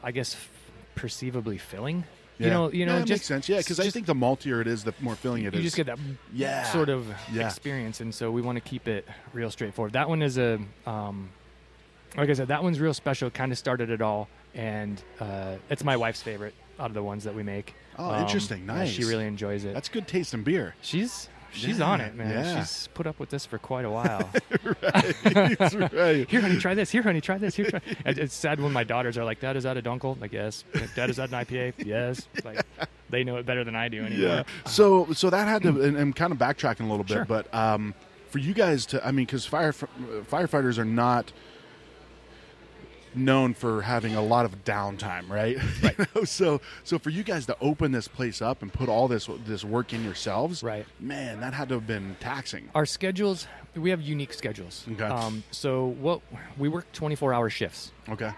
I 0.03 0.12
guess, 0.12 0.37
perceivably 0.95 1.57
filling. 1.59 2.05
You 2.38 2.51
know, 2.51 2.73
you 2.73 2.85
know, 2.85 2.97
yeah, 2.97 3.03
it 3.03 3.07
just 3.07 3.11
makes 3.20 3.27
sense. 3.27 3.49
Yeah, 3.49 3.59
because 3.59 3.79
I 3.79 3.90
think 3.90 4.07
the 4.07 4.14
maltier 4.14 4.61
it 4.61 4.66
is, 4.66 4.83
the 4.83 4.92
more 5.01 5.14
filling 5.14 5.44
it 5.44 5.55
you 5.55 5.61
is. 5.61 5.64
just 5.66 5.77
get 5.77 5.87
that 5.87 5.99
Yeah. 6.33 6.64
sort 6.64 6.88
of 6.88 7.07
Yeah. 7.33 7.47
experience, 7.47 8.01
and 8.01 8.12
so 8.14 8.31
we 8.31 8.42
want 8.42 8.57
to 8.57 8.61
keep 8.61 8.88
it 8.88 9.07
real 9.33 9.51
straightforward. 9.51 9.92
That 9.92 10.09
one 10.09 10.20
is 10.20 10.37
a, 10.37 10.59
um, 10.85 11.31
like 12.16 12.29
I 12.31 12.33
said, 12.33 12.49
that 12.49 12.62
one's 12.62 12.81
real 12.81 12.94
special. 12.94 13.31
Kind 13.31 13.53
of 13.53 13.59
started 13.59 13.88
it 13.90 14.03
all, 14.03 14.29
and 14.55 15.01
uh, 15.20 15.57
it's 15.70 15.85
my 15.85 15.97
wife's 15.97 16.23
favorite 16.23 16.55
out 16.81 16.87
of 16.87 16.94
the 16.94 17.03
ones 17.05 17.23
that 17.25 17.35
we 17.37 17.44
make. 17.44 17.73
Oh, 17.97 18.11
Um, 18.14 18.23
interesting. 18.23 18.66
yeah, 18.66 18.85
she 18.85 19.05
really 19.05 19.27
enjoys 19.27 19.64
it. 19.64 19.73
That's 19.75 19.88
good 19.88 20.09
taste 20.09 20.35
in 20.35 20.42
beer. 20.42 20.75
she's 20.83 21.29
she's 21.55 21.79
Yeah, 21.79 21.87
on 21.87 22.01
it, 22.01 22.14
man. 22.14 22.31
yeah. 22.31 22.61
She's 22.61 22.88
put 22.95 23.07
up 23.07 23.19
with 23.19 23.31
this 23.31 23.47
for 23.47 23.59
quite 23.59 23.85
a 23.85 23.90
while. 23.99 24.29
That's 25.23 25.75
right. 25.93 26.29
Here, 26.29 26.40
honey, 26.40 26.59
try 26.59 26.75
this. 26.75 26.90
Here, 26.90 27.03
honey, 27.03 27.21
try 27.21 27.38
this. 27.38 27.55
Here, 27.57 27.71
try. 27.71 27.81
It's 28.07 28.35
sad 28.35 28.61
when 28.61 28.73
my 28.73 28.85
daughters 28.85 29.17
are 29.19 29.25
like, 29.25 29.40
"Dad, 29.40 29.57
is 29.57 29.64
that 29.64 29.77
a 29.77 29.83
dunkel?" 29.83 30.21
Like, 30.21 30.33
yes. 30.33 30.64
Dad, 30.95 31.11
is 31.11 31.17
that 31.17 31.31
an 31.33 31.45
IPA? 31.45 31.73
Yes. 31.87 32.27
Like, 32.45 32.64
they 33.11 33.25
know 33.25 33.37
it 33.37 33.47
better 33.47 33.64
than 33.64 33.75
I 33.77 33.88
do 33.88 34.05
anyway. 34.05 34.23
Yeah. 34.23 34.43
So 34.67 35.12
so 35.12 35.31
that 35.31 35.49
had 35.49 35.62
to, 35.62 35.81
and 35.83 35.97
I'm 35.97 36.12
kind 36.12 36.33
of 36.33 36.38
backtracking 36.38 36.81
a 36.87 36.90
little 36.90 37.05
bit, 37.05 37.14
Sure. 37.14 37.25
but 37.25 37.53
um, 37.55 37.95
for 38.31 38.38
you 38.38 38.55
guys 38.55 38.87
to, 38.87 39.07
I 39.07 39.11
mean, 39.12 39.27
because 39.27 39.47
fire 39.47 39.73
firefighters 39.73 40.79
are 40.79 40.85
not 40.85 41.33
known 43.16 43.55
for 43.55 43.83
having 43.83 44.14
a 44.14 44.22
lot 44.22 44.44
of 44.44 44.64
downtime, 44.64 45.29
right? 45.29 45.57
Right. 45.83 46.29
so 46.29 46.61
so 46.83 46.98
for 46.98 47.11
you 47.11 47.22
guys 47.22 47.46
to 47.46 47.57
open 47.61 47.92
this 47.92 48.09
place 48.09 48.40
up 48.40 48.62
and 48.62 48.72
put 48.72 48.88
all 48.88 49.09
this 49.09 49.29
this 49.46 49.64
work 49.64 49.92
in 49.92 50.05
yourselves, 50.05 50.62
Right. 50.62 50.87
Man, 51.00 51.40
that 51.40 51.55
had 51.55 51.68
to 51.68 51.74
have 51.74 51.87
been 51.87 52.16
taxing. 52.20 52.70
Our 52.74 52.87
schedules, 52.87 53.46
we 53.74 53.90
have 53.90 54.00
unique 54.00 54.33
schedules. 54.33 54.85
Okay. 54.92 55.05
Um, 55.05 55.44
so 55.50 55.87
what 56.00 56.20
we 56.59 56.68
work 56.68 56.90
24 56.92 57.35
hour 57.35 57.50
shifts. 57.50 57.92
Okay. 58.09 58.31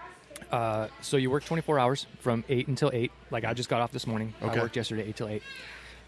Uh, 0.51 0.87
so 1.01 1.17
you 1.17 1.29
work 1.29 1.43
24 1.43 1.77
hours 1.79 2.05
from 2.19 2.43
8 2.47 2.67
until 2.67 2.89
8. 2.93 3.11
Like 3.31 3.43
I 3.45 3.53
just 3.53 3.69
got 3.69 3.81
off 3.81 3.91
this 3.91 4.07
morning. 4.07 4.33
Okay. 4.41 4.59
I 4.59 4.63
worked 4.63 4.75
yesterday 4.75 5.07
8 5.09 5.15
till 5.15 5.27
8. 5.29 5.43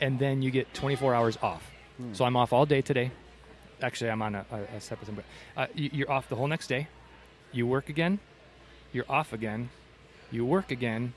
And 0.01 0.17
then 0.19 0.41
you 0.41 0.51
get 0.51 0.73
24 0.73 1.13
hours 1.13 1.37
off. 1.41 1.69
Hmm. 1.97 2.13
So 2.13 2.25
I'm 2.25 2.35
off 2.37 2.53
all 2.53 2.65
day 2.65 2.81
today. 2.81 3.11
Actually, 3.81 4.11
I'm 4.11 4.21
on 4.21 4.35
a, 4.35 4.45
a, 4.51 4.77
a 4.77 4.81
separate 4.81 5.07
thing. 5.07 5.15
But 5.15 5.25
uh, 5.61 5.67
you, 5.73 5.89
you're 5.93 6.11
off 6.11 6.29
the 6.29 6.35
whole 6.35 6.47
next 6.47 6.67
day. 6.67 6.87
You 7.51 7.65
work 7.67 7.89
again. 7.89 8.19
You're 8.93 9.05
off 9.09 9.33
again. 9.33 9.69
you 10.31 10.45
work 10.45 10.69
again, 10.71 11.13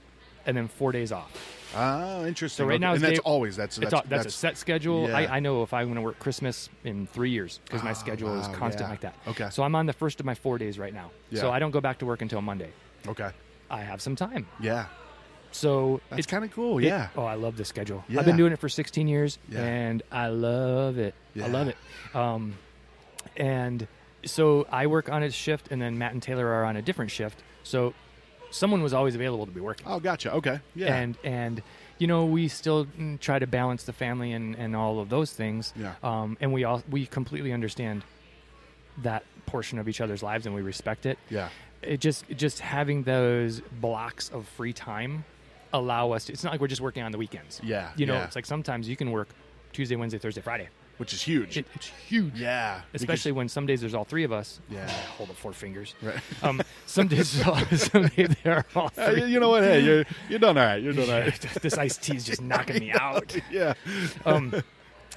and 0.46 0.56
then 0.56 0.68
four 0.68 0.90
days 0.92 1.12
off. 1.12 1.30
Oh, 1.76 2.24
interesting. 2.26 2.64
So 2.64 2.66
right 2.66 2.74
Okay. 2.74 2.80
now 2.80 2.92
and 2.92 2.96
it's 2.96 3.02
that's 3.02 3.18
day- 3.20 3.22
always 3.24 3.56
that's 3.56 3.76
That's, 3.76 3.90
that's, 3.92 4.08
that's, 4.08 4.26
a 4.26 4.30
set 4.30 4.56
schedule. 4.58 5.08
yeah. 5.08 5.16
I, 5.18 5.37
I 5.37 5.40
know 5.40 5.62
if 5.62 5.72
I'm 5.72 5.87
going 5.87 5.96
to 5.96 6.00
work 6.02 6.18
Christmas 6.18 6.68
in 6.85 7.06
three 7.06 7.30
years 7.30 7.61
because 7.64 7.82
my 7.82 7.90
Oh, 7.90 7.94
schedule 7.94 8.38
is 8.40 8.46
constant 8.48 8.87
yeah. 8.87 8.90
like 8.90 9.00
that. 9.00 9.14
Okay. 9.28 9.48
So 9.50 9.62
I'm 9.62 9.74
on 9.74 9.87
the 9.87 9.92
first 9.92 10.18
of 10.20 10.26
my 10.26 10.35
four 10.35 10.58
days 10.58 10.78
right 10.78 10.92
now. 10.92 11.11
Yeah. 11.30 11.40
So 11.40 11.50
I 11.50 11.58
don't 11.58 11.70
go 11.70 11.80
back 11.80 11.98
to 11.98 12.06
work 12.06 12.20
until 12.22 12.40
Monday. 12.42 12.70
okay. 13.08 13.30
I 13.70 13.80
have 13.80 14.02
some 14.02 14.16
time. 14.16 14.46
Yeah, 14.61 14.87
So 15.50 16.00
that's 16.11 16.26
it- 16.26 16.28
kind 16.30 16.44
of 16.44 16.50
cool. 16.52 16.78
it- 16.78 16.85
yeah, 16.85 17.08
oh, 17.16 17.24
I 17.24 17.35
love 17.35 17.56
this 17.56 17.68
schedule. 17.68 18.04
Yeah. 18.08 18.20
I've 18.20 18.26
been 18.26 18.37
doing 18.37 18.52
it 18.52 18.58
for 18.58 18.68
16 18.68 19.08
years, 19.08 19.38
and 19.54 20.02
I 20.12 20.26
love 20.28 20.98
it. 20.98 21.14
Yeah. 21.35 21.46
I 21.46 21.48
love 21.48 21.68
it. 21.68 21.76
Um, 22.14 22.54
and 23.37 23.87
so 24.26 24.66
I 24.70 24.87
work 24.88 25.08
on 25.08 25.22
a 25.22 25.30
shift, 25.30 25.68
and 25.70 25.80
then 25.80 25.96
Matt 25.98 26.12
and 26.12 26.22
Taylor 26.22 26.46
are 26.48 26.64
on 26.64 26.76
a 26.76 26.82
different 26.82 27.11
shift. 27.11 27.42
So 27.62 27.94
someone 28.51 28.83
was 28.83 28.92
always 28.92 29.14
available 29.14 29.46
to 29.46 29.53
be 29.53 29.61
working. 29.61 29.87
Oh, 29.88 30.01
gotcha. 30.01 30.33
Okay. 30.35 30.61
Yeah. 30.75 30.94
And 30.94 31.16
and 31.25 31.62
you 31.98 32.07
know 32.07 32.25
we 32.25 32.48
still 32.48 32.87
mm, 32.87 33.18
try 33.20 33.38
to 33.38 33.46
balance 33.46 33.85
the 33.85 33.92
family 33.92 34.33
and, 34.33 34.55
and 34.57 34.75
all 34.77 35.01
of 35.01 35.09
those 35.09 35.33
things. 35.33 35.72
Yeah. 35.77 35.94
Um, 36.03 36.37
and 36.40 36.53
we 36.53 36.64
all 36.64 36.83
we 36.90 37.07
completely 37.07 37.53
understand 37.53 38.05
that 39.03 39.25
portion 39.46 39.79
of 39.79 39.88
each 39.88 40.01
other's 40.01 40.22
lives, 40.22 40.46
and 40.46 40.55
we 40.55 40.62
respect 40.62 41.07
it 41.07 41.18
yeah. 41.31 41.48
it 41.83 41.98
just 42.01 42.25
just 42.37 42.61
having 42.61 43.03
those 43.03 43.61
blocks 43.81 44.29
of 44.31 44.46
free 44.46 44.72
time 44.72 45.25
allow 45.72 46.12
us 46.12 46.27
to, 46.27 46.33
it's 46.33 46.44
not 46.44 46.53
like 46.53 46.61
we're 46.61 46.68
just 46.68 46.83
working 46.83 47.03
on 47.03 47.11
the 47.12 47.18
weekends 47.18 47.61
Yeah, 47.64 47.90
you 47.96 48.05
know 48.07 48.14
yeah. 48.14 48.25
it's 48.25 48.37
like 48.37 48.46
sometimes 48.46 48.88
you 48.88 48.96
can 48.96 49.11
work 49.11 49.29
tuesday 49.72 49.96
wednesday 49.96 50.18
thursday 50.18 50.42
friday 50.42 50.68
Which 51.02 51.12
is 51.12 51.22
huge. 51.22 51.58
it, 51.58 51.66
it's 51.74 51.86
huge 52.08 52.38
yeah. 52.38 52.82
especially 52.94 53.32
when 53.32 53.48
some 53.48 53.66
days 53.66 53.80
there's 53.80 53.92
all 53.94 54.04
three 54.04 54.22
of 54.24 54.32
us 54.32 54.60
Yeah. 54.70 54.88
hold 55.18 55.30
up 55.30 55.36
four 55.36 55.52
fingers 55.52 55.94
Right. 56.00 56.14
um, 56.42 56.62
some 56.86 57.08
days 57.08 57.28
some 57.90 58.06
days 58.06 58.34
there 58.44 58.56
are 58.58 58.66
all 58.76 58.88
because- 58.88 59.08
Uh, 59.08 59.10
three 59.20 59.24
you 59.32 59.40
know 59.40 59.50
what? 59.50 59.64
Hey, 59.64 59.80
you're 59.80 60.04
you're 60.28 60.38
done 60.38 60.56
all 60.56 60.64
right. 60.64 60.80
You're 60.82 60.92
done 60.92 61.10
all 61.10 61.20
right. 61.20 61.40
this 61.62 61.76
iced 61.76 62.02
tea 62.04 62.16
is 62.16 62.24
just 62.24 62.40
knocking 62.40 62.78
me 62.78 62.92
out 62.92 63.36
yeah. 63.50 63.74
um, 64.24 64.62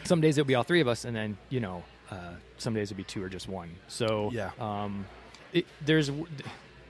some 0.04 0.22
days 0.22 0.38
it'll 0.38 0.48
be 0.48 0.56
all 0.56 0.64
three 0.64 0.82
of 0.82 0.88
us, 0.88 1.06
and 1.06 1.16
then 1.16 1.38
you 1.50 1.60
know, 1.60 1.84
uh, 2.12 2.34
some 2.58 2.74
days 2.74 2.92
it'll 2.92 2.98
be 2.98 3.04
two 3.04 3.24
or 3.24 3.30
just 3.30 3.48
one. 3.48 3.70
So 3.88 4.30
Yeah. 4.34 4.52
um, 4.60 5.06
it, 5.54 5.66
there's 5.86 6.12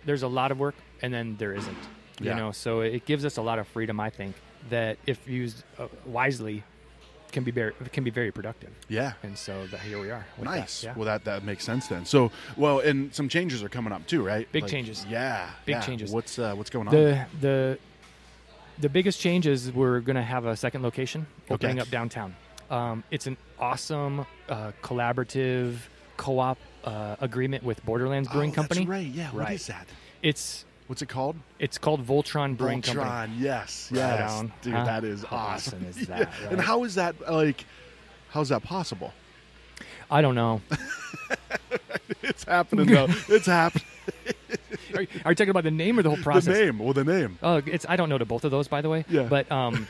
there's 0.06 0.24
a 0.24 0.28
lot 0.28 0.52
of 0.52 0.60
work, 0.60 0.76
and 1.02 1.14
then 1.14 1.36
there 1.38 1.54
isn't. 1.54 1.78
You 2.20 2.28
Yeah. 2.32 2.36
know, 2.36 2.52
so 2.52 2.82
it 2.82 3.06
gives 3.06 3.24
us 3.26 3.38
a 3.38 3.42
lot 3.42 3.58
of 3.60 3.68
freedom. 3.68 4.00
I 4.00 4.10
think 4.10 4.36
that 4.70 4.98
if 5.06 5.28
used 5.28 5.64
uh, 5.78 5.88
wisely, 6.06 6.64
can 7.36 7.44
be 7.44 7.52
very 7.52 7.74
can 7.92 8.04
be 8.06 8.10
very 8.10 8.32
productive. 8.32 8.72
Yeah. 8.88 9.14
And 9.22 9.38
so 9.38 9.68
that 9.68 9.82
here 9.82 10.00
we 10.00 10.10
are. 10.10 10.26
with 10.38 10.48
that. 10.48 10.56
Nice. 10.56 10.84
Yeah. 10.84 10.94
Well, 10.96 11.06
that 11.06 11.26
that 11.26 11.44
makes 11.44 11.66
sense 11.66 11.88
then. 11.88 12.06
So, 12.06 12.32
well, 12.56 12.80
and 12.80 13.14
some 13.14 13.28
changes 13.28 13.62
are 13.62 13.70
coming 13.70 13.92
up 13.92 14.08
too, 14.08 14.24
right? 14.24 14.50
Big 14.52 14.68
changes. 14.68 15.06
Yeah. 15.08 15.50
Big 15.66 15.76
yeah. 15.76 15.82
changes. 15.82 16.12
What's 16.12 16.40
uh, 16.40 16.56
what's 16.56 16.70
going 16.70 16.88
on? 16.88 16.94
the 16.94 17.26
the 17.42 17.78
the 18.80 18.90
biggest 18.90 19.20
change 19.20 19.48
is 19.48 19.72
we're 19.72 20.00
going 20.00 20.16
to 20.16 20.22
have 20.22 20.46
a 20.46 20.56
second 20.56 20.82
location 20.82 21.28
opening 21.50 21.78
Okay. 21.78 21.82
up 21.82 21.90
downtown. 21.90 22.36
Um, 22.70 23.04
it's 23.12 23.28
an 23.28 23.38
awesome 23.60 24.26
uh, 24.50 24.72
collaborative 24.82 25.76
co-op 26.18 26.58
uh, 26.84 27.16
agreement 27.20 27.64
with 27.64 27.86
Borderlands 27.86 28.30
Brewing 28.30 28.52
oh, 28.52 28.56
Company. 28.56 28.82
That's 28.82 28.90
right. 28.90 29.08
Yeah. 29.08 29.30
Right. 29.34 29.56
is 29.56 29.68
that? 29.68 29.88
It's 30.24 30.66
What's 30.88 31.02
it 31.02 31.10
called? 31.10 31.36
it's 31.60 31.78
called 31.78 32.06
Voltron 32.06 32.56
Brewing 32.56 32.82
Company. 32.82 33.06
Voltron. 33.10 33.30
Yes. 33.40 33.90
Right 33.92 34.00
Yes. 34.00 34.32
on. 34.32 34.54
Dude, 34.62 34.74
Huh? 34.74 34.84
that 34.86 35.04
is 35.04 35.24
How 35.24 35.36
awesome. 35.38 35.80
awesome 35.88 36.02
is 36.02 36.10
Yeah. 36.10 36.20
that, 36.20 36.34
And 36.52 36.62
how 36.62 36.84
is 36.84 36.96
that 36.96 37.16
like? 37.32 37.66
How's 38.30 38.50
that 38.50 38.64
possible? 38.64 39.14
I 40.12 40.22
don't 40.22 40.36
know. 40.36 40.62
It's 42.22 42.44
happening 42.44 42.88
though. 42.88 43.08
it's 43.30 43.46
happening. 43.46 43.86
are, 44.96 45.02
you, 45.02 45.08
are 45.26 45.32
you 45.32 45.36
talking 45.36 45.50
about 45.50 45.64
the 45.64 45.72
name 45.72 45.98
or 46.00 46.04
the 46.04 46.10
whole 46.10 46.18
process? 46.24 46.54
The 46.58 46.66
name. 46.66 46.80
Well, 46.80 46.94
the 46.94 47.04
name. 47.04 47.38
Oh, 47.42 47.62
it's 47.66 47.86
I 47.88 47.96
don't 47.96 48.10
know 48.10 48.18
to 48.18 48.26
both 48.26 48.44
of 48.44 48.52
those, 48.52 48.68
by 48.68 48.82
the 48.82 48.90
way. 48.90 49.06
Yeah. 49.10 49.24
But 49.24 49.52
um, 49.52 49.88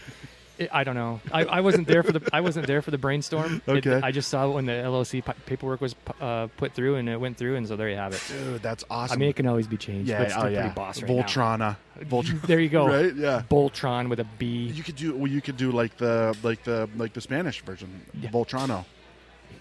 it, 0.57 0.69
I 0.71 0.83
don't 0.83 0.95
know. 0.95 1.19
I, 1.31 1.45
I 1.45 1.61
wasn't 1.61 1.87
there 1.87 2.01
for 2.03 2.11
the 2.11 2.27
I 2.33 2.41
wasn't 2.41 2.67
there 2.67 2.81
for 2.81 2.91
the 2.91 2.97
brainstorm. 2.97 3.61
It- 3.67 3.85
Okay. 3.85 3.99
I 4.01 4.11
just 4.11 4.29
saw 4.29 4.47
it 4.49 4.53
when 4.53 4.65
the 4.65 4.89
LOC 4.89 5.23
pa- 5.25 5.33
paperwork 5.45 5.81
was 5.81 5.95
uh, 6.21 6.47
put 6.57 6.73
through, 6.73 6.95
and 6.95 7.09
it 7.09 7.19
went 7.19 7.37
through, 7.37 7.55
and 7.57 7.67
so 7.67 7.75
there 7.75 7.89
you 7.89 7.97
have 7.97 8.13
it. 8.13 8.21
Dude, 8.27 8.61
that's 8.61 8.83
awesome. 8.89 9.15
I 9.15 9.19
mean, 9.19 9.29
it 9.29 9.35
can 9.35 9.47
always 9.47 9.67
be 9.67 9.77
changed. 9.77 10.09
yeah. 10.09 10.33
oh 10.37 10.47
yeah. 10.47 10.61
pretty 10.61 10.75
boss 10.75 11.01
right. 11.01 11.11
Voltrana. 11.11 11.75
Voltron. 11.99 12.41
There 12.47 12.59
you 12.59 12.69
go. 12.69 12.87
Right. 12.87 13.15
Yeah. 13.15 13.43
Voltron 13.49 14.09
with 14.09 14.19
a 14.19 14.25
B. 14.37 14.67
You 14.67 14.83
could 14.83 14.95
do 14.95 15.15
well. 15.15 15.27
You 15.31 15.41
could 15.41 15.57
do 15.57 15.71
like 15.71 15.97
the 15.97 16.35
like 16.43 16.63
the 16.63 16.89
like 16.95 17.13
the 17.13 17.21
Spanish 17.21 17.61
version, 17.61 18.01
Yeah. 18.19 18.29
Voltrano. 18.29 18.85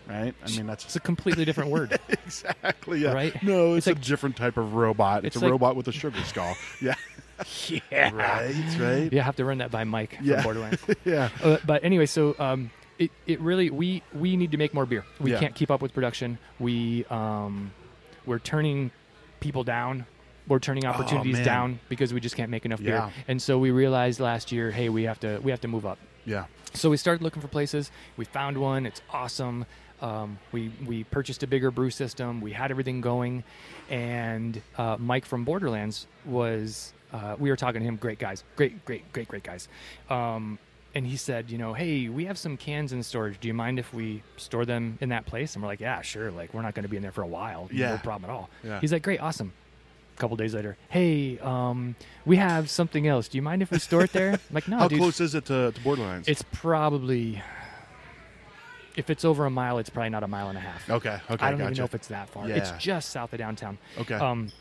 Right. 0.09 0.35
I 0.45 0.51
mean, 0.51 0.67
that's 0.67 0.85
It's 0.85 0.97
a 0.97 1.01
completely 1.01 1.45
different 1.47 1.71
word. 1.71 1.99
exactly 2.09 3.01
yeah. 3.01 3.13
Right? 3.13 3.43
No, 3.43 3.75
it's, 3.75 3.87
It's 3.87 3.99
a 3.99 4.03
different 4.03 4.37
type 4.37 4.57
of 4.59 4.75
robot. 4.75 5.25
It's, 5.25 5.35
it's 5.35 5.43
a 5.43 5.47
like- 5.47 5.53
robot 5.53 5.77
with 5.77 5.89
a 5.89 5.93
sugar 5.93 6.21
skull. 6.25 6.55
Yeah. 6.83 6.95
yeah. 7.91 8.11
right. 8.15 8.55
Right. 8.79 9.13
You 9.13 9.21
have 9.21 9.37
to 9.37 9.45
run 9.45 9.59
that 9.59 9.71
by 9.71 9.85
Mike 9.85 10.19
Yeah. 10.23 10.37
from 10.37 10.45
Borderlands. 10.45 10.83
Yeah. 11.05 11.29
uh, 11.43 11.59
but 11.67 11.85
anyway, 11.85 12.07
so 12.07 12.35
um, 12.39 12.71
it, 12.99 13.11
it 13.27 13.41
really 13.41 13.71
we 13.71 14.03
we 14.13 14.37
need 14.37 14.51
to 14.53 14.57
make 14.59 14.73
more 14.75 14.87
beer. 14.87 15.05
We 15.21 15.33
Yeah. 15.33 15.41
can't 15.41 15.55
keep 15.55 15.71
up 15.71 15.83
with 15.83 15.93
production. 15.95 16.39
We 16.59 17.05
um, 17.07 17.73
we're 18.27 18.39
turning 18.39 18.91
people 19.41 19.65
down. 19.65 20.07
We're 20.47 20.59
turning 20.59 20.85
opportunities 20.85 21.41
Oh, 21.41 21.45
down 21.45 21.81
because 21.89 22.13
we 22.13 22.21
just 22.21 22.37
can't 22.37 22.51
make 22.51 22.65
enough 22.67 22.81
Yeah. 22.81 23.07
beer. 23.07 23.13
And 23.29 23.41
so 23.41 23.59
we 23.59 23.71
realized 23.71 24.21
last 24.21 24.53
year, 24.53 24.71
hey, 24.71 24.89
we 24.89 25.05
have 25.05 25.19
to 25.21 25.39
we 25.43 25.51
have 25.51 25.61
to 25.63 25.69
move 25.69 25.87
up. 25.87 25.99
Yeah. 26.25 26.45
So 26.75 26.91
we 26.91 26.97
started 26.97 27.23
looking 27.23 27.41
for 27.43 27.49
places. 27.49 27.91
We 28.17 28.25
found 28.25 28.59
one. 28.59 28.85
It's 28.87 29.01
awesome. 29.11 29.65
Um, 30.03 30.39
we 30.53 30.71
we 30.85 31.05
purchased 31.05 31.43
a 31.43 31.47
bigger 31.47 31.71
brew 31.71 31.91
system. 31.91 32.41
We 32.41 32.53
had 32.53 32.71
everything 32.71 33.01
going, 33.01 33.43
and 33.89 34.61
uh, 34.77 34.97
Mike 34.99 35.25
from 35.25 35.45
Borderlands 35.45 36.07
was. 36.25 36.93
Uh, 37.15 37.37
we 37.39 37.49
were 37.49 37.57
talking 37.57 37.81
to 37.81 37.87
him. 37.87 37.95
Great 37.97 38.19
guys. 38.19 38.43
Great, 38.57 38.85
great, 38.85 39.11
great, 39.13 39.29
great 39.29 39.45
guys. 39.45 39.69
Um, 40.11 40.59
and 40.97 41.07
he 41.07 41.17
said, 41.17 41.49
you 41.51 41.59
know, 41.59 41.73
hey, 41.73 42.09
we 42.09 42.25
have 42.25 42.37
some 42.39 42.57
cans 42.57 42.93
in 42.93 43.03
storage. 43.05 43.39
Do 43.39 43.47
you 43.49 43.55
mind 43.55 43.79
if 43.79 43.95
we 43.95 44.23
store 44.37 44.65
them 44.65 44.99
in 45.01 45.11
that 45.11 45.25
place? 45.25 45.55
And 45.55 45.63
we're 45.63 45.69
like, 45.69 45.81
yeah, 45.81 46.01
sure. 46.03 46.33
Like 46.33 46.53
we're 46.53 46.63
not 46.63 46.75
going 46.75 46.83
to 46.83 46.89
be 46.89 46.97
in 46.97 47.03
there 47.03 47.13
for 47.13 47.23
a 47.23 47.27
while. 47.27 47.69
Yeah. 47.73 47.93
No 47.93 47.99
problem 47.99 48.29
at 48.31 48.35
all. 48.35 48.51
Yeah. 48.65 48.81
He's 48.81 48.93
like, 48.93 49.03
great, 49.03 49.21
awesome. 49.21 49.53
A 50.17 50.21
couple 50.21 50.37
days 50.37 50.55
later, 50.55 50.77
hey, 50.89 51.39
um, 51.41 51.97
we 52.25 52.37
have 52.37 52.71
something 52.71 53.07
else. 53.07 53.27
Do 53.29 53.39
you 53.39 53.43
mind 53.43 53.63
if 53.63 53.71
we 53.71 53.79
store 53.81 54.05
it 54.05 54.13
there? 54.13 54.33
I'm 54.33 54.39
like, 54.53 54.69
no, 54.69 54.79
How 54.79 54.89
dude. 54.89 54.99
close 54.99 55.21
is 55.21 55.35
it 55.35 55.47
to, 55.47 55.73
to 55.73 55.81
Borderlands? 55.83 56.29
It's 56.29 56.45
probably 56.53 57.43
if 58.97 59.11
it's 59.11 59.25
over 59.25 59.45
a 59.45 59.51
mile, 59.51 59.79
it's 59.79 59.91
probably 59.91 60.11
not 60.11 60.23
a 60.23 60.29
mile 60.29 60.49
and 60.49 60.59
a 60.59 60.61
half. 60.61 60.89
okay. 60.89 61.19
Okay. 61.31 61.45
I 61.45 61.51
don't 61.51 61.59
gotcha. 61.59 61.71
even 61.71 61.79
know 61.79 61.85
if 61.85 61.95
it's 61.95 62.09
that 62.09 62.29
far. 62.29 62.49
Yeah. 62.49 62.57
It's 62.57 62.71
just 62.83 63.11
south 63.11 63.33
of 63.33 63.39
downtown. 63.39 63.79
okay. 63.99 64.15
Um, 64.15 64.53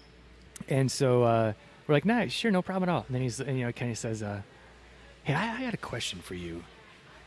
and 0.67 0.91
so 0.91 1.23
uh, 1.23 1.53
we're 1.87 1.95
like, 1.95 2.05
nah, 2.05 2.27
sure, 2.27 2.51
no 2.51 2.61
problem 2.61 2.89
at 2.89 2.93
all. 2.93 3.03
And 3.07 3.15
then 3.15 3.21
he's, 3.21 3.39
and, 3.39 3.57
you 3.57 3.65
know, 3.65 3.71
Kenny 3.71 3.95
says, 3.95 4.23
uh, 4.23 4.41
hey, 5.23 5.33
I, 5.33 5.43
I 5.43 5.61
had 5.61 5.73
a 5.73 5.77
question 5.77 6.19
for 6.19 6.35
you. 6.35 6.63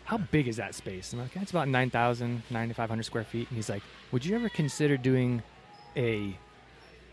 How 0.05 0.19
big 0.19 0.47
is 0.49 0.57
that 0.57 0.75
space? 0.75 1.12
And 1.12 1.21
I'm 1.21 1.29
like, 1.29 1.37
it's 1.42 1.51
about 1.51 1.69
9,000, 1.69 2.42
9,500 2.49 3.03
square 3.03 3.25
feet. 3.25 3.49
And 3.49 3.57
he's 3.57 3.69
like, 3.69 3.83
would 4.12 4.25
you 4.25 4.37
ever 4.37 4.49
consider 4.49 4.97
doing 4.97 5.42
a 5.97 6.38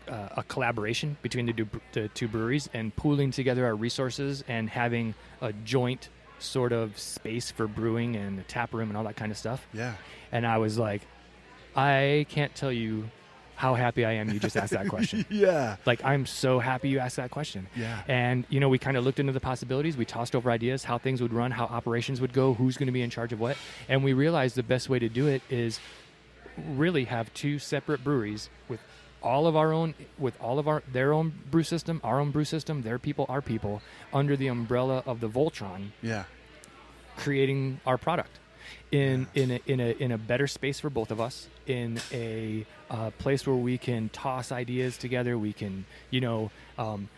uh, 0.08 0.28
a 0.36 0.42
collaboration 0.42 1.16
between 1.22 1.46
the, 1.46 1.52
du- 1.54 1.80
the 1.92 2.08
two 2.08 2.28
breweries 2.28 2.68
and 2.74 2.94
pooling 2.94 3.30
together 3.30 3.64
our 3.64 3.74
resources 3.74 4.44
and 4.48 4.68
having 4.68 5.14
a 5.40 5.50
joint 5.64 6.10
sort 6.38 6.72
of 6.72 6.98
space 6.98 7.50
for 7.50 7.66
brewing 7.66 8.16
and 8.16 8.38
a 8.38 8.42
tap 8.42 8.74
room 8.74 8.90
and 8.90 8.98
all 8.98 9.04
that 9.04 9.16
kind 9.16 9.32
of 9.32 9.38
stuff. 9.38 9.66
yeah. 9.72 9.94
And 10.30 10.46
I 10.46 10.58
was 10.58 10.76
like, 10.78 11.02
I 11.76 12.26
can't 12.28 12.54
tell 12.54 12.72
you 12.72 13.08
how 13.56 13.74
happy 13.74 14.04
I 14.04 14.12
am 14.12 14.30
you 14.30 14.40
just 14.40 14.56
asked 14.56 14.72
that 14.72 14.88
question. 14.88 15.24
Yeah. 15.30 15.76
like, 15.86 16.04
I'm 16.04 16.26
so 16.26 16.58
happy 16.58 16.88
you 16.88 16.98
asked 16.98 17.16
that 17.16 17.30
question. 17.30 17.66
Yeah. 17.76 18.02
And, 18.08 18.44
you 18.48 18.60
know, 18.60 18.68
we 18.68 18.78
kind 18.78 18.96
of 18.96 19.04
looked 19.04 19.20
into 19.20 19.32
the 19.32 19.40
possibilities. 19.40 19.96
We 19.96 20.04
tossed 20.04 20.34
over 20.34 20.50
ideas, 20.50 20.84
how 20.84 20.98
things 20.98 21.22
would 21.22 21.32
run, 21.32 21.50
how 21.52 21.64
operations 21.64 22.20
would 22.20 22.32
go, 22.32 22.54
who's 22.54 22.76
going 22.76 22.86
to 22.86 22.92
be 22.92 23.02
in 23.02 23.10
charge 23.10 23.32
of 23.32 23.40
what. 23.40 23.56
And 23.88 24.02
we 24.04 24.12
realized 24.12 24.56
the 24.56 24.62
best 24.62 24.88
way 24.88 24.98
to 24.98 25.08
do 25.08 25.26
it 25.28 25.42
is 25.50 25.78
really 26.68 27.04
have 27.04 27.32
two 27.34 27.58
separate 27.58 28.02
breweries 28.04 28.48
with 28.68 28.80
all 29.22 29.46
of 29.46 29.56
our 29.56 29.72
own 29.72 29.94
with 30.18 30.38
all 30.40 30.58
of 30.58 30.68
our 30.68 30.82
their 30.92 31.12
own 31.12 31.32
brew 31.50 31.62
system 31.64 31.98
our 32.04 32.20
own 32.20 32.30
brew 32.30 32.44
system 32.44 32.82
their 32.82 32.98
people 32.98 33.24
our 33.28 33.40
people 33.40 33.80
under 34.12 34.36
the 34.36 34.46
umbrella 34.48 35.02
of 35.06 35.18
the 35.20 35.28
voltron 35.28 35.88
Yeah. 36.02 36.24
creating 37.16 37.80
our 37.86 37.96
product 37.98 38.38
in 38.92 39.26
in 39.34 39.50
a, 39.50 39.60
in 39.66 39.80
a 39.80 39.90
in 39.98 40.12
a 40.12 40.18
better 40.18 40.46
space 40.46 40.78
for 40.80 40.90
both 40.90 41.10
of 41.10 41.20
us 41.20 41.48
in 41.66 41.98
a 42.12 42.64
uh, 42.90 43.10
place 43.18 43.46
where 43.46 43.56
we 43.56 43.76
can 43.78 44.08
toss 44.10 44.52
ideas 44.52 44.96
together 44.96 45.36
we 45.38 45.52
can 45.52 45.84
you 46.10 46.20
know 46.20 46.50
um, 46.78 47.08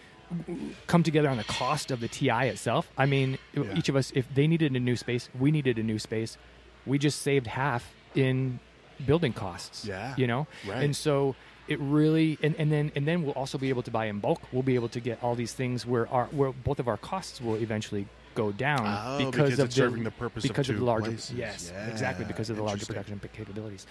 come 0.87 1.03
together 1.03 1.29
on 1.29 1.37
the 1.37 1.45
cost 1.45 1.91
of 1.91 2.01
the 2.01 2.09
TI 2.09 2.49
itself 2.49 2.91
I 2.97 3.07
mean 3.07 3.39
Yeah. 3.55 3.75
each 3.77 3.89
of 3.89 3.97
us 3.97 4.11
if 4.15 4.27
they 4.35 4.47
needed 4.47 4.75
a 4.75 4.81
new 4.81 4.97
space 4.97 5.29
we 5.39 5.51
needed 5.51 5.79
a 5.79 5.83
new 5.83 5.99
space 5.99 6.37
we 6.87 6.99
just 6.99 7.21
saved 7.23 7.47
half 7.47 7.93
in 8.15 8.59
building 9.05 9.33
costs 9.33 9.85
Yeah. 9.85 10.15
you 10.17 10.27
know 10.27 10.47
Right. 10.67 10.83
and 10.83 10.97
so 10.97 11.35
it 11.69 11.79
really 11.81 12.39
and, 12.43 12.55
and 12.57 12.71
then 12.73 12.91
and 12.97 13.07
then 13.07 13.23
we'll 13.25 13.35
also 13.35 13.59
be 13.59 13.69
able 13.69 13.83
to 13.83 13.91
buy 13.91 14.07
in 14.07 14.21
bulk 14.21 14.41
we'll 14.53 14.63
be 14.63 14.77
able 14.77 14.89
to 14.91 15.01
get 15.01 15.23
all 15.23 15.35
these 15.35 15.53
things 15.53 15.85
where 15.85 16.09
our 16.09 16.27
where 16.27 16.53
both 16.53 16.79
of 16.79 16.89
our 16.89 16.97
costs 16.97 17.41
will 17.41 17.57
eventually 17.57 18.07
go 18.37 18.53
down 18.53 18.81
Oh, 18.87 19.19
because, 19.19 19.33
because 19.33 19.59
of 19.59 19.65
it's 19.67 19.75
the, 19.75 19.81
serving 19.83 20.05
the 20.05 20.11
purpose 20.13 20.45
of 20.45 20.51
because 20.51 20.67
two 20.69 20.77
the 20.77 20.85
larger 20.85 21.11
places. 21.11 21.33
yes 21.37 21.73
Yeah, 21.75 21.89
exactly 21.89 22.25
because 22.25 22.51
of 22.51 22.57
the 22.57 22.63
larger 22.63 22.87
production 22.87 23.21
capabilities 23.33 23.87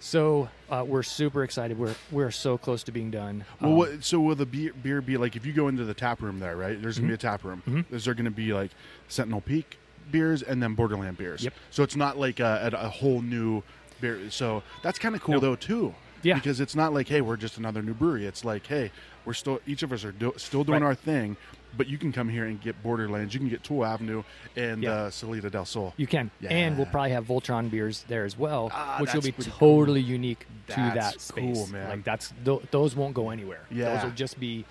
So 0.00 0.48
uh, 0.70 0.84
we're 0.86 1.02
super 1.02 1.44
excited. 1.44 1.78
We're 1.78 1.94
we're 2.10 2.30
so 2.30 2.58
close 2.58 2.82
to 2.84 2.92
being 2.92 3.10
done. 3.10 3.44
Well, 3.60 3.70
Um, 3.70 3.76
what, 3.76 4.04
so 4.04 4.20
will 4.20 4.34
the 4.34 4.44
beer, 4.46 4.72
beer 4.82 5.00
be 5.00 5.16
like 5.16 5.34
if 5.36 5.44
you 5.46 5.52
go 5.52 5.68
into 5.68 5.84
the 5.84 5.94
tap 5.94 6.20
room 6.22 6.40
there, 6.40 6.56
right? 6.56 6.80
There's 6.80 6.98
gonna 6.98 7.08
be 7.08 7.14
a 7.14 7.16
Mm-hmm. 7.18 7.26
tap 7.26 7.44
room. 7.44 7.86
Is 7.90 8.04
there 8.04 8.14
gonna 8.14 8.30
be 8.30 8.52
like 8.52 8.70
Sentinel 9.08 9.40
Peak 9.40 9.78
beers 10.10 10.42
and 10.42 10.62
then 10.62 10.74
Borderland 10.74 11.16
beers? 11.16 11.42
Yep. 11.44 11.54
So 11.70 11.82
it's 11.82 11.96
not 11.96 12.18
like 12.18 12.38
a, 12.40 12.70
a, 12.72 12.86
a 12.86 12.88
whole 12.88 13.22
new 13.22 13.62
beer. 14.00 14.30
So 14.30 14.62
that's 14.82 14.98
kind 14.98 15.14
of 15.14 15.22
cool 15.22 15.34
No. 15.36 15.40
though 15.40 15.56
too. 15.56 15.94
Yeah. 16.22 16.34
Because 16.34 16.60
it's 16.60 16.74
not 16.76 16.92
like 16.92 17.08
hey 17.08 17.20
we're 17.22 17.36
just 17.38 17.56
another 17.56 17.80
new 17.82 17.94
brewery. 17.94 18.26
It's 18.26 18.44
like 18.44 18.66
hey 18.66 18.90
we're 19.24 19.32
still 19.34 19.60
each 19.66 19.82
of 19.82 19.90
us 19.92 20.04
are 20.04 20.12
do, 20.12 20.34
still 20.36 20.64
doing 20.64 20.82
Right. 20.82 20.88
our 20.88 20.94
thing, 20.94 21.36
but 21.76 21.86
you 21.88 21.98
can 21.98 22.12
come 22.12 22.28
here 22.28 22.44
and 22.46 22.60
get 22.60 22.80
Borderlands. 22.82 23.34
You 23.34 23.40
can 23.40 23.48
get 23.48 23.62
Toole 23.64 23.84
Avenue 23.84 24.22
and 24.56 24.82
Yeah. 24.82 24.90
uh, 24.92 25.10
Salida 25.10 25.50
del 25.50 25.64
Sol. 25.64 25.92
You 25.96 26.06
can, 26.06 26.30
and 26.48 26.76
we'll 26.76 26.86
probably 26.86 27.10
have 27.10 27.26
Voltron 27.26 27.70
beers 27.70 28.04
there 28.08 28.24
as 28.24 28.38
well, 28.38 28.70
Ah, 28.72 28.98
which 29.00 29.12
will 29.14 29.20
be 29.22 29.32
totally 29.32 30.00
unique 30.00 30.46
to 30.68 30.74
That's 30.76 30.94
that 30.94 31.20
space. 31.20 31.56
cool, 31.56 31.66
man. 31.68 31.88
Like 31.88 32.04
that's 32.04 32.32
th- 32.44 32.62
those 32.70 32.94
won't 32.96 33.14
go 33.14 33.30
anywhere. 33.30 33.60
Yeah. 33.70 33.94
those 33.94 34.04
will 34.04 34.10
just 34.12 34.38
be, 34.40 34.64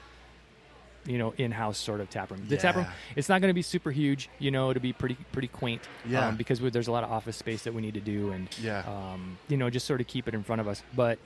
you 1.05 1.17
know, 1.17 1.33
in-house 1.37 1.77
sort 1.77 1.99
of 1.99 2.09
tap 2.09 2.31
room. 2.31 2.45
The 2.47 2.55
tap 2.57 2.75
room, 2.77 2.85
it's 3.15 3.27
not 3.27 3.41
going 3.41 3.49
to 3.49 3.53
be 3.53 3.61
super 3.61 3.91
huge. 3.91 4.29
You 4.39 4.51
know, 4.51 4.71
it'll 4.71 4.81
be 4.81 4.93
pretty 4.93 5.17
pretty 5.31 5.49
quaint. 5.49 5.81
Yeah. 6.07 6.27
um, 6.27 6.37
because 6.37 6.61
we, 6.61 6.69
there's 6.69 6.87
a 6.87 6.91
lot 6.91 7.03
of 7.03 7.11
office 7.11 7.35
space 7.37 7.63
that 7.63 7.73
we 7.73 7.81
need 7.81 7.93
to 7.95 7.99
do, 7.99 8.31
and 8.31 8.47
Yeah. 8.61 8.83
um, 8.87 9.37
you 9.49 9.57
know, 9.57 9.69
just 9.69 9.85
sort 9.85 9.99
of 10.01 10.07
keep 10.07 10.27
it 10.27 10.33
in 10.33 10.43
front 10.43 10.61
of 10.61 10.67
us. 10.67 10.81
But 10.95 11.19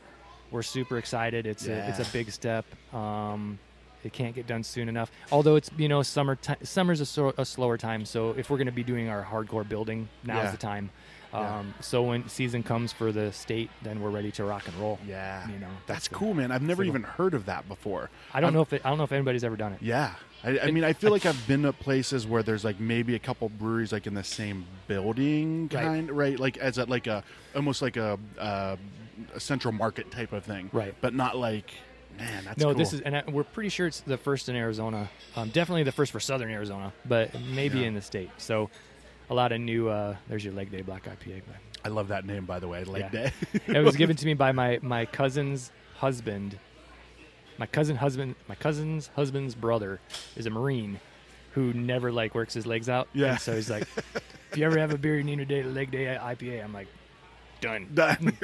we're 0.49 0.63
super 0.63 0.97
excited. 0.97 1.45
It's 1.45 1.67
a 1.67 1.88
it's 1.89 1.99
a 1.99 2.11
big 2.11 2.32
step. 2.32 2.65
Um, 2.93 3.59
it 4.07 4.13
can't 4.13 4.33
get 4.33 4.47
done 4.47 4.63
soon 4.63 4.89
enough. 4.89 5.11
Although 5.31 5.55
it's 5.57 5.69
you 5.77 5.87
know 5.87 6.01
summer 6.01 6.35
ti 6.35 6.53
summer's 6.63 6.99
a, 7.01 7.05
so, 7.05 7.33
a 7.37 7.45
slower 7.45 7.77
time. 7.77 8.05
So 8.05 8.31
if 8.31 8.49
we're 8.49 8.57
going 8.57 8.65
to 8.67 8.71
be 8.73 8.83
doing 8.83 9.09
our 9.09 9.23
hardcore 9.23 9.67
building, 9.67 10.09
now's 10.23 10.45
Yeah. 10.45 10.51
the 10.51 10.57
time. 10.57 10.89
Yeah. 11.33 11.59
Um, 11.59 11.73
So 11.81 12.03
when 12.03 12.27
season 12.29 12.63
comes 12.63 12.93
for 12.93 13.11
the 13.11 13.31
state, 13.33 13.69
then 13.83 14.01
we're 14.01 14.09
ready 14.09 14.31
to 14.31 14.45
rock 14.45 14.65
and 14.67 14.75
roll. 14.77 14.97
Yeah. 15.05 15.47
you 15.51 15.59
know 15.59 15.67
That's 15.85 16.07
the- 16.07 16.15
cool, 16.15 16.33
man. 16.33 16.51
I've 16.51 16.61
never 16.61 16.83
even 16.83 17.03
heard 17.03 17.33
of 17.33 17.45
that 17.47 17.67
before. 17.67 18.09
I 18.33 18.39
don't 18.39 18.47
I'm- 18.47 18.53
know 18.55 18.61
if 18.61 18.71
it, 18.73 18.81
I 18.85 18.89
don't 18.89 18.97
know 18.97 19.03
if 19.03 19.11
anybody's 19.11 19.43
ever 19.43 19.57
done 19.57 19.73
it. 19.73 19.79
Yeah. 19.81 20.13
I, 20.43 20.59
I 20.59 20.71
mean, 20.71 20.83
I 20.85 20.93
feel 20.93 21.11
like 21.11 21.25
I've 21.25 21.45
been 21.47 21.63
to 21.63 21.73
places 21.73 22.25
where 22.25 22.43
there's 22.43 22.63
like 22.63 22.79
maybe 22.79 23.15
a 23.15 23.19
couple 23.19 23.49
breweries 23.49 23.91
like 23.91 24.07
in 24.07 24.13
the 24.13 24.23
same 24.23 24.65
building, 24.87 25.63
Right. 25.73 25.83
kind 25.83 26.11
right? 26.11 26.39
Like 26.39 26.57
as 26.57 26.77
a 26.77 26.85
like 26.85 27.07
a 27.07 27.23
almost 27.55 27.81
like 27.81 27.97
a, 27.97 28.17
uh, 28.39 28.75
a 29.35 29.39
central 29.39 29.73
market 29.73 30.11
type 30.11 30.31
of 30.31 30.43
thing, 30.45 30.69
Right. 30.71 30.95
But 31.01 31.13
not 31.13 31.35
like, 31.37 31.71
man, 32.18 32.43
that's 32.45 32.57
no, 32.59 32.65
cool. 32.68 32.74
this 32.76 32.93
is, 32.93 33.01
and 33.01 33.15
I, 33.18 33.24
we're 33.28 33.43
pretty 33.43 33.70
sure 33.70 33.88
it's 33.88 34.01
the 34.01 34.18
first 34.18 34.49
in 34.49 34.55
Arizona. 34.55 35.09
Um, 35.36 35.49
definitely 35.49 35.84
the 35.84 35.91
first 35.91 36.11
for 36.11 36.20
Southern 36.20 36.49
Arizona, 36.51 36.93
but 37.05 37.32
maybe 37.41 37.80
Yeah. 37.80 37.88
in 37.88 37.93
the 37.93 38.01
state. 38.01 38.30
So, 38.38 38.70
a 39.30 39.34
lot 39.34 39.51
of 39.51 39.59
new. 39.61 39.89
Uh, 39.89 40.15
there's 40.30 40.43
your 40.43 40.53
Leg 40.53 40.72
Day 40.72 40.82
Black 40.82 41.03
IPA. 41.05 41.41
I 41.86 41.89
love 41.89 42.07
that 42.09 42.26
name, 42.26 42.45
by 42.45 42.59
the 42.59 42.68
way. 42.68 42.84
Leg 42.84 43.05
Yeah. 43.13 43.30
Day. 43.30 43.32
it 43.68 43.84
was 43.84 43.95
given 43.95 44.15
to 44.15 44.26
me 44.28 44.34
by 44.34 44.51
my 44.51 44.80
my 44.82 45.05
cousin's 45.05 45.72
husband. 45.97 46.57
My 47.57 47.65
cousin 47.65 47.95
husband, 47.95 48.36
my 48.47 48.55
cousin's 48.55 49.07
husband's 49.15 49.55
brother 49.55 49.99
is 50.36 50.45
a 50.45 50.49
marine 50.51 50.99
who 51.53 51.74
never 51.74 52.11
like 52.11 52.36
works 52.36 52.53
his 52.53 52.68
legs 52.68 52.88
out. 52.88 53.07
Yeah. 53.13 53.32
And 53.32 53.39
so 53.39 53.55
he's 53.55 53.70
like, 53.70 53.88
if 54.51 54.57
you 54.57 54.63
ever 54.65 54.78
have 54.78 54.93
a 54.93 54.97
beer, 54.97 55.18
you 55.18 55.24
need 55.24 55.39
a 55.39 55.45
day 55.45 55.63
leg 55.63 55.89
day 55.91 56.05
IPA. 56.22 56.63
I'm 56.63 56.72
like, 56.74 56.88
done. 57.59 57.88
Done. 57.95 58.38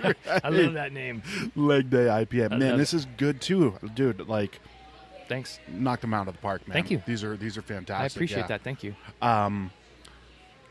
I 0.00 0.48
love 0.48 0.74
that 0.74 0.92
name. 0.92 1.22
Leg 1.56 1.90
Day 1.90 2.06
IPA. 2.06 2.58
Man, 2.58 2.78
this 2.78 2.94
is 2.94 3.06
good 3.16 3.40
too, 3.40 3.74
dude. 3.94 4.28
Like, 4.28 4.60
Thanks. 5.28 5.58
knocked 5.68 6.02
them 6.02 6.14
out 6.14 6.28
of 6.28 6.34
the 6.34 6.40
park, 6.40 6.66
man. 6.68 6.74
Thank 6.74 6.90
you. 6.90 7.02
These 7.06 7.24
are 7.24 7.36
these 7.36 7.56
are 7.56 7.62
fantastic. 7.62 8.02
I 8.02 8.06
appreciate 8.16 8.38
yeah. 8.40 8.46
that. 8.48 8.62
Thank 8.62 8.82
you. 8.82 8.94
Um, 9.20 9.70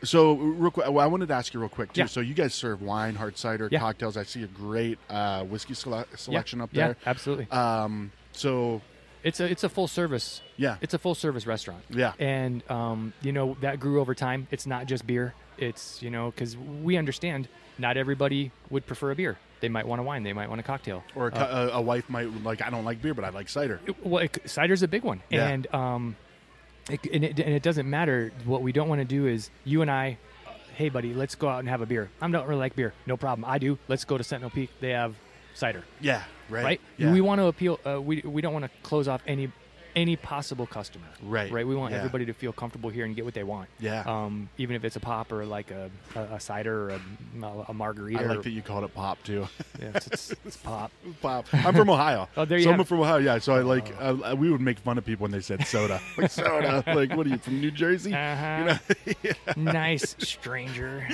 so 0.04 0.34
real 0.34 0.70
quick, 0.72 0.86
well, 0.88 0.98
I 1.00 1.06
wanted 1.06 1.28
to 1.28 1.34
ask 1.34 1.54
you 1.54 1.60
real 1.60 1.68
quick 1.68 1.92
too. 1.92 2.00
Yeah. 2.00 2.06
So 2.06 2.20
you 2.20 2.34
guys 2.34 2.54
serve 2.54 2.82
wine, 2.82 3.14
hard 3.14 3.36
cider, 3.38 3.68
Yeah. 3.70 3.78
cocktails. 3.78 4.16
I 4.16 4.24
see 4.24 4.42
a 4.42 4.48
great 4.48 4.98
uh, 5.08 5.44
whiskey 5.44 5.74
sele- 5.74 6.06
selection 6.16 6.60
up 6.60 6.72
there. 6.72 6.88
Yeah, 6.88 7.10
absolutely. 7.10 7.48
Um, 7.50 8.10
so 8.32 8.82
It's 9.22 9.38
a 9.38 9.44
it's 9.48 9.62
a 9.62 9.68
full 9.68 9.86
service. 9.86 10.40
yeah, 10.56 10.76
It's 10.80 10.94
a 10.94 10.98
full 10.98 11.14
service 11.14 11.46
restaurant. 11.46 11.84
yeah, 11.88 12.14
and 12.18 12.68
um, 12.70 13.12
you 13.22 13.30
know 13.32 13.56
that 13.60 13.78
grew 13.78 14.00
over 14.00 14.14
time. 14.14 14.48
It's 14.50 14.66
not 14.66 14.86
just 14.86 15.06
beer. 15.06 15.34
It's 15.58 16.02
you 16.02 16.10
know 16.10 16.30
because 16.32 16.56
we 16.56 16.96
understand 16.96 17.46
not 17.78 17.96
everybody 17.96 18.50
would 18.70 18.86
prefer 18.86 19.10
a 19.10 19.14
beer. 19.16 19.38
They 19.60 19.68
might 19.68 19.86
want 19.86 20.00
a 20.00 20.02
wine. 20.04 20.22
They 20.24 20.32
might 20.32 20.48
want 20.48 20.60
a 20.60 20.64
cocktail. 20.64 21.04
or 21.14 21.28
a, 21.28 21.30
cu- 21.30 21.38
a, 21.38 21.68
a 21.74 21.80
wife 21.80 22.10
might 22.10 22.28
like, 22.42 22.60
I 22.62 22.70
don't 22.70 22.84
like 22.84 23.00
beer, 23.00 23.14
but 23.14 23.24
I 23.24 23.28
like 23.30 23.48
cider. 23.48 23.80
It- 23.86 24.04
well, 24.04 24.24
it, 24.24 24.36
cider's 24.46 24.82
a 24.82 24.88
big 24.88 25.04
one, 25.04 25.22
Yeah. 25.30 25.48
and 25.48 25.72
um, 25.74 26.16
it, 26.90 27.00
and, 27.12 27.22
it, 27.24 27.38
and 27.38 27.54
it 27.54 27.62
doesn't 27.62 27.88
matter. 27.88 28.32
What 28.44 28.62
we 28.62 28.72
don't 28.72 28.88
want 28.88 29.00
to 29.00 29.04
do 29.04 29.26
is 29.26 29.50
you 29.64 29.82
and 29.82 29.90
I. 29.90 30.18
Hey, 30.74 30.88
buddy, 30.88 31.12
let's 31.14 31.34
go 31.34 31.48
out 31.48 31.60
and 31.60 31.68
have 31.68 31.80
a 31.82 31.86
beer. 31.86 32.08
I 32.20 32.28
don't 32.30 32.46
really 32.48 32.58
like 32.58 32.74
beer. 32.74 32.92
No 33.06 33.16
problem. 33.16 33.44
I 33.48 33.58
do. 33.58 33.78
Let's 33.88 34.04
go 34.04 34.16
to 34.18 34.24
Sentinel 34.24 34.50
Peak. 34.50 34.70
They 34.80 34.90
have 34.90 35.14
cider, 35.54 35.84
Yeah, 36.00 36.22
right. 36.48 36.64
right? 36.64 36.80
Yeah. 36.96 37.12
We 37.12 37.20
want 37.20 37.40
to 37.40 37.44
appeal. 37.46 37.78
Uh, 37.86 38.00
we 38.00 38.22
we 38.24 38.40
don't 38.40 38.54
want 38.54 38.64
to 38.64 38.70
close 38.82 39.06
off 39.06 39.22
any 39.26 39.52
any 39.94 40.16
possible 40.16 40.66
customer. 40.66 41.06
Right. 41.22 41.50
Right. 41.50 41.66
We 41.66 41.74
want 41.76 41.92
Yeah. 41.92 41.98
everybody 41.98 42.26
to 42.26 42.32
feel 42.32 42.52
comfortable 42.52 42.90
here 42.90 43.04
and 43.04 43.14
get 43.14 43.24
what 43.24 43.34
they 43.34 43.44
want. 43.44 43.68
Yeah. 43.78 44.02
Um, 44.06 44.48
even 44.58 44.76
if 44.76 44.84
it's 44.84 44.96
a 44.96 45.00
pop 45.00 45.32
or 45.32 45.44
like 45.44 45.70
a, 45.70 45.90
a, 46.14 46.20
a 46.34 46.40
cider 46.40 46.90
or 46.90 46.90
a, 46.90 47.00
a 47.68 47.74
margarita. 47.74 48.22
I 48.22 48.26
like 48.26 48.42
that 48.42 48.50
you 48.50 48.62
called 48.62 48.84
it 48.84 48.94
pop 48.94 49.22
too. 49.22 49.48
yeah, 49.80 49.90
it's, 49.94 50.06
it's, 50.06 50.30
it's 50.44 50.56
pop. 50.56 50.90
pop. 51.20 51.46
I'm 51.52 51.74
from 51.74 51.90
Ohio. 51.90 52.28
Oh, 52.36 52.44
there 52.44 52.58
you 52.58 52.64
so 52.64 52.72
I'm 52.72 52.84
from 52.84 53.00
Ohio. 53.00 53.18
Yeah. 53.18 53.38
So 53.38 53.54
I 53.54 53.60
like 53.60 53.94
uh, 54.00 54.34
we 54.36 54.50
would 54.50 54.60
make 54.60 54.78
fun 54.78 54.96
of 54.98 55.04
people 55.04 55.24
when 55.24 55.30
they 55.32 55.40
said 55.40 55.66
soda. 55.66 56.00
like 56.16 56.30
soda. 56.30 56.82
Like 56.86 57.14
what 57.14 57.26
are 57.26 57.30
you 57.30 57.38
from 57.38 57.60
New 57.60 57.70
Jersey? 57.70 58.14
Uh-huh. 58.14 58.78
nice 59.56 60.16
stranger. 60.18 61.06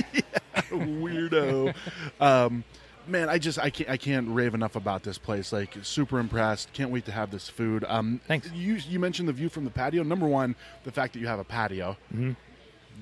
weirdo. 0.70 1.74
um, 2.20 2.64
man, 3.08 3.28
I 3.28 3.38
just 3.38 3.58
I 3.58 3.70
can't 3.70 3.90
I 3.90 3.96
can't 3.96 4.28
rave 4.28 4.54
enough 4.54 4.76
about 4.76 5.02
this 5.02 5.18
place. 5.18 5.52
Like 5.52 5.76
super 5.82 6.18
impressed. 6.18 6.72
Can't 6.72 6.90
wait 6.90 7.04
to 7.06 7.12
have 7.12 7.30
this 7.30 7.48
food. 7.48 7.84
Um, 7.88 8.20
Thanks. 8.26 8.50
You 8.52 8.74
you 8.74 8.98
mentioned 8.98 9.28
the 9.28 9.32
view 9.32 9.48
from 9.48 9.64
the 9.64 9.70
patio. 9.70 10.02
Number 10.02 10.26
one, 10.26 10.54
the 10.84 10.92
fact 10.92 11.12
that 11.14 11.20
you 11.20 11.26
have 11.26 11.38
a 11.38 11.44
patio. 11.44 11.96
Mm-hmm. 12.12 12.32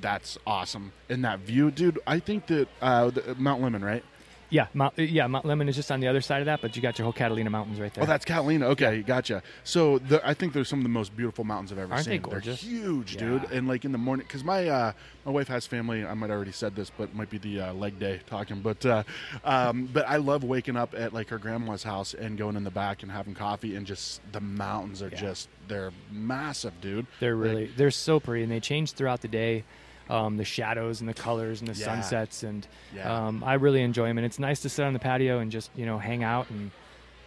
That's 0.00 0.36
awesome. 0.46 0.92
And 1.08 1.24
that 1.24 1.40
view, 1.40 1.70
dude. 1.70 1.98
I 2.06 2.18
think 2.18 2.46
that 2.48 2.68
uh, 2.82 3.10
the, 3.10 3.34
Mount 3.38 3.62
Lemmon, 3.62 3.82
right? 3.82 4.04
Yeah, 4.48 4.68
Mount, 4.74 4.96
yeah. 4.98 5.26
Mount 5.26 5.44
Lemmon 5.44 5.68
is 5.68 5.74
just 5.74 5.90
on 5.90 5.98
the 6.00 6.06
other 6.06 6.20
side 6.20 6.40
of 6.40 6.46
that, 6.46 6.60
but 6.62 6.76
you 6.76 6.82
got 6.82 6.98
your 6.98 7.04
whole 7.04 7.12
Catalina 7.12 7.50
Mountains 7.50 7.80
right 7.80 7.92
there. 7.92 8.04
Oh, 8.04 8.06
that's 8.06 8.24
Catalina. 8.24 8.66
Okay, 8.68 9.02
gotcha. 9.02 9.42
So 9.64 9.98
the, 9.98 10.26
I 10.26 10.34
think 10.34 10.52
they're 10.52 10.64
some 10.64 10.78
of 10.78 10.82
the 10.84 10.88
most 10.88 11.16
beautiful 11.16 11.42
mountains 11.44 11.72
I've 11.72 11.78
ever 11.78 11.92
Aren't 11.92 12.04
seen. 12.04 12.12
they 12.12 12.18
gorgeous? 12.18 12.60
They're 12.62 12.70
huge, 12.70 13.14
Yeah. 13.14 13.20
dude. 13.20 13.44
And 13.50 13.66
like 13.66 13.84
in 13.84 13.90
the 13.92 13.98
morning, 13.98 14.24
because 14.26 14.44
my 14.44 14.68
uh, 14.68 14.92
my 15.24 15.32
wife 15.32 15.48
has 15.48 15.66
family. 15.66 16.04
I 16.04 16.14
might 16.14 16.30
already 16.30 16.52
said 16.52 16.76
this, 16.76 16.90
but 16.96 17.04
it 17.04 17.14
might 17.16 17.30
be 17.30 17.38
the 17.38 17.60
uh, 17.60 17.72
leg 17.72 17.98
day 17.98 18.20
talking. 18.26 18.60
But 18.60 18.86
uh, 18.86 19.02
um, 19.44 19.88
but 19.92 20.06
I 20.08 20.16
love 20.16 20.44
waking 20.44 20.76
up 20.76 20.94
at 20.96 21.12
like 21.12 21.28
her 21.30 21.38
grandma's 21.38 21.82
house 21.82 22.14
and 22.14 22.38
going 22.38 22.56
in 22.56 22.62
the 22.64 22.70
back 22.70 23.02
and 23.02 23.10
having 23.10 23.34
coffee 23.34 23.74
and 23.74 23.86
just 23.86 24.20
the 24.32 24.40
mountains 24.40 25.02
are 25.02 25.08
Yeah. 25.08 25.20
just 25.20 25.48
they're 25.68 25.90
massive, 26.12 26.80
dude. 26.80 27.06
They're 27.20 27.34
Like, 27.34 27.44
really 27.50 27.66
they're 27.76 27.90
so 27.90 28.20
pretty, 28.20 28.44
and 28.44 28.52
they 28.52 28.60
change 28.60 28.92
throughout 28.92 29.20
the 29.22 29.28
day. 29.28 29.64
Um, 30.08 30.36
the 30.36 30.44
shadows 30.44 31.00
and 31.00 31.08
the 31.08 31.14
colors 31.14 31.60
and 31.60 31.68
the 31.68 31.78
Yeah. 31.78 31.84
sunsets, 31.86 32.42
and 32.42 32.66
Yeah. 32.94 33.26
um, 33.26 33.42
I 33.44 33.54
really 33.54 33.82
enjoy 33.82 34.06
them. 34.08 34.18
And 34.18 34.24
it's 34.24 34.38
nice 34.38 34.60
to 34.60 34.68
sit 34.68 34.84
on 34.84 34.92
the 34.92 34.98
patio 35.00 35.38
and 35.40 35.50
just 35.50 35.70
you 35.76 35.84
know 35.86 35.98
hang 35.98 36.22
out 36.22 36.48
and 36.50 36.70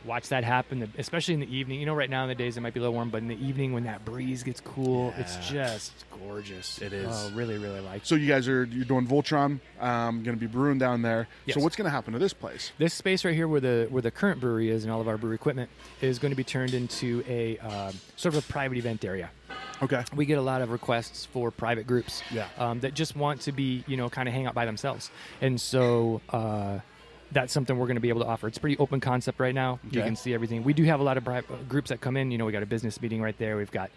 watch 0.06 0.30
that 0.30 0.46
happen, 0.46 0.90
especially 0.98 1.34
in 1.34 1.42
the 1.42 1.54
evening. 1.54 1.78
You 1.82 1.86
know, 1.86 1.94
right 1.94 2.10
now 2.10 2.24
in 2.24 2.30
the 2.30 2.36
days 2.36 2.56
it 2.56 2.62
might 2.62 2.74
be 2.74 2.80
a 2.80 2.84
little 2.84 2.94
warm, 2.94 3.10
but 3.10 3.18
in 3.18 3.28
the 3.28 3.36
evening 3.46 3.74
when 3.74 3.84
that 3.84 4.06
breeze 4.06 4.44
gets 4.44 4.62
cool, 4.62 5.14
it's 5.18 5.36
just 5.46 5.92
gorgeous. 6.26 6.82
It 6.82 6.94
is. 6.94 7.06
Oh, 7.10 7.32
really, 7.36 7.58
really 7.58 7.82
like. 7.82 8.06
So 8.06 8.16
you 8.16 8.26
guys 8.26 8.48
are 8.48 8.64
you're 8.64 8.86
doing 8.86 9.06
Voltron. 9.06 9.60
Um, 9.82 10.24
going 10.24 10.38
to 10.38 10.40
be 10.40 10.48
brewing 10.48 10.78
down 10.78 11.02
there. 11.02 11.28
Yes. 11.46 11.56
So 11.56 11.62
what's 11.62 11.76
going 11.76 11.84
to 11.86 11.92
happen 11.92 12.14
to 12.14 12.20
this 12.20 12.32
place? 12.34 12.72
This 12.78 12.94
space 12.94 13.26
right 13.26 13.36
here, 13.36 13.50
where 13.50 13.60
the 13.60 13.88
where 13.90 14.02
the 14.02 14.12
current 14.12 14.40
brewery 14.40 14.70
is 14.70 14.86
and 14.86 14.94
all 14.94 15.02
of 15.02 15.08
our 15.10 15.18
brewery 15.18 15.36
equipment, 15.36 15.70
is 16.00 16.18
going 16.18 16.32
to 16.32 16.36
be 16.38 16.46
turned 16.46 16.74
into 16.74 17.24
a 17.28 17.58
um 17.58 18.00
sort 18.16 18.36
of 18.36 18.44
a 18.46 18.48
private 18.48 18.78
event 18.78 19.04
area. 19.04 19.32
Okay. 19.82 20.04
We 20.16 20.26
get 20.26 20.38
a 20.38 20.42
lot 20.42 20.62
of 20.62 20.72
requests 20.72 21.26
for 21.26 21.52
private 21.52 21.88
groups 21.88 22.22
Yeah. 22.32 22.48
um, 22.58 22.80
that 22.82 22.94
just 22.94 23.16
want 23.16 23.42
to 23.42 23.52
be, 23.52 23.84
you 23.88 23.98
know, 23.98 24.10
kind 24.10 24.28
of 24.28 24.34
hang 24.34 24.46
out 24.46 24.54
by 24.54 24.66
themselves, 24.66 25.10
and 25.42 25.60
so 25.60 26.22
uh, 26.30 26.80
that's 27.32 27.54
something 27.54 27.78
we're 27.78 27.86
going 27.86 27.96
to 27.96 28.02
be 28.02 28.10
able 28.10 28.22
to 28.22 28.28
offer. 28.28 28.48
It's 28.48 28.58
pretty 28.58 28.78
open 28.78 29.00
concept 29.00 29.40
right 29.40 29.54
now. 29.54 29.80
You 29.92 30.02
can 30.02 30.16
see 30.16 30.34
everything. 30.34 30.64
We 30.64 30.74
do 30.74 30.84
have 30.86 31.00
a 31.00 31.04
lot 31.04 31.18
of 31.18 31.24
pri- 31.24 31.38
uh, 31.40 31.42
groups 31.68 31.90
that 31.90 32.02
come 32.02 32.18
in. 32.18 32.32
You 32.32 32.38
know, 32.40 32.46
we 32.46 32.52
got 32.52 32.64
a 32.64 32.66
business 32.66 33.00
meeting 33.02 33.22
right 33.22 33.38
there. 33.38 33.56
We've 33.56 33.70
got 33.72 33.92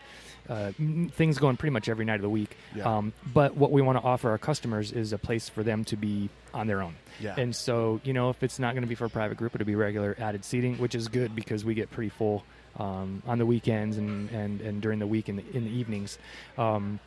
uh, 0.51 0.72
things 1.12 1.39
going 1.39 1.57
pretty 1.57 1.72
much 1.72 1.89
every 1.89 2.05
night 2.05 2.16
of 2.16 2.22
the 2.22 2.28
week. 2.28 2.57
Yeah. 2.74 2.85
Um, 2.99 3.12
but 3.33 3.57
what 3.57 3.70
we 3.72 3.80
want 3.80 3.97
to 3.99 4.05
offer 4.05 4.28
our 4.30 4.39
customers 4.39 4.93
is 4.93 5.12
a 5.14 5.18
place 5.18 5.49
for 5.49 5.62
them 5.62 5.83
to 5.85 5.97
be 5.97 6.28
on 6.53 6.66
their 6.66 6.83
own. 6.83 6.95
Yeah. 7.20 7.35
And 7.39 7.57
so, 7.57 8.01
you 8.05 8.12
know, 8.12 8.28
if 8.28 8.43
it's 8.43 8.59
not 8.59 8.74
going 8.74 8.83
to 8.83 8.89
be 8.89 8.95
for 8.97 9.07
a 9.07 9.11
private 9.11 9.39
group, 9.39 9.55
it'll 9.55 9.66
be 9.66 9.76
regular 9.76 10.14
added 10.20 10.45
seating, 10.45 10.76
which 10.76 10.95
is 10.95 11.09
good 11.09 11.35
because 11.35 11.64
we 11.64 11.72
get 11.74 11.91
pretty 11.91 12.11
full 12.11 12.45
um, 12.78 13.22
on 13.26 13.38
the 13.38 13.46
weekends 13.46 13.96
and, 13.98 14.30
and, 14.30 14.60
and 14.60 14.80
during 14.82 14.98
the 14.98 15.06
week 15.06 15.28
in 15.28 15.36
the, 15.36 15.44
in 15.56 15.64
the 15.64 15.70
evenings. 15.70 16.18
Um, 16.58 16.98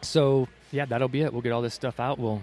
so, 0.00 0.48
yeah, 0.70 0.84
that'll 0.86 1.08
be 1.08 1.22
it. 1.22 1.32
We'll 1.32 1.42
get 1.42 1.52
all 1.52 1.62
this 1.62 1.74
stuff 1.74 2.00
out. 2.00 2.18
We'll 2.18 2.42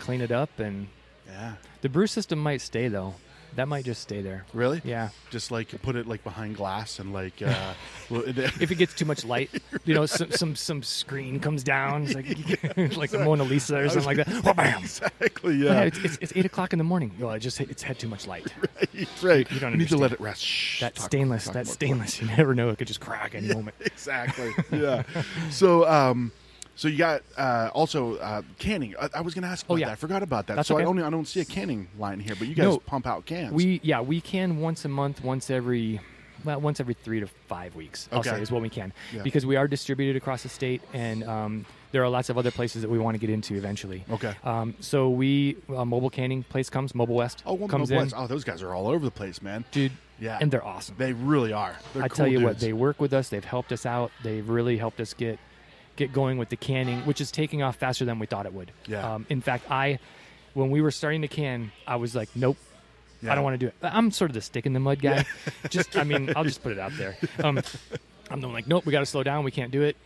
clean 0.00 0.20
it 0.20 0.32
up. 0.32 0.58
And 0.58 0.88
Yeah. 1.26 1.54
the 1.82 1.88
brew 1.88 2.06
system 2.06 2.38
might 2.38 2.60
stay, 2.60 2.88
though. 2.88 3.14
That 3.58 3.66
might 3.66 3.84
just 3.84 4.00
stay 4.02 4.22
there. 4.22 4.44
Really? 4.54 4.80
Yeah. 4.84 5.08
Just 5.30 5.50
like 5.50 5.82
put 5.82 5.96
it 5.96 6.06
like 6.06 6.22
behind 6.22 6.54
glass 6.54 7.00
and 7.00 7.12
like 7.12 7.42
uh, 7.42 7.74
If 8.08 8.70
it 8.70 8.76
gets 8.76 8.94
too 8.94 9.04
much 9.04 9.24
light, 9.24 9.50
you 9.84 9.94
know, 9.94 10.06
some 10.06 10.30
some, 10.30 10.54
some 10.54 10.80
screen 10.84 11.40
comes 11.40 11.64
down, 11.64 12.04
it's 12.04 12.14
like 12.14 12.96
like 12.96 13.10
the 13.10 13.18
Mona 13.18 13.42
Lisa 13.42 13.78
or 13.78 13.88
something 13.88 14.16
like 14.16 14.24
that. 14.24 14.46
Oh, 14.46 14.54
bam! 14.54 14.80
exactly. 14.80 15.56
Yeah, 15.56 15.72
Yeah. 15.72 15.80
it's, 15.82 15.98
it's, 15.98 16.18
it's 16.20 16.32
eight 16.36 16.46
o'clock 16.46 16.72
in 16.72 16.78
the 16.78 16.84
morning. 16.84 17.10
Well, 17.18 17.32
it 17.32 17.40
just 17.40 17.60
it's 17.60 17.82
had 17.82 17.98
too 17.98 18.06
much 18.06 18.28
light. 18.28 18.46
Right, 18.94 19.08
right. 19.24 19.50
You 19.50 19.58
don't 19.58 19.76
need 19.76 19.88
to 19.88 19.96
let 19.96 20.12
it 20.12 20.20
rest. 20.20 20.40
Shh, 20.44 20.78
That 20.78 20.94
talk- 20.94 21.06
stainless, 21.06 21.46
talk 21.46 21.54
that 21.54 21.66
more 21.66 21.74
stainless. 21.74 22.20
You 22.20 22.28
never 22.28 22.54
know; 22.54 22.68
it 22.68 22.78
could 22.78 22.86
just 22.86 23.00
crack 23.00 23.34
any 23.34 23.52
moment. 23.52 23.76
exactly. 23.80 24.52
Yeah. 24.70 25.02
so, 25.50 25.84
um, 25.88 26.30
so 26.78 26.86
you 26.86 26.96
got 26.96 27.22
uh, 27.36 27.70
also 27.74 28.16
uh, 28.18 28.42
canning. 28.60 28.94
I, 29.00 29.08
I 29.14 29.20
was 29.20 29.34
going 29.34 29.42
to 29.42 29.48
ask. 29.48 29.66
Oh, 29.68 29.74
About 29.74 29.80
yeah. 29.80 29.86
that. 29.86 29.92
I 29.92 29.96
forgot 29.96 30.22
about 30.22 30.46
that. 30.46 30.54
That's 30.56 30.68
so 30.68 30.76
I 30.76 30.82
okay. 30.82 30.86
only 30.86 31.02
I 31.02 31.10
don't 31.10 31.26
see 31.26 31.40
a 31.40 31.44
canning 31.44 31.88
line 31.98 32.20
here, 32.20 32.36
but 32.38 32.46
you 32.46 32.54
guys 32.54 32.66
No. 32.66 32.78
pump 32.78 33.04
out 33.04 33.26
cans. 33.26 33.52
We 33.52 33.80
yeah, 33.82 34.00
we 34.00 34.20
can 34.20 34.60
once 34.60 34.84
a 34.84 34.88
month, 34.88 35.24
once 35.24 35.50
every 35.50 36.00
well, 36.44 36.60
once 36.60 36.78
every 36.78 36.94
three 36.94 37.18
to 37.18 37.26
five 37.48 37.74
weeks. 37.74 38.08
I'll 38.12 38.20
Okay. 38.20 38.30
say 38.30 38.42
is 38.42 38.52
what 38.52 38.62
we 38.62 38.68
can 38.68 38.92
Yeah. 39.12 39.22
because 39.22 39.44
we 39.44 39.56
are 39.56 39.66
distributed 39.66 40.14
across 40.14 40.44
the 40.44 40.48
state, 40.48 40.80
and 40.92 41.24
um, 41.24 41.66
there 41.90 42.04
are 42.04 42.08
lots 42.08 42.30
of 42.30 42.38
other 42.38 42.52
places 42.52 42.82
that 42.82 42.88
we 42.88 42.96
want 43.00 43.16
to 43.16 43.18
get 43.18 43.28
into 43.28 43.56
eventually. 43.56 44.04
Okay. 44.08 44.36
Um, 44.44 44.76
so 44.78 45.10
we 45.10 45.56
a 45.68 45.84
mobile 45.84 46.10
canning 46.10 46.44
place 46.44 46.70
comes, 46.70 46.94
Mobile 46.94 47.16
West 47.16 47.42
oh, 47.44 47.54
one 47.54 47.68
comes 47.68 47.90
Mobile 47.90 48.02
in, 48.02 48.06
West. 48.06 48.14
Oh, 48.16 48.28
those 48.28 48.44
guys 48.44 48.62
are 48.62 48.72
all 48.72 48.86
over 48.86 49.04
the 49.04 49.10
place, 49.10 49.42
man. 49.42 49.64
dude. 49.72 49.92
Yeah. 50.20 50.38
and 50.40 50.50
they're 50.50 50.64
awesome. 50.64 50.96
They 50.98 51.12
really 51.12 51.52
are. 51.52 51.76
They're 51.94 52.02
I 52.02 52.08
cool 52.08 52.16
tell 52.16 52.26
you 52.26 52.40
what, 52.40 52.58
they 52.58 52.72
work 52.72 53.00
with 53.00 53.12
us. 53.12 53.28
They've 53.28 53.44
helped 53.44 53.70
us 53.70 53.86
out. 53.86 54.10
They've 54.24 54.48
really 54.48 54.76
helped 54.76 55.00
us 55.00 55.14
get 55.14 55.38
get 55.98 56.12
going 56.12 56.38
with 56.38 56.48
the 56.48 56.56
canning, 56.56 57.00
which 57.00 57.20
is 57.20 57.30
taking 57.30 57.62
off 57.62 57.76
faster 57.76 58.04
than 58.04 58.18
we 58.18 58.26
thought 58.26 58.46
it 58.46 58.54
would. 58.54 58.72
Yeah. 58.86 59.14
Um, 59.14 59.26
in 59.28 59.40
fact, 59.42 59.70
I 59.70 59.98
when 60.54 60.70
we 60.70 60.80
were 60.80 60.90
starting 60.90 61.22
to 61.22 61.28
can, 61.28 61.72
I 61.86 61.96
was 61.96 62.14
like, 62.14 62.30
nope. 62.34 62.56
Yeah. 63.20 63.32
I 63.32 63.34
don't 63.34 63.44
want 63.44 63.54
to 63.54 63.58
do 63.58 63.66
it. 63.66 63.74
I'm 63.82 64.10
sort 64.12 64.30
of 64.30 64.34
the 64.34 64.40
stick 64.40 64.64
in 64.64 64.72
the 64.72 64.80
mud 64.80 65.02
guy. 65.02 65.24
just, 65.70 65.96
I 65.96 66.04
mean, 66.04 66.32
I'll 66.36 66.44
just 66.44 66.62
put 66.62 66.70
it 66.70 66.78
out 66.78 66.92
there. 66.96 67.16
Um, 67.42 67.60
I'm 68.30 68.40
the 68.40 68.46
one 68.46 68.54
like, 68.54 68.68
nope, 68.68 68.86
we 68.86 68.92
got 68.92 69.00
to 69.00 69.06
slow 69.06 69.22
down. 69.24 69.42
We 69.42 69.50
can't 69.50 69.72
do 69.72 69.82
it. 69.82 69.96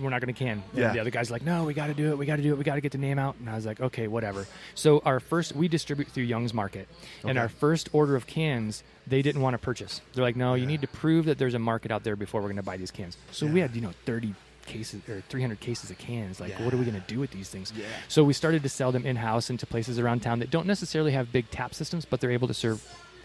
We're 0.00 0.10
not 0.10 0.20
going 0.20 0.32
to 0.32 0.38
can. 0.38 0.62
And 0.72 0.78
Yeah. 0.78 0.92
The 0.92 1.00
other 1.00 1.10
guy's 1.10 1.30
like, 1.30 1.42
no, 1.42 1.64
we 1.64 1.74
got 1.74 1.88
to 1.88 1.94
do 1.94 2.10
it. 2.10 2.18
We 2.18 2.26
got 2.26 2.36
to 2.36 2.42
do 2.42 2.52
it. 2.52 2.58
We 2.58 2.64
got 2.64 2.76
to 2.76 2.80
get 2.80 2.92
the 2.92 2.98
name 2.98 3.18
out. 3.18 3.36
And 3.40 3.48
I 3.50 3.56
was 3.56 3.66
like, 3.66 3.80
okay, 3.80 4.06
whatever. 4.06 4.46
So 4.74 5.00
our 5.04 5.18
first, 5.18 5.54
we 5.54 5.66
distribute 5.66 6.08
through 6.08 6.24
Young's 6.24 6.54
Market, 6.54 6.88
and 7.24 7.38
our 7.38 7.48
first 7.48 7.88
order 7.92 8.14
of 8.14 8.26
cans, 8.26 8.84
they 9.06 9.22
didn't 9.22 9.42
want 9.42 9.54
to 9.54 9.58
purchase. 9.58 10.00
They're 10.14 10.24
like, 10.24 10.36
no, 10.36 10.54
you 10.54 10.66
need 10.66 10.82
to 10.82 10.88
prove 10.88 11.24
that 11.26 11.38
there's 11.38 11.54
a 11.54 11.58
market 11.58 11.90
out 11.90 12.04
there 12.04 12.16
before 12.16 12.40
we're 12.40 12.48
going 12.48 12.56
to 12.56 12.62
buy 12.62 12.76
these 12.76 12.90
cans. 12.90 13.16
So 13.32 13.46
we 13.46 13.60
had, 13.60 13.74
you 13.74 13.80
know, 13.80 13.92
30 14.04 14.34
cases 14.70 15.02
or 15.08 15.22
300 15.28 15.60
cases 15.60 15.90
of 15.90 15.98
cans. 15.98 16.40
Like, 16.40 16.50
Yeah. 16.52 16.64
what 16.64 16.72
are 16.72 16.76
we 16.78 16.84
going 16.84 17.00
to 17.00 17.06
do 17.14 17.18
with 17.20 17.30
these 17.32 17.48
things? 17.50 17.72
Yeah. 17.76 17.84
So 18.08 18.24
we 18.24 18.32
started 18.32 18.62
to 18.62 18.68
sell 18.68 18.92
them 18.92 19.04
in 19.04 19.16
house 19.16 19.50
into 19.50 19.66
places 19.66 19.98
around 19.98 20.22
town 20.22 20.38
that 20.38 20.50
don't 20.50 20.66
necessarily 20.66 21.12
have 21.12 21.30
big 21.32 21.50
tap 21.50 21.74
systems, 21.74 22.04
but 22.04 22.20
they're 22.20 22.30
able 22.30 22.48
to 22.48 22.54
serve 22.54 22.78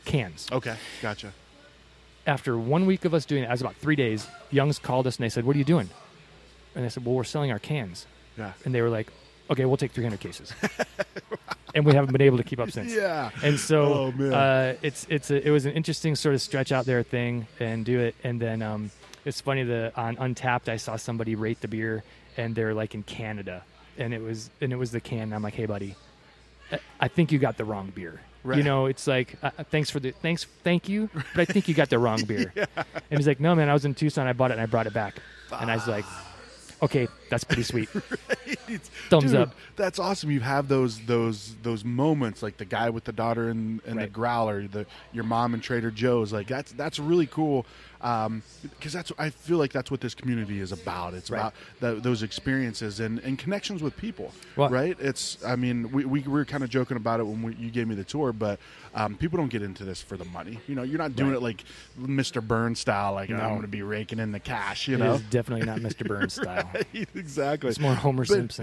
cans. 0.06 0.48
Okay. 0.52 0.76
Gotcha. 1.02 1.32
After 2.28 2.58
one 2.58 2.86
week 2.88 3.06
of 3.06 3.14
us 3.14 3.24
doing 3.26 3.43
it, 3.43 3.50
as 3.50 3.62
about 3.62 3.76
three 3.76 3.96
days, 3.96 4.28
Young's 4.52 4.80
called 4.80 5.06
us 5.08 5.18
and 5.18 5.24
they 5.24 5.30
said, 5.30 5.46
"What 5.46 5.56
are 5.56 5.60
you 5.60 5.66
doing?" 5.66 5.89
And 6.76 6.84
I 6.84 6.88
said, 6.89 7.06
"Well, 7.06 7.16
we're 7.16 7.24
selling 7.24 7.52
our 7.52 7.60
cans." 7.60 8.08
Yeah. 8.38 8.54
And 8.66 8.74
they 8.74 8.82
were 8.82 8.89
like, 8.89 9.12
"Okay, 9.52 9.64
we'll 9.66 9.78
take 9.78 9.91
300 9.91 10.20
cases." 10.20 10.52
and 11.76 11.86
we 11.86 11.93
haven't 11.93 12.12
been 12.12 12.22
able 12.22 12.38
to 12.38 12.43
keep 12.43 12.60
up 12.60 12.72
since. 12.72 12.91
Yeah. 12.93 13.30
And 13.43 13.60
so 13.60 14.12
Oh, 14.20 14.32
uh, 14.32 14.74
it's 14.82 15.06
it's 15.10 15.30
a, 15.30 15.48
it 15.48 15.52
was 15.52 15.66
an 15.66 15.74
interesting 15.74 16.16
sort 16.16 16.34
of 16.34 16.41
stretch 16.41 16.72
out 16.72 16.86
there 16.86 17.04
thing 17.04 17.48
and 17.60 17.86
do 17.86 18.00
it. 18.00 18.16
And 18.24 18.41
then 18.41 18.62
um, 18.64 18.89
it's 19.26 19.41
funny 19.41 19.63
the 19.63 19.91
on 19.95 20.15
Untappd 20.17 20.69
I 20.69 20.78
saw 20.78 20.95
somebody 20.95 21.36
rate 21.36 21.61
the 21.61 21.67
beer 21.67 22.03
and 22.38 22.55
they're 22.55 22.73
like 22.73 22.95
in 22.95 23.03
Canada 23.03 23.63
and 23.97 24.13
it 24.13 24.21
was 24.21 24.49
and 24.61 24.71
it 24.71 24.78
was 24.78 24.91
the 24.91 25.01
can. 25.01 25.23
And 25.23 25.36
I'm 25.36 25.43
like, 25.43 25.55
hey 25.55 25.65
buddy, 25.65 25.95
I- 26.99 27.07
think 27.07 27.32
you 27.32 27.39
got 27.39 27.57
the 27.57 27.65
wrong 27.65 27.91
beer. 27.93 28.21
Right. 28.43 28.59
You 28.59 28.63
know, 28.63 28.86
it's 28.86 29.07
like 29.07 29.36
uh, 29.41 29.49
thanks 29.71 29.89
for 29.89 29.99
the 29.99 30.11
thanks, 30.11 30.45
thank 30.63 30.88
you, 30.88 31.09
but 31.36 31.41
I 31.41 31.45
think 31.45 31.67
you 31.67 31.73
got 31.73 31.89
the 31.89 31.99
wrong 31.99 32.23
beer. 32.23 32.53
And 33.11 33.19
he's 33.19 33.28
like, 33.28 33.39
no 33.39 33.53
man, 33.53 33.69
I 33.69 33.73
was 33.73 33.86
in 33.86 33.93
Tucson, 33.93 34.28
I 34.28 34.34
bought 34.34 34.51
it 34.51 34.55
and 34.55 34.61
I 34.61 34.65
brought 34.65 34.88
it 34.88 34.93
back. 34.93 35.15
And 35.51 35.69
I 35.69 35.76
was 35.76 35.88
like, 35.88 36.05
okay, 36.82 37.07
that's 37.30 37.43
pretty 37.43 37.63
sweet. 37.63 37.89
Thumbs 39.09 39.32
Dude, 39.32 39.36
up. 39.36 39.55
That's 39.76 39.99
awesome. 39.99 40.32
You 40.32 40.39
have 40.41 40.67
those 40.67 40.99
those 41.05 41.55
those 41.61 41.84
moments, 41.84 42.41
like 42.43 42.57
the 42.57 42.65
guy 42.65 42.89
with 42.89 43.03
the 43.03 43.11
daughter 43.11 43.49
and, 43.49 43.82
and 43.86 43.99
the 43.99 44.07
growler, 44.07 44.67
the 44.67 44.86
your 45.11 45.23
mom 45.23 45.53
and 45.53 45.61
Trader 45.61 45.91
Joe's. 45.91 46.34
Like 46.34 46.47
that's 46.47 46.71
that's 46.73 46.99
really 46.99 47.28
cool. 47.28 47.65
Because 48.06 48.93
that's 48.93 49.12
I 49.18 49.32
feel 49.32 49.58
like 49.58 49.72
that's 49.74 49.89
what 49.89 49.99
this 49.99 50.14
community 50.14 50.60
is 50.60 50.72
about. 50.72 51.16
It's 51.16 51.32
Right. 51.32 51.39
about 51.39 51.53
th 51.80 52.03
those 52.03 52.22
experiences 52.22 52.99
and, 52.99 53.18
and 53.20 53.39
connections 53.39 53.82
with 53.82 53.97
people, 53.97 54.32
Well- 54.56 54.70
right? 54.70 54.95
It's 54.99 55.38
I 55.43 55.56
mean 55.56 55.91
we, 55.91 56.06
we 56.06 56.22
were 56.22 56.45
kind 56.45 56.64
of 56.64 56.70
joking 56.70 56.97
about 56.97 57.20
it 57.20 57.24
when 57.26 57.41
we, 57.41 57.56
you 57.56 57.72
gave 57.72 57.88
me 57.88 57.95
the 57.95 58.03
tour, 58.03 58.32
but 58.32 58.60
um, 58.93 59.16
people 59.16 59.38
don't 59.38 59.49
get 59.49 59.64
into 59.64 59.84
this 59.84 60.01
for 60.03 60.18
the 60.18 60.26
money. 60.26 60.60
You 60.68 60.76
know, 60.76 60.84
you're 60.84 60.99
not 60.99 61.16
doing 61.16 61.32
Right. 61.32 61.38
it 61.38 61.41
like 61.41 61.64
Mr. 61.99 62.45
Burns 62.45 62.80
style, 62.80 63.14
like 63.14 63.30
No. 63.30 63.38
I'm 63.38 63.49
going 63.49 63.62
to 63.64 63.68
be 63.68 63.82
raking 63.82 64.20
in 64.20 64.32
the 64.32 64.39
cash. 64.39 64.88
You 64.88 64.95
It 64.95 64.99
know, 64.99 65.20
definitely 65.32 65.66
not 65.66 65.80
Mr. 65.80 66.08
Burns 66.12 66.34
style. 66.36 66.70
exactly. 67.16 67.70
It's 67.72 67.80
more 67.80 67.95
Homer 67.95 68.24
But- 68.28 68.60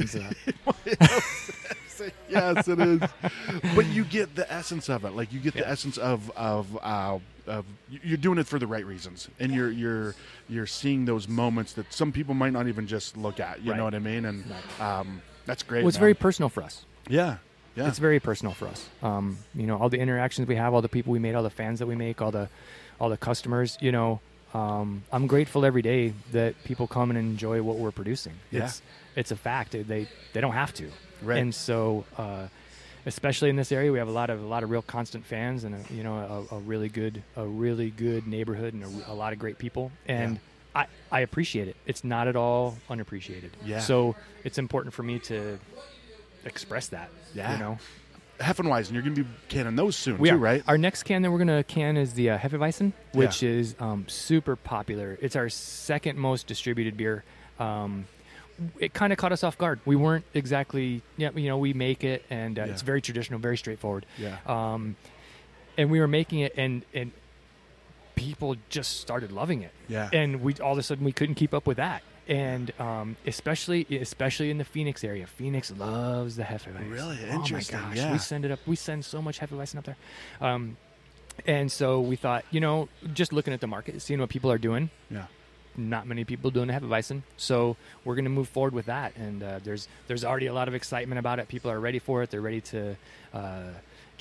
Simpson's. 2.02 2.12
Yes, 2.28 2.68
it 2.68 2.80
is. 2.80 3.00
But 3.74 3.86
you 3.86 4.04
get 4.04 4.34
the 4.34 4.50
essence 4.52 4.88
of 4.88 5.04
it. 5.04 5.10
Like 5.14 5.32
you 5.32 5.40
get 5.40 5.54
the 5.54 5.68
essence 5.68 5.98
of 5.98 6.30
of 6.36 6.76
uh, 6.82 7.18
of 7.46 7.64
you're 7.90 8.16
doing 8.16 8.38
it 8.38 8.46
for 8.46 8.58
the 8.58 8.66
right 8.66 8.84
reasons, 8.86 9.28
and 9.38 9.52
you're 9.52 9.70
you're 9.70 10.14
you're 10.48 10.66
seeing 10.66 11.04
those 11.04 11.28
moments 11.28 11.72
that 11.74 11.92
some 11.92 12.12
people 12.12 12.34
might 12.34 12.52
not 12.52 12.68
even 12.68 12.86
just 12.86 13.16
look 13.16 13.40
at. 13.40 13.62
You 13.62 13.70
Right. 13.72 13.76
know 13.78 13.84
what 13.84 13.94
I 13.94 13.98
mean? 13.98 14.24
And 14.24 14.44
um, 14.80 15.22
that's 15.46 15.62
great. 15.62 15.82
well, 15.82 15.88
it's 15.88 15.96
man. 15.96 16.02
very 16.02 16.14
personal 16.14 16.48
for 16.48 16.62
us. 16.62 16.84
yeah 17.08 17.36
yeah 17.74 17.88
It's 17.88 17.98
very 17.98 18.20
personal 18.20 18.52
for 18.54 18.68
us. 18.68 18.88
Um, 19.02 19.38
you 19.54 19.66
know, 19.66 19.76
all 19.78 19.88
the 19.88 19.98
interactions 19.98 20.46
we 20.46 20.56
have, 20.56 20.74
all 20.74 20.82
the 20.82 20.88
people 20.88 21.12
we 21.12 21.18
meet, 21.18 21.34
all 21.34 21.42
the 21.42 21.50
fans 21.50 21.78
that 21.78 21.86
we 21.86 21.94
make, 21.96 22.20
all 22.22 22.30
the 22.30 22.48
all 23.00 23.08
the 23.08 23.16
customers. 23.16 23.76
You 23.80 23.92
know, 23.92 24.20
um, 24.54 25.02
I'm 25.10 25.26
grateful 25.26 25.64
every 25.64 25.82
day 25.82 26.12
that 26.32 26.62
people 26.64 26.86
come 26.86 27.10
and 27.10 27.18
enjoy 27.18 27.62
what 27.62 27.78
we're 27.78 27.90
producing. 27.90 28.34
Yeah. 28.50 28.64
It's 28.64 28.82
it's 29.16 29.30
a 29.30 29.36
fact. 29.36 29.72
They 29.72 29.82
they 30.32 30.40
don't 30.40 30.52
have 30.52 30.72
to. 30.74 30.90
Right. 31.22 31.38
And 31.38 31.54
so, 31.54 32.04
uh, 32.18 32.48
especially 33.06 33.50
in 33.50 33.56
this 33.56 33.72
area, 33.72 33.92
we 33.92 33.98
have 33.98 34.08
a 34.08 34.12
lot 34.12 34.30
of 34.30 34.42
a 34.42 34.46
lot 34.46 34.62
of 34.62 34.70
real 34.70 34.82
constant 34.82 35.24
fans, 35.24 35.64
and 35.64 35.74
a, 35.74 35.94
you 35.94 36.02
know, 36.02 36.46
a, 36.50 36.56
a 36.56 36.58
really 36.58 36.88
good 36.88 37.22
a 37.36 37.46
really 37.46 37.90
good 37.90 38.26
neighborhood, 38.26 38.74
and 38.74 38.84
a, 38.84 39.12
a 39.12 39.14
lot 39.14 39.32
of 39.32 39.38
great 39.38 39.58
people. 39.58 39.90
And 40.06 40.38
I 40.74 40.86
I 41.10 41.20
appreciate 41.20 41.68
it. 41.68 41.76
It's 41.86 42.04
not 42.04 42.28
at 42.28 42.36
all 42.36 42.76
unappreciated. 42.90 43.56
Yeah. 43.64 43.80
So 43.80 44.16
it's 44.44 44.58
important 44.58 44.94
for 44.94 45.02
me 45.02 45.18
to 45.20 45.58
express 46.44 46.88
that. 46.88 47.08
Yeah. 47.34 47.52
You 47.52 47.58
know. 47.58 47.78
Hefeweizen. 48.42 48.92
You're 48.92 49.02
going 49.02 49.14
to 49.14 49.24
be 49.24 49.30
canning 49.48 49.76
those 49.76 49.96
soon 49.96 50.18
We 50.18 50.28
too, 50.30 50.34
are. 50.34 50.38
right? 50.38 50.62
Our 50.66 50.76
next 50.78 51.04
can 51.04 51.22
that 51.22 51.30
we're 51.30 51.38
going 51.44 51.48
to 51.56 51.64
can 51.64 51.96
is 51.96 52.14
the 52.14 52.30
uh, 52.30 52.38
Hefeweizen, 52.38 52.92
which 53.12 53.42
is 53.42 53.74
um, 53.80 54.04
super 54.08 54.56
popular. 54.56 55.16
It's 55.20 55.36
our 55.36 55.48
second 55.48 56.18
most 56.18 56.46
distributed 56.46 56.96
beer. 56.96 57.24
Um, 57.58 58.06
it 58.78 58.92
kind 58.94 59.12
of 59.12 59.18
caught 59.18 59.32
us 59.32 59.42
off 59.42 59.56
guard. 59.58 59.80
We 59.86 59.96
weren't 59.96 60.24
exactly, 60.34 61.02
yeah, 61.16 61.30
you 61.34 61.48
know, 61.48 61.58
we 61.58 61.72
make 61.72 62.04
it, 62.04 62.24
and 62.30 62.58
uh, 62.58 62.64
Yeah. 62.64 62.72
it's 62.72 62.82
very 62.82 63.00
traditional, 63.00 63.38
very 63.40 63.56
straightforward. 63.56 64.04
Yeah. 64.18 64.36
Um, 64.46 64.96
and 65.78 65.90
we 65.90 66.00
were 66.00 66.08
making 66.08 66.40
it, 66.40 66.52
and 66.56 66.84
and 66.92 67.12
people 68.14 68.56
just 68.68 69.00
started 69.00 69.32
loving 69.32 69.62
it. 69.62 69.72
Yeah. 69.88 70.10
And 70.12 70.42
we 70.42 70.54
all 70.56 70.72
of 70.72 70.78
a 70.78 70.82
sudden 70.82 71.04
we 71.04 71.12
couldn't 71.12 71.36
keep 71.36 71.54
up 71.54 71.66
with 71.66 71.78
that. 71.78 72.02
And 72.28 72.72
um, 72.78 73.16
especially 73.26 73.86
especially 74.00 74.50
in 74.50 74.58
the 74.58 74.64
Phoenix 74.64 75.02
area, 75.02 75.26
Phoenix 75.26 75.72
loves 75.76 76.36
the 76.36 76.44
Hefeweizen. 76.44 76.90
Really? 76.90 77.18
Oh 77.28 77.34
Interesting, 77.34 77.80
my 77.80 77.88
gosh, 77.88 77.96
yeah. 77.96 78.12
we 78.12 78.18
send 78.18 78.44
it 78.44 78.50
up. 78.52 78.60
We 78.66 78.76
send 78.76 79.04
so 79.04 79.20
much 79.20 79.40
Hefeweizen 79.40 79.78
up 79.78 79.84
there. 79.84 79.96
Um, 80.40 80.76
and 81.46 81.72
so 81.72 82.00
we 82.00 82.16
thought, 82.16 82.44
you 82.50 82.60
know, 82.60 82.88
just 83.12 83.32
looking 83.32 83.52
at 83.52 83.60
the 83.60 83.66
market, 83.66 84.00
seeing 84.02 84.20
what 84.20 84.28
people 84.28 84.52
are 84.52 84.58
doing, 84.58 84.90
yeah. 85.10 85.26
not 85.76 86.06
many 86.06 86.24
people 86.24 86.50
doing 86.50 86.68
the 86.68 86.74
Hefeweizen. 86.74 87.22
So 87.36 87.76
we're 88.04 88.14
going 88.14 88.26
to 88.26 88.30
move 88.30 88.48
forward 88.48 88.74
with 88.74 88.86
that. 88.86 89.16
And 89.16 89.42
uh, 89.42 89.58
there's 89.64 89.88
there's 90.06 90.24
already 90.24 90.46
a 90.46 90.54
lot 90.54 90.68
of 90.68 90.74
excitement 90.74 91.18
about 91.18 91.38
it. 91.40 91.48
People 91.48 91.70
are 91.70 91.80
ready 91.80 91.98
for 91.98 92.22
it. 92.22 92.30
They're 92.30 92.40
ready 92.40 92.60
to 92.60 92.96
uh, 93.34 93.70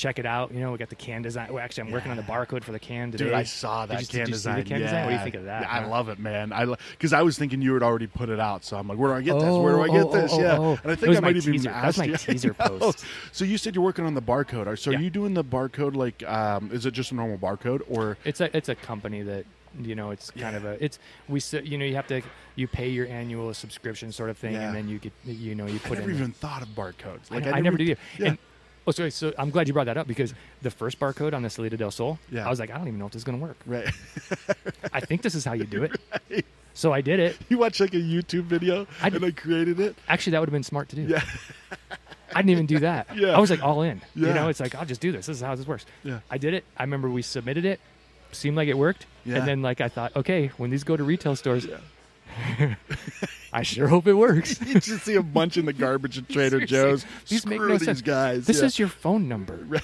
check 0.01 0.17
it 0.17 0.25
out. 0.25 0.51
You 0.51 0.59
know, 0.61 0.71
we 0.71 0.79
got 0.79 0.89
the 0.89 0.95
can 0.95 1.21
design. 1.21 1.53
Well, 1.53 1.63
actually, 1.63 1.83
I'm 1.87 1.91
working 1.91 2.09
on 2.09 2.17
the 2.17 2.23
barcode 2.23 2.63
for 2.63 2.71
the 2.71 2.79
can 2.79 3.11
today. 3.11 3.25
Dude, 3.25 3.33
I 3.33 3.43
saw 3.43 3.85
Did 3.85 3.97
that 3.97 4.01
you- 4.01 4.07
can 4.07 4.19
did 4.19 4.19
you 4.19 4.25
see 4.25 4.31
design. 4.31 4.55
the 4.55 4.63
can 4.63 4.79
yeah. 4.79 4.85
design? 4.87 5.03
What 5.05 5.09
do 5.11 5.15
you 5.17 5.21
think 5.23 5.35
of 5.35 5.43
that? 5.45 5.61
Yeah, 5.61 5.67
I 5.75 5.81
huh? 5.81 5.87
love 5.89 6.09
it, 6.09 6.17
man. 6.17 6.51
I 6.51 6.65
because 6.65 7.13
I 7.13 7.21
was 7.21 7.37
thinking 7.37 7.61
you 7.61 7.73
had 7.75 7.83
already 7.83 8.07
put 8.07 8.29
it 8.29 8.39
out, 8.39 8.65
so 8.65 8.77
I'm 8.77 8.87
like, 8.87 8.97
where 8.97 9.11
do 9.11 9.15
I 9.17 9.21
get 9.21 9.33
this? 9.39 9.55
Where 9.55 9.75
do 9.75 9.81
I 9.81 9.87
Oh, 9.87 9.91
get 9.93 10.05
oh, 10.07 10.11
this? 10.21 10.31
oh, 10.33 10.41
yeah, 10.41 10.57
oh. 10.57 10.79
and 10.83 10.91
I 10.91 10.95
think 10.95 11.15
I 11.15 11.19
might 11.19 11.35
even 11.35 11.53
teaser. 11.53 11.69
Was 11.69 11.75
asked 11.77 11.97
my 11.99 12.05
you. 12.05 12.17
teaser 12.17 12.53
post. 12.55 13.05
So 13.31 13.45
you 13.45 13.57
said 13.59 13.75
you're 13.75 13.83
working 13.83 14.05
on 14.05 14.15
the 14.15 14.21
barcode. 14.21 14.65
Are- 14.67 14.75
So 14.75 14.89
Yeah. 14.91 14.97
are 14.97 15.01
you 15.01 15.09
doing 15.11 15.33
the 15.35 15.43
barcode 15.43 15.95
like? 15.95 16.23
Um, 16.27 16.71
is 16.73 16.85
it 16.87 16.91
just 16.95 17.11
a 17.11 17.15
normal 17.15 17.37
barcode 17.37 17.81
or? 17.87 18.17
It's 18.25 18.41
a 18.41 18.55
it's 18.57 18.69
a 18.69 18.75
company 18.75 19.21
that 19.21 19.45
you 19.79 19.95
know 19.95 20.09
it's 20.11 20.31
kind 20.31 20.51
Yeah. 20.53 20.57
of 20.57 20.65
a 20.65 20.83
it's 20.83 20.99
we 21.29 21.39
you 21.63 21.77
know 21.77 21.85
you 21.85 21.95
have 21.95 22.07
to 22.07 22.21
you 22.55 22.67
pay 22.67 22.89
your 22.89 23.07
annual 23.07 23.53
subscription 23.53 24.11
sort 24.11 24.29
of 24.29 24.37
thing 24.37 24.53
Yeah. 24.53 24.67
and 24.67 24.75
then 24.75 24.89
you 24.89 24.99
get 24.99 25.13
you 25.23 25.55
know 25.55 25.65
you 25.65 25.75
I 25.85 25.87
put 25.87 25.97
never 25.99 26.09
in 26.09 26.15
even 26.17 26.31
thought 26.31 26.61
of 26.61 26.69
barcodes. 26.69 27.29
Like 27.31 27.45
know- 27.45 27.51
I 27.51 27.61
never 27.61 27.77
did 27.77 27.89
either. 27.91 27.99
Yeah. 28.17 28.27
And, 28.29 28.37
oh, 28.87 28.91
sorry. 28.91 29.11
So 29.11 29.33
I'm 29.37 29.49
glad 29.49 29.67
you 29.67 29.73
brought 29.73 29.85
that 29.85 29.97
up 29.97 30.07
because 30.07 30.33
the 30.61 30.71
first 30.71 30.99
barcode 30.99 31.33
on 31.33 31.41
the 31.43 31.49
Salida 31.49 31.77
del 31.77 31.91
Sol, 31.91 32.19
Yeah. 32.29 32.45
I 32.45 32.49
was 32.49 32.59
like, 32.59 32.71
I 32.71 32.77
don't 32.77 32.87
even 32.87 32.99
know 32.99 33.05
if 33.07 33.11
this 33.13 33.19
is 33.21 33.23
going 33.23 33.39
to 33.39 33.43
work. 33.45 33.57
right. 33.65 33.87
I 34.93 34.99
think 35.01 35.21
this 35.21 35.35
is 35.35 35.45
how 35.45 35.53
you 35.53 35.65
do 35.65 35.83
it. 35.83 36.45
So 36.73 36.93
I 36.93 37.01
did 37.01 37.19
it. 37.19 37.37
you 37.49 37.57
watch 37.57 37.81
like 37.81 37.93
a 37.93 37.97
YouTube 37.97 38.43
video 38.43 38.87
I 39.01 39.07
and 39.07 39.13
did- 39.19 39.23
I 39.25 39.31
created 39.31 39.81
it. 39.81 39.93
Actually, 40.07 40.31
that 40.31 40.39
would 40.39 40.47
have 40.47 40.53
been 40.53 40.63
smart 40.63 40.87
to 40.89 40.95
do. 40.95 41.01
Yeah. 41.01 41.21
I 42.33 42.37
didn't 42.37 42.51
even 42.51 42.65
do 42.65 42.79
that. 42.79 43.07
Yeah. 43.15 43.35
I 43.35 43.39
was 43.41 43.49
like 43.49 43.61
all 43.61 43.81
in. 43.81 44.01
Yeah. 44.15 44.29
You 44.29 44.33
know, 44.33 44.47
it's 44.47 44.61
like 44.61 44.73
I'll 44.73 44.85
just 44.85 45.01
do 45.01 45.11
this. 45.11 45.25
This 45.25 45.35
is 45.35 45.43
how 45.43 45.53
this 45.53 45.67
works. 45.67 45.85
Yeah. 46.01 46.21
I 46.29 46.37
did 46.37 46.53
it. 46.53 46.63
I 46.77 46.83
remember 46.83 47.09
we 47.09 47.23
submitted 47.23 47.65
it. 47.65 47.81
Seemed 48.31 48.55
like 48.55 48.69
it 48.69 48.77
worked. 48.77 49.05
Yeah. 49.25 49.39
And 49.39 49.47
then 49.49 49.61
like 49.61 49.81
I 49.81 49.89
thought, 49.89 50.15
okay, 50.15 50.47
when 50.55 50.69
these 50.69 50.85
go 50.85 50.95
to 50.95 51.03
retail 51.03 51.35
stores, 51.35 51.67
I 53.53 53.63
sure 53.63 53.87
hope 53.87 54.07
it 54.07 54.13
works. 54.13 54.61
you 54.65 54.75
just 54.79 55.03
see 55.03 55.15
a 55.15 55.21
bunch 55.23 55.57
in 55.57 55.65
the 55.65 55.73
garbage 55.73 56.17
at 56.17 56.29
Trader. 56.29 56.65
Joe's. 56.65 57.05
These 57.27 57.45
make 57.45 57.57
Screw 57.57 57.67
no 57.69 57.77
these 57.77 57.85
sense. 57.85 58.01
guys. 58.01 58.45
This 58.47 58.59
Yeah. 58.59 58.65
is 58.65 58.79
your 58.79 58.87
phone 58.87 59.27
number. 59.27 59.55
right? 59.67 59.83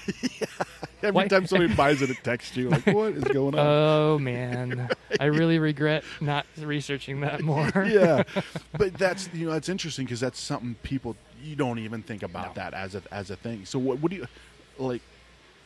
every 1.04 1.12
why- 1.12 1.28
time 1.28 1.46
somebody 1.48 1.74
buys 1.74 2.02
it, 2.02 2.10
it 2.10 2.18
texts 2.24 2.56
you 2.56 2.70
like, 2.70 2.86
"What 2.88 3.14
is 3.14 3.24
going 3.26 3.56
on?" 3.56 3.60
Oh 3.60 4.20
man, 4.20 4.90
I 5.20 5.26
really 5.26 5.60
regret 5.60 6.04
not 6.22 6.46
researching 6.58 7.22
that 7.22 7.42
more. 7.42 7.70
yeah, 7.86 8.24
but 8.78 8.94
that's 8.94 9.30
you 9.34 9.48
know 9.48 9.52
that's 9.54 9.70
interesting 9.70 10.06
because 10.06 10.20
that's 10.20 10.40
something 10.40 10.76
people 10.84 11.16
you 11.44 11.56
don't 11.56 11.80
even 11.80 12.02
think 12.02 12.24
about 12.24 12.56
No. 12.56 12.64
that 12.64 12.74
as 12.74 12.96
a 12.96 13.02
as 13.12 13.30
a 13.32 13.36
thing. 13.36 13.66
So 13.66 13.80
what 13.80 14.00
what 14.00 14.10
do 14.12 14.18
you 14.18 14.28
like? 14.78 15.02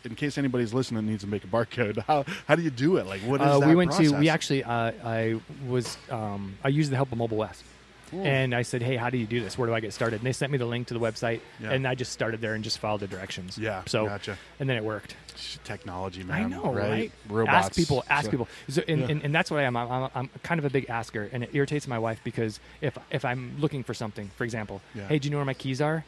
In 0.03 0.15
case 0.15 0.39
anybody's 0.39 0.73
listening 0.73 1.05
needs 1.05 1.21
to 1.21 1.29
make 1.29 1.43
a 1.43 1.47
barcode, 1.47 1.99
how 2.07 2.25
how 2.47 2.55
do 2.55 2.63
you 2.63 2.71
do 2.71 2.97
it? 2.97 3.05
Like 3.05 3.21
what 3.21 3.39
is 3.41 3.45
Uh, 3.47 3.59
that 3.59 3.69
we 3.69 3.75
went 3.75 3.91
process? 3.91 4.09
to. 4.11 4.17
We 4.17 4.29
actually. 4.29 4.63
Uh, 4.63 4.91
I 5.05 5.39
was. 5.67 5.95
Um, 6.09 6.55
I 6.63 6.69
used 6.69 6.91
the 6.91 6.95
help 6.95 7.11
of 7.11 7.19
Mobile 7.19 7.37
West, 7.37 7.63
Cool. 8.11 8.25
and 8.25 8.53
I 8.53 8.61
said, 8.61 8.81
"Hey, 8.81 8.97
how 8.97 9.09
do 9.09 9.17
you 9.17 9.25
do 9.25 9.41
this? 9.41 9.57
Where 9.57 9.67
do 9.67 9.73
I 9.73 9.79
get 9.79 9.93
started?" 9.93 10.17
And 10.17 10.25
they 10.25 10.33
sent 10.33 10.51
me 10.51 10.57
the 10.57 10.65
link 10.65 10.87
to 10.87 10.93
the 10.93 10.99
website, 10.99 11.39
Yeah. 11.59 11.71
and 11.71 11.87
I 11.87 11.95
just 11.95 12.11
started 12.11 12.41
there 12.41 12.53
and 12.53 12.63
just 12.63 12.77
followed 12.79 12.99
the 12.99 13.07
directions. 13.07 13.57
Yeah, 13.57 13.83
So, 13.87 14.05
gotcha. 14.05 14.37
and 14.59 14.69
then 14.69 14.77
it 14.77 14.83
worked. 14.83 15.15
technology, 15.63 16.23
man. 16.23 16.43
I 16.45 16.47
know, 16.47 16.71
right? 16.73 17.11
Robots. 17.29 17.67
Ask 17.67 17.75
people. 17.75 18.03
Ask 18.09 18.25
So- 18.25 18.31
people. 18.31 18.47
So, 18.69 18.81
and, 18.87 18.99
Yeah. 19.01 19.07
and, 19.09 19.23
and 19.23 19.33
that's 19.35 19.49
what 19.49 19.59
I 19.59 19.63
am. 19.63 19.75
I'm, 19.75 19.89
I'm, 19.91 20.09
I'm 20.13 20.29
kind 20.43 20.59
of 20.59 20.65
a 20.65 20.69
big 20.69 20.89
asker, 20.89 21.29
and 21.31 21.43
it 21.43 21.49
irritates 21.53 21.87
my 21.87 21.97
wife 21.99 22.19
because 22.23 22.59
if 22.81 22.97
if 23.09 23.25
I'm 23.25 23.55
looking 23.59 23.83
for 23.83 23.93
something, 23.93 24.29
for 24.35 24.43
example, 24.43 24.81
Yeah. 24.93 25.07
hey, 25.07 25.19
do 25.19 25.27
you 25.27 25.31
know 25.31 25.37
where 25.37 25.45
my 25.45 25.53
keys 25.53 25.81
are? 25.81 26.03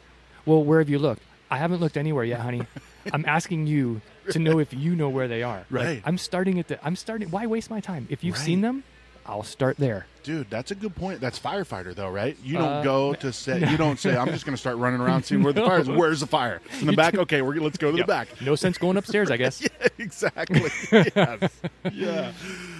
Well, 0.46 0.62
where 0.62 0.78
have 0.78 0.88
you 0.88 0.98
looked? 0.98 1.22
I 1.50 1.56
haven't 1.58 1.80
looked 1.80 1.96
anywhere 1.96 2.24
yet, 2.24 2.40
honey. 2.40 2.62
I'm 3.12 3.24
asking 3.26 3.66
you 3.66 4.00
to 4.30 4.38
know 4.38 4.58
if 4.58 4.72
you 4.72 4.94
know 4.96 5.08
where 5.08 5.28
they 5.28 5.42
are. 5.42 5.64
Like, 5.70 5.84
Right. 5.86 6.02
I'm 6.04 6.18
starting 6.18 6.58
at 6.58 6.68
the. 6.68 6.84
I'm 6.84 6.96
starting. 6.96 7.30
Why 7.30 7.46
waste 7.46 7.70
my 7.70 7.80
time? 7.80 8.06
If 8.10 8.24
you've 8.24 8.36
Right. 8.36 8.44
seen 8.44 8.60
them, 8.60 8.84
I'll 9.26 9.42
start 9.42 9.76
there. 9.78 10.06
Dude, 10.24 10.50
that's 10.50 10.70
a 10.72 10.74
good 10.74 10.94
point. 10.96 11.20
That's 11.20 11.38
firefighter 11.38 11.94
though, 11.94 12.08
right? 12.10 12.36
You 12.42 12.54
don't 12.54 12.64
Uh, 12.64 12.82
go 12.82 13.14
to 13.14 13.32
say 13.32 13.60
you 13.70 13.76
don't 13.76 13.98
say 14.00 14.16
I'm 14.16 14.28
just 14.28 14.44
going 14.44 14.54
to 14.56 14.60
start 14.60 14.76
running 14.78 15.00
around 15.00 15.22
seeing 15.24 15.42
where 15.42 15.52
the 15.52 15.60
fire 15.66 15.78
is. 15.80 15.88
Where's 15.88 16.20
the 16.20 16.26
fire? 16.26 16.60
In 16.80 16.86
the 16.88 16.94
back. 16.94 17.14
Okay, 17.16 17.42
we're 17.42 17.60
let's 17.60 17.78
go 17.78 17.90
to 17.92 17.96
the 17.96 18.04
back. 18.04 18.28
No 18.40 18.56
sense 18.56 18.76
going 18.78 18.96
upstairs, 18.96 19.30
I 19.30 19.36
guess. 19.36 19.62
Yeah, 19.84 19.88
exactly. 19.98 20.60
yes. 20.92 21.50
Yeah. 21.92 22.32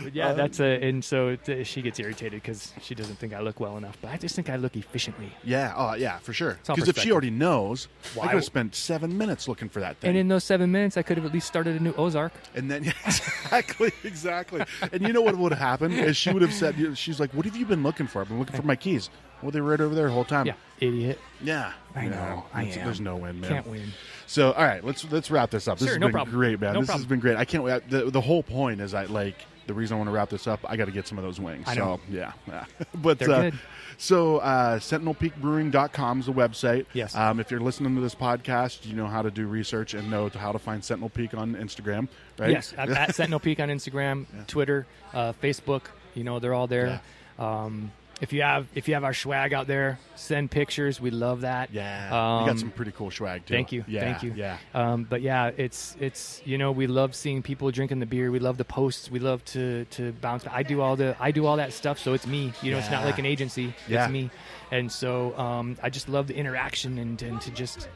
But 0.03 0.15
yeah, 0.15 0.31
Um, 0.31 0.37
that's 0.37 0.59
a. 0.61 0.83
And 0.87 1.05
so 1.05 1.37
t- 1.37 1.65
she 1.65 1.81
gets 1.83 1.99
irritated 2.01 2.43
because 2.43 2.73
she 2.83 2.95
doesn't 2.95 3.17
think 3.17 3.33
I 3.33 3.41
look 3.41 3.61
well 3.61 3.77
enough. 3.77 3.97
But 4.01 4.11
I 4.11 4.17
just 4.17 4.35
think 4.35 4.51
I 4.51 4.57
look 4.57 4.75
efficiently. 4.77 5.31
Yeah. 5.45 5.73
Oh, 5.77 5.95
yeah, 5.95 6.19
for 6.19 6.33
sure. 6.33 6.59
Because 6.67 6.89
if 6.89 6.99
she 6.99 7.13
already 7.13 7.31
knows, 7.31 7.89
I 8.15 8.19
Why- 8.19 8.27
could 8.29 8.35
have 8.37 8.45
spent 8.45 8.75
seven 8.75 9.17
minutes 9.17 9.49
looking 9.49 9.69
for 9.69 9.81
that 9.81 9.97
thing. 9.99 10.11
And 10.11 10.19
in 10.19 10.29
those 10.29 10.45
seven 10.45 10.73
minutes, 10.73 10.97
I 10.97 11.03
could 11.03 11.17
have 11.19 11.27
at 11.27 11.33
least 11.33 11.47
started 11.47 11.79
a 11.81 11.83
new 11.83 11.93
Ozark. 11.97 12.33
And 12.55 12.71
then 12.71 12.85
yeah, 12.85 12.93
exactly, 13.07 13.93
exactly. 14.03 14.63
And 14.93 15.03
you 15.03 15.13
know 15.13 15.23
what 15.23 15.37
would 15.37 15.53
have 15.53 15.61
happened 15.61 15.95
is 15.95 16.17
she 16.17 16.33
would 16.33 16.43
have 16.43 16.53
said, 16.55 16.75
she's 16.99 17.21
like, 17.21 17.33
"What 17.35 17.45
have 17.47 17.57
you 17.57 17.67
been 17.67 17.83
looking 17.83 18.07
for? 18.07 18.21
I've 18.23 18.29
been 18.29 18.39
looking 18.39 18.57
for 18.57 18.67
my 18.67 18.77
keys. 18.77 19.11
Well, 19.43 19.51
they 19.51 19.61
were 19.61 19.71
right 19.71 19.81
over 19.81 19.95
there 19.95 20.07
the 20.07 20.13
whole 20.13 20.25
time. 20.25 20.47
Yeah, 20.47 20.55
idiot. 20.81 21.19
yeah. 21.43 21.73
I 21.95 22.07
know. 22.07 22.45
I 22.55 22.65
am. 22.65 22.85
There's 22.85 23.01
no 23.01 23.17
win, 23.17 23.41
man. 23.41 23.51
Can't 23.51 23.67
win. 23.67 23.93
So, 24.27 24.53
all 24.53 24.65
right, 24.65 24.83
let's 24.83 25.05
let's 25.13 25.31
wrap 25.31 25.51
this 25.51 25.69
up. 25.69 25.79
This 25.79 25.89
Sure, 25.89 25.95
has 25.97 26.01
no 26.01 26.07
been 26.07 26.13
problem. 26.13 26.35
great, 26.37 26.61
man. 26.61 26.73
No 26.73 26.81
this 26.81 26.89
has 26.89 26.95
problem. 26.95 27.09
been 27.09 27.21
great. 27.21 27.37
I 27.37 27.45
can't 27.45 27.63
wait. 27.63 27.89
The, 27.91 28.11
the 28.11 28.21
whole 28.21 28.43
point 28.43 28.81
is 28.81 28.95
I 28.95 29.05
like 29.05 29.37
the 29.67 29.75
reason 29.75 29.97
I 29.97 29.99
want 29.99 30.09
to 30.09 30.15
wrap 30.15 30.31
this 30.31 30.47
up. 30.47 30.61
I 30.67 30.77
got 30.77 30.87
to 30.87 30.93
get 30.93 31.07
some 31.07 31.19
of 31.19 31.25
those 31.25 31.41
wings. 31.41 31.65
I 31.69 31.75
know. 31.75 32.01
So, 32.07 32.13
yeah, 32.13 32.33
yeah. 32.49 32.65
but 32.95 33.19
They're 33.19 33.31
uh, 33.31 33.43
good. 33.43 33.59
So, 33.97 34.39
uh, 34.39 34.79
SentinelPeakBrewing.com 34.79 36.21
is 36.21 36.27
the 36.27 36.33
website. 36.33 36.87
Yes. 36.93 37.15
Um, 37.15 37.39
if 37.41 37.51
you're 37.51 37.61
listening 37.61 37.95
to 37.95 38.01
this 38.01 38.15
podcast, 38.15 38.87
you 38.87 38.95
know 38.95 39.07
how 39.07 39.23
to 39.23 39.31
do 39.31 39.47
research 39.47 39.95
and 39.95 40.11
know 40.11 40.29
how 40.29 40.53
to 40.53 40.59
find 40.59 40.85
Sentinel 40.85 41.11
Peak 41.11 41.35
on 41.35 41.55
Instagram, 41.55 42.09
right? 42.39 42.51
Yes, 42.51 42.75
at, 42.77 42.89
at 42.91 43.15
Sentinel 43.15 43.41
Peak 43.41 43.61
on 43.61 43.69
Instagram, 43.69 44.27
Twitter, 44.47 44.87
uh, 45.13 45.33
Facebook. 45.43 45.83
You 46.15 46.25
know, 46.25 46.39
they're 46.39 46.55
all 46.55 46.67
there. 46.67 47.01
Um, 47.39 47.93
if 48.21 48.33
you 48.33 48.43
have 48.43 48.69
if 48.75 48.87
you 48.87 48.95
have 48.95 49.05
our 49.05 49.13
swag 49.13 49.53
out 49.53 49.67
there, 49.67 49.99
send 50.15 50.51
pictures. 50.51 51.01
We 51.01 51.11
love 51.11 51.41
that. 51.43 51.71
Yeah. 51.73 52.07
Um, 52.07 52.45
you 52.45 52.53
got 52.53 52.59
some 52.61 52.71
pretty 52.71 52.93
cool 52.93 53.11
swag 53.11 53.45
too. 53.45 53.55
Thank 53.55 53.73
you, 53.73 53.85
Yeah, 53.89 54.01
thank 54.01 54.23
you. 54.23 54.33
Yeah. 54.37 54.57
Um, 54.73 55.05
but 55.05 55.21
yeah, 55.21 55.51
it's 55.57 55.97
it's 56.01 56.41
you 56.45 56.57
know 56.57 56.71
we 56.71 56.87
love 56.87 57.15
seeing 57.15 57.43
people 57.43 57.71
drinking 57.71 57.99
the 57.99 58.07
beer. 58.07 58.31
We 58.31 58.39
love 58.39 58.57
the 58.57 58.65
posts. 58.65 59.11
We 59.11 59.19
love 59.19 59.45
to 59.47 59.85
to 59.87 60.13
bounce. 60.13 60.45
I 60.51 60.63
do 60.63 60.81
all 60.81 60.97
the 60.97 61.17
I 61.19 61.33
do 61.33 61.45
all 61.47 61.57
that 61.57 61.73
stuff. 61.73 61.99
So 61.99 62.15
it's 62.15 62.27
me. 62.27 62.53
You 62.63 62.71
know, 62.71 62.79
it's 62.79 62.91
not 62.91 63.05
like 63.05 63.19
an 63.19 63.27
agency. 63.27 63.75
Yeah. 63.89 64.05
It's 64.05 64.13
me. 64.13 64.31
And 64.71 64.91
so 64.91 65.37
um, 65.39 65.77
I 65.83 65.91
just 65.91 66.09
love 66.09 66.27
the 66.27 66.37
interaction 66.37 66.99
and, 66.99 67.21
and 67.23 67.41
to 67.43 67.51
just 67.51 67.89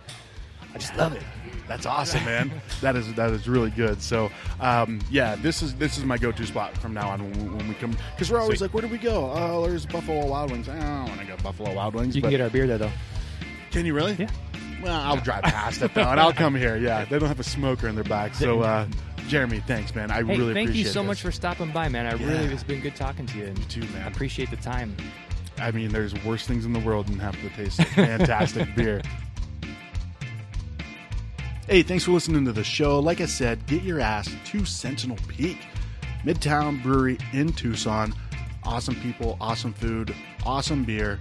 I 0.74 0.78
just 0.78 0.96
love 0.96 1.14
it. 1.14 1.22
That's 1.66 1.84
awesome, 1.86 2.24
man. 2.24 2.50
that 2.80 2.96
is 2.96 3.12
that 3.14 3.30
is 3.30 3.48
really 3.48 3.70
good. 3.70 4.00
So, 4.02 4.30
um, 4.60 5.00
yeah, 5.10 5.36
this 5.36 5.62
is 5.62 5.74
this 5.74 5.98
is 5.98 6.04
my 6.04 6.16
go-to 6.16 6.46
spot 6.46 6.76
from 6.78 6.94
now 6.94 7.08
on 7.10 7.22
when, 7.30 7.44
we- 7.44 7.56
when 7.56 7.68
we 7.68 7.74
come 7.74 7.96
because 8.14 8.30
we're 8.30 8.38
always 8.40 8.58
Sweet. 8.58 8.66
like, 8.68 8.74
where 8.74 8.82
do 8.82 8.88
we 8.88 8.98
go? 8.98 9.30
Oh, 9.34 9.66
there's 9.66 9.84
Buffalo 9.86 10.24
Wild 10.26 10.50
Wings. 10.50 10.68
I 10.68 10.78
don't 10.78 11.08
want 11.08 11.20
to 11.20 11.26
go 11.26 11.36
Buffalo 11.42 11.74
Wild 11.74 11.94
Wings. 11.94 12.16
You 12.16 12.22
but 12.22 12.28
can 12.28 12.38
get 12.38 12.40
our 12.42 12.50
beer 12.50 12.66
there 12.66 12.78
though. 12.78 12.90
can 13.70 13.84
you 13.84 13.94
really? 13.94 14.14
Yeah. 14.18 14.30
Well, 14.82 14.98
I'll 15.00 15.16
drive 15.16 15.42
past 15.42 15.82
it 15.82 15.92
though, 15.92 16.02
and 16.08 16.20
I'll 16.20 16.32
come 16.32 16.54
here. 16.54 16.76
Yeah, 16.76 17.04
they 17.04 17.18
don't 17.18 17.28
have 17.28 17.40
a 17.40 17.44
smoker 17.44 17.88
in 17.88 17.94
their 17.96 18.04
back. 18.04 18.34
So, 18.34 18.60
uh, 18.62 18.86
Jeremy, 19.26 19.60
thanks, 19.66 19.94
man. 19.94 20.10
I 20.10 20.16
Hey, 20.22 20.38
really 20.38 20.54
thank 20.54 20.72
you 20.74 20.84
so 20.84 21.00
this. 21.00 21.06
much 21.06 21.20
for 21.22 21.32
stopping 21.32 21.70
by, 21.72 21.88
man. 21.88 22.06
I 22.06 22.14
Yeah. 22.14 22.28
really 22.28 22.54
it's 22.54 22.62
been 22.62 22.80
good 22.80 22.94
talking 22.94 23.26
to 23.26 23.36
you. 23.38 23.44
And 23.46 23.58
You 23.58 23.64
too, 23.64 23.80
man. 23.92 24.04
I 24.04 24.06
appreciate 24.06 24.48
the 24.50 24.56
time. 24.56 24.96
I 25.60 25.72
mean, 25.72 25.90
there's 25.90 26.14
worse 26.24 26.46
things 26.46 26.64
in 26.64 26.72
the 26.72 26.78
world 26.78 27.08
than 27.08 27.18
having 27.18 27.42
to 27.50 27.54
taste 27.56 27.82
fantastic 27.88 28.72
beer. 28.76 29.02
Hey, 31.68 31.82
thanks 31.82 32.04
for 32.04 32.12
listening 32.12 32.46
to 32.46 32.52
the 32.52 32.64
show. 32.64 32.98
Like 32.98 33.20
I 33.20 33.26
said, 33.26 33.66
get 33.66 33.82
your 33.82 34.00
ass 34.00 34.34
to 34.46 34.64
Sentinel 34.64 35.18
Peak, 35.28 35.58
Midtown 36.24 36.82
Brewery 36.82 37.18
in 37.34 37.52
Tucson. 37.52 38.14
Awesome 38.64 38.94
people, 39.02 39.36
awesome 39.38 39.74
food, 39.74 40.14
awesome 40.46 40.84
beer. 40.84 41.20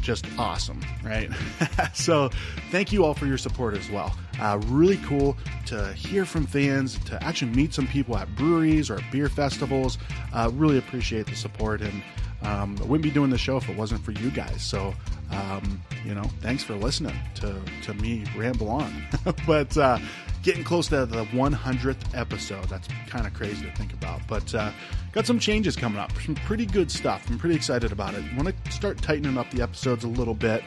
Just 0.00 0.26
awesome, 0.38 0.80
right? 1.04 1.30
so, 1.94 2.30
thank 2.72 2.90
you 2.90 3.04
all 3.04 3.14
for 3.14 3.26
your 3.26 3.38
support 3.38 3.76
as 3.76 3.88
well. 3.88 4.16
Uh, 4.40 4.60
really 4.66 4.96
cool 4.98 5.36
to 5.66 5.92
hear 5.94 6.24
from 6.24 6.46
fans, 6.46 6.98
to 7.04 7.22
actually 7.22 7.52
meet 7.52 7.72
some 7.72 7.86
people 7.86 8.16
at 8.16 8.34
breweries 8.36 8.90
or 8.90 8.96
at 8.96 9.12
beer 9.12 9.28
festivals. 9.28 9.98
Uh, 10.32 10.50
really 10.54 10.78
appreciate 10.78 11.26
the 11.26 11.36
support, 11.36 11.80
and 11.80 12.02
um, 12.42 12.76
I 12.80 12.84
wouldn't 12.84 13.02
be 13.02 13.10
doing 13.10 13.30
the 13.30 13.38
show 13.38 13.56
if 13.56 13.68
it 13.68 13.76
wasn't 13.76 14.04
for 14.04 14.12
you 14.12 14.30
guys. 14.30 14.62
So, 14.62 14.94
um, 15.30 15.82
you 16.04 16.14
know, 16.14 16.24
thanks 16.40 16.62
for 16.62 16.74
listening 16.74 17.16
to, 17.36 17.60
to 17.82 17.94
me 17.94 18.24
ramble 18.36 18.68
on. 18.68 18.92
but 19.46 19.76
uh, 19.78 19.98
getting 20.42 20.62
close 20.62 20.88
to 20.88 21.06
the 21.06 21.24
100th 21.26 21.96
episode, 22.14 22.64
that's 22.64 22.86
kind 23.08 23.26
of 23.26 23.32
crazy 23.32 23.64
to 23.64 23.74
think 23.76 23.94
about. 23.94 24.20
But 24.28 24.54
uh, 24.54 24.70
got 25.12 25.26
some 25.26 25.38
changes 25.38 25.74
coming 25.74 25.98
up, 25.98 26.12
some 26.24 26.34
pretty 26.34 26.66
good 26.66 26.90
stuff. 26.90 27.24
I'm 27.28 27.38
pretty 27.38 27.56
excited 27.56 27.92
about 27.92 28.14
it. 28.14 28.22
Want 28.36 28.54
to 28.64 28.72
start 28.72 28.98
tightening 28.98 29.38
up 29.38 29.50
the 29.50 29.62
episodes 29.62 30.04
a 30.04 30.08
little 30.08 30.34
bit. 30.34 30.62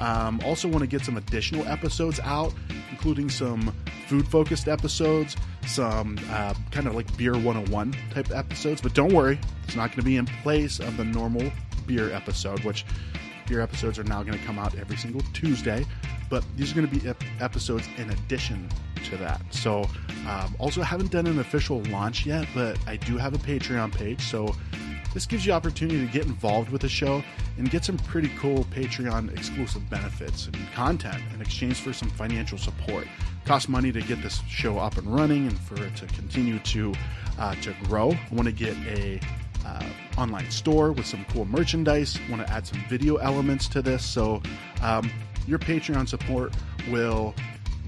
Um, 0.00 0.40
also, 0.44 0.68
want 0.68 0.80
to 0.80 0.86
get 0.86 1.02
some 1.02 1.16
additional 1.16 1.66
episodes 1.66 2.20
out, 2.20 2.54
including 2.90 3.28
some 3.30 3.74
food 4.06 4.28
focused 4.28 4.68
episodes, 4.68 5.36
some 5.66 6.18
uh, 6.30 6.54
kind 6.70 6.86
of 6.86 6.94
like 6.94 7.14
beer 7.16 7.32
101 7.32 7.94
type 8.12 8.30
episodes. 8.30 8.80
But 8.80 8.94
don't 8.94 9.12
worry, 9.12 9.38
it's 9.64 9.76
not 9.76 9.90
going 9.90 10.00
to 10.00 10.04
be 10.04 10.16
in 10.16 10.26
place 10.26 10.80
of 10.80 10.96
the 10.96 11.04
normal 11.04 11.50
beer 11.86 12.12
episode, 12.12 12.60
which 12.64 12.84
beer 13.48 13.60
episodes 13.60 13.98
are 13.98 14.04
now 14.04 14.22
going 14.22 14.38
to 14.38 14.44
come 14.44 14.58
out 14.58 14.74
every 14.76 14.96
single 14.96 15.22
Tuesday. 15.32 15.84
But 16.28 16.44
these 16.56 16.72
are 16.72 16.74
going 16.74 16.88
to 16.88 17.00
be 17.00 17.08
ep- 17.08 17.22
episodes 17.40 17.88
in 17.96 18.10
addition 18.10 18.68
to 19.04 19.16
that. 19.18 19.40
So, 19.50 19.88
um, 20.26 20.56
also 20.58 20.82
haven't 20.82 21.12
done 21.12 21.26
an 21.26 21.38
official 21.38 21.82
launch 21.84 22.26
yet, 22.26 22.48
but 22.54 22.78
I 22.86 22.96
do 22.96 23.16
have 23.16 23.34
a 23.34 23.38
Patreon 23.38 23.94
page. 23.96 24.20
So, 24.22 24.54
this 25.16 25.24
gives 25.24 25.46
you 25.46 25.52
opportunity 25.54 26.04
to 26.04 26.12
get 26.12 26.26
involved 26.26 26.68
with 26.68 26.82
the 26.82 26.90
show 26.90 27.24
and 27.56 27.70
get 27.70 27.82
some 27.82 27.96
pretty 27.96 28.30
cool 28.38 28.64
Patreon 28.64 29.32
exclusive 29.32 29.88
benefits 29.88 30.44
and 30.44 30.54
content 30.74 31.22
in 31.32 31.40
exchange 31.40 31.80
for 31.80 31.94
some 31.94 32.10
financial 32.10 32.58
support. 32.58 33.04
It 33.04 33.46
costs 33.46 33.66
money 33.66 33.90
to 33.92 34.02
get 34.02 34.20
this 34.20 34.42
show 34.46 34.76
up 34.76 34.98
and 34.98 35.06
running 35.06 35.46
and 35.46 35.58
for 35.58 35.82
it 35.82 35.96
to 35.96 36.06
continue 36.08 36.58
to 36.58 36.92
uh, 37.38 37.54
to 37.62 37.74
grow. 37.84 38.10
I 38.10 38.34
want 38.34 38.44
to 38.44 38.52
get 38.52 38.76
a 38.88 39.18
uh, 39.64 39.86
online 40.18 40.50
store 40.50 40.92
with 40.92 41.06
some 41.06 41.24
cool 41.30 41.46
merchandise. 41.46 42.18
Want 42.28 42.46
to 42.46 42.52
add 42.52 42.66
some 42.66 42.84
video 42.86 43.16
elements 43.16 43.68
to 43.68 43.80
this, 43.80 44.04
so 44.04 44.42
um, 44.82 45.10
your 45.46 45.58
Patreon 45.58 46.06
support 46.06 46.52
will 46.90 47.34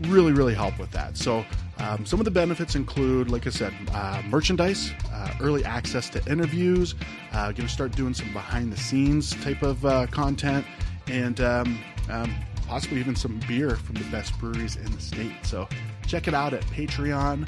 really 0.02 0.32
really 0.32 0.54
help 0.54 0.78
with 0.78 0.90
that. 0.92 1.16
So. 1.16 1.44
Um, 1.80 2.04
some 2.04 2.18
of 2.18 2.24
the 2.24 2.32
benefits 2.32 2.74
include, 2.74 3.30
like 3.30 3.46
I 3.46 3.50
said, 3.50 3.72
uh, 3.92 4.20
merchandise, 4.26 4.90
uh, 5.12 5.32
early 5.40 5.64
access 5.64 6.10
to 6.10 6.20
interviews, 6.28 6.96
uh, 7.32 7.52
going 7.52 7.68
to 7.68 7.72
start 7.72 7.92
doing 7.92 8.14
some 8.14 8.32
behind 8.32 8.72
the 8.72 8.76
scenes 8.76 9.30
type 9.44 9.62
of 9.62 9.86
uh, 9.86 10.08
content, 10.08 10.66
and 11.06 11.40
um, 11.40 11.78
um, 12.10 12.34
possibly 12.66 12.98
even 13.00 13.14
some 13.16 13.40
beer 13.48 13.76
from 13.76 13.94
the 13.94 14.04
best 14.10 14.38
breweries 14.38 14.76
in 14.76 14.90
the 14.92 15.00
state. 15.00 15.32
So 15.44 15.68
check 16.06 16.28
it 16.28 16.34
out 16.34 16.52
at 16.52 16.62
patreon.com 16.66 17.46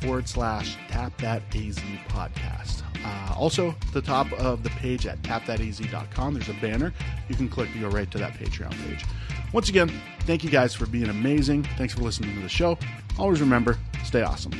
forward 0.00 0.28
slash 0.28 0.76
tap 0.88 1.16
that 1.18 1.42
AZ 1.54 1.78
podcast. 2.08 2.82
Uh, 3.04 3.34
also, 3.36 3.74
the 3.92 4.02
top 4.02 4.32
of 4.34 4.62
the 4.62 4.70
page 4.70 5.06
at 5.06 5.20
tapthataz.com, 5.22 6.34
there's 6.34 6.48
a 6.48 6.54
banner. 6.54 6.92
You 7.28 7.34
can 7.34 7.48
click 7.48 7.72
to 7.72 7.78
go 7.78 7.88
right 7.88 8.10
to 8.10 8.18
that 8.18 8.34
Patreon 8.34 8.70
page. 8.86 9.04
Once 9.52 9.68
again, 9.68 9.90
thank 10.20 10.42
you 10.42 10.50
guys 10.50 10.74
for 10.74 10.86
being 10.86 11.08
amazing. 11.08 11.62
Thanks 11.76 11.94
for 11.94 12.00
listening 12.00 12.34
to 12.34 12.40
the 12.40 12.48
show. 12.48 12.78
Always 13.18 13.40
remember, 13.40 13.78
stay 14.04 14.22
awesome. 14.22 14.52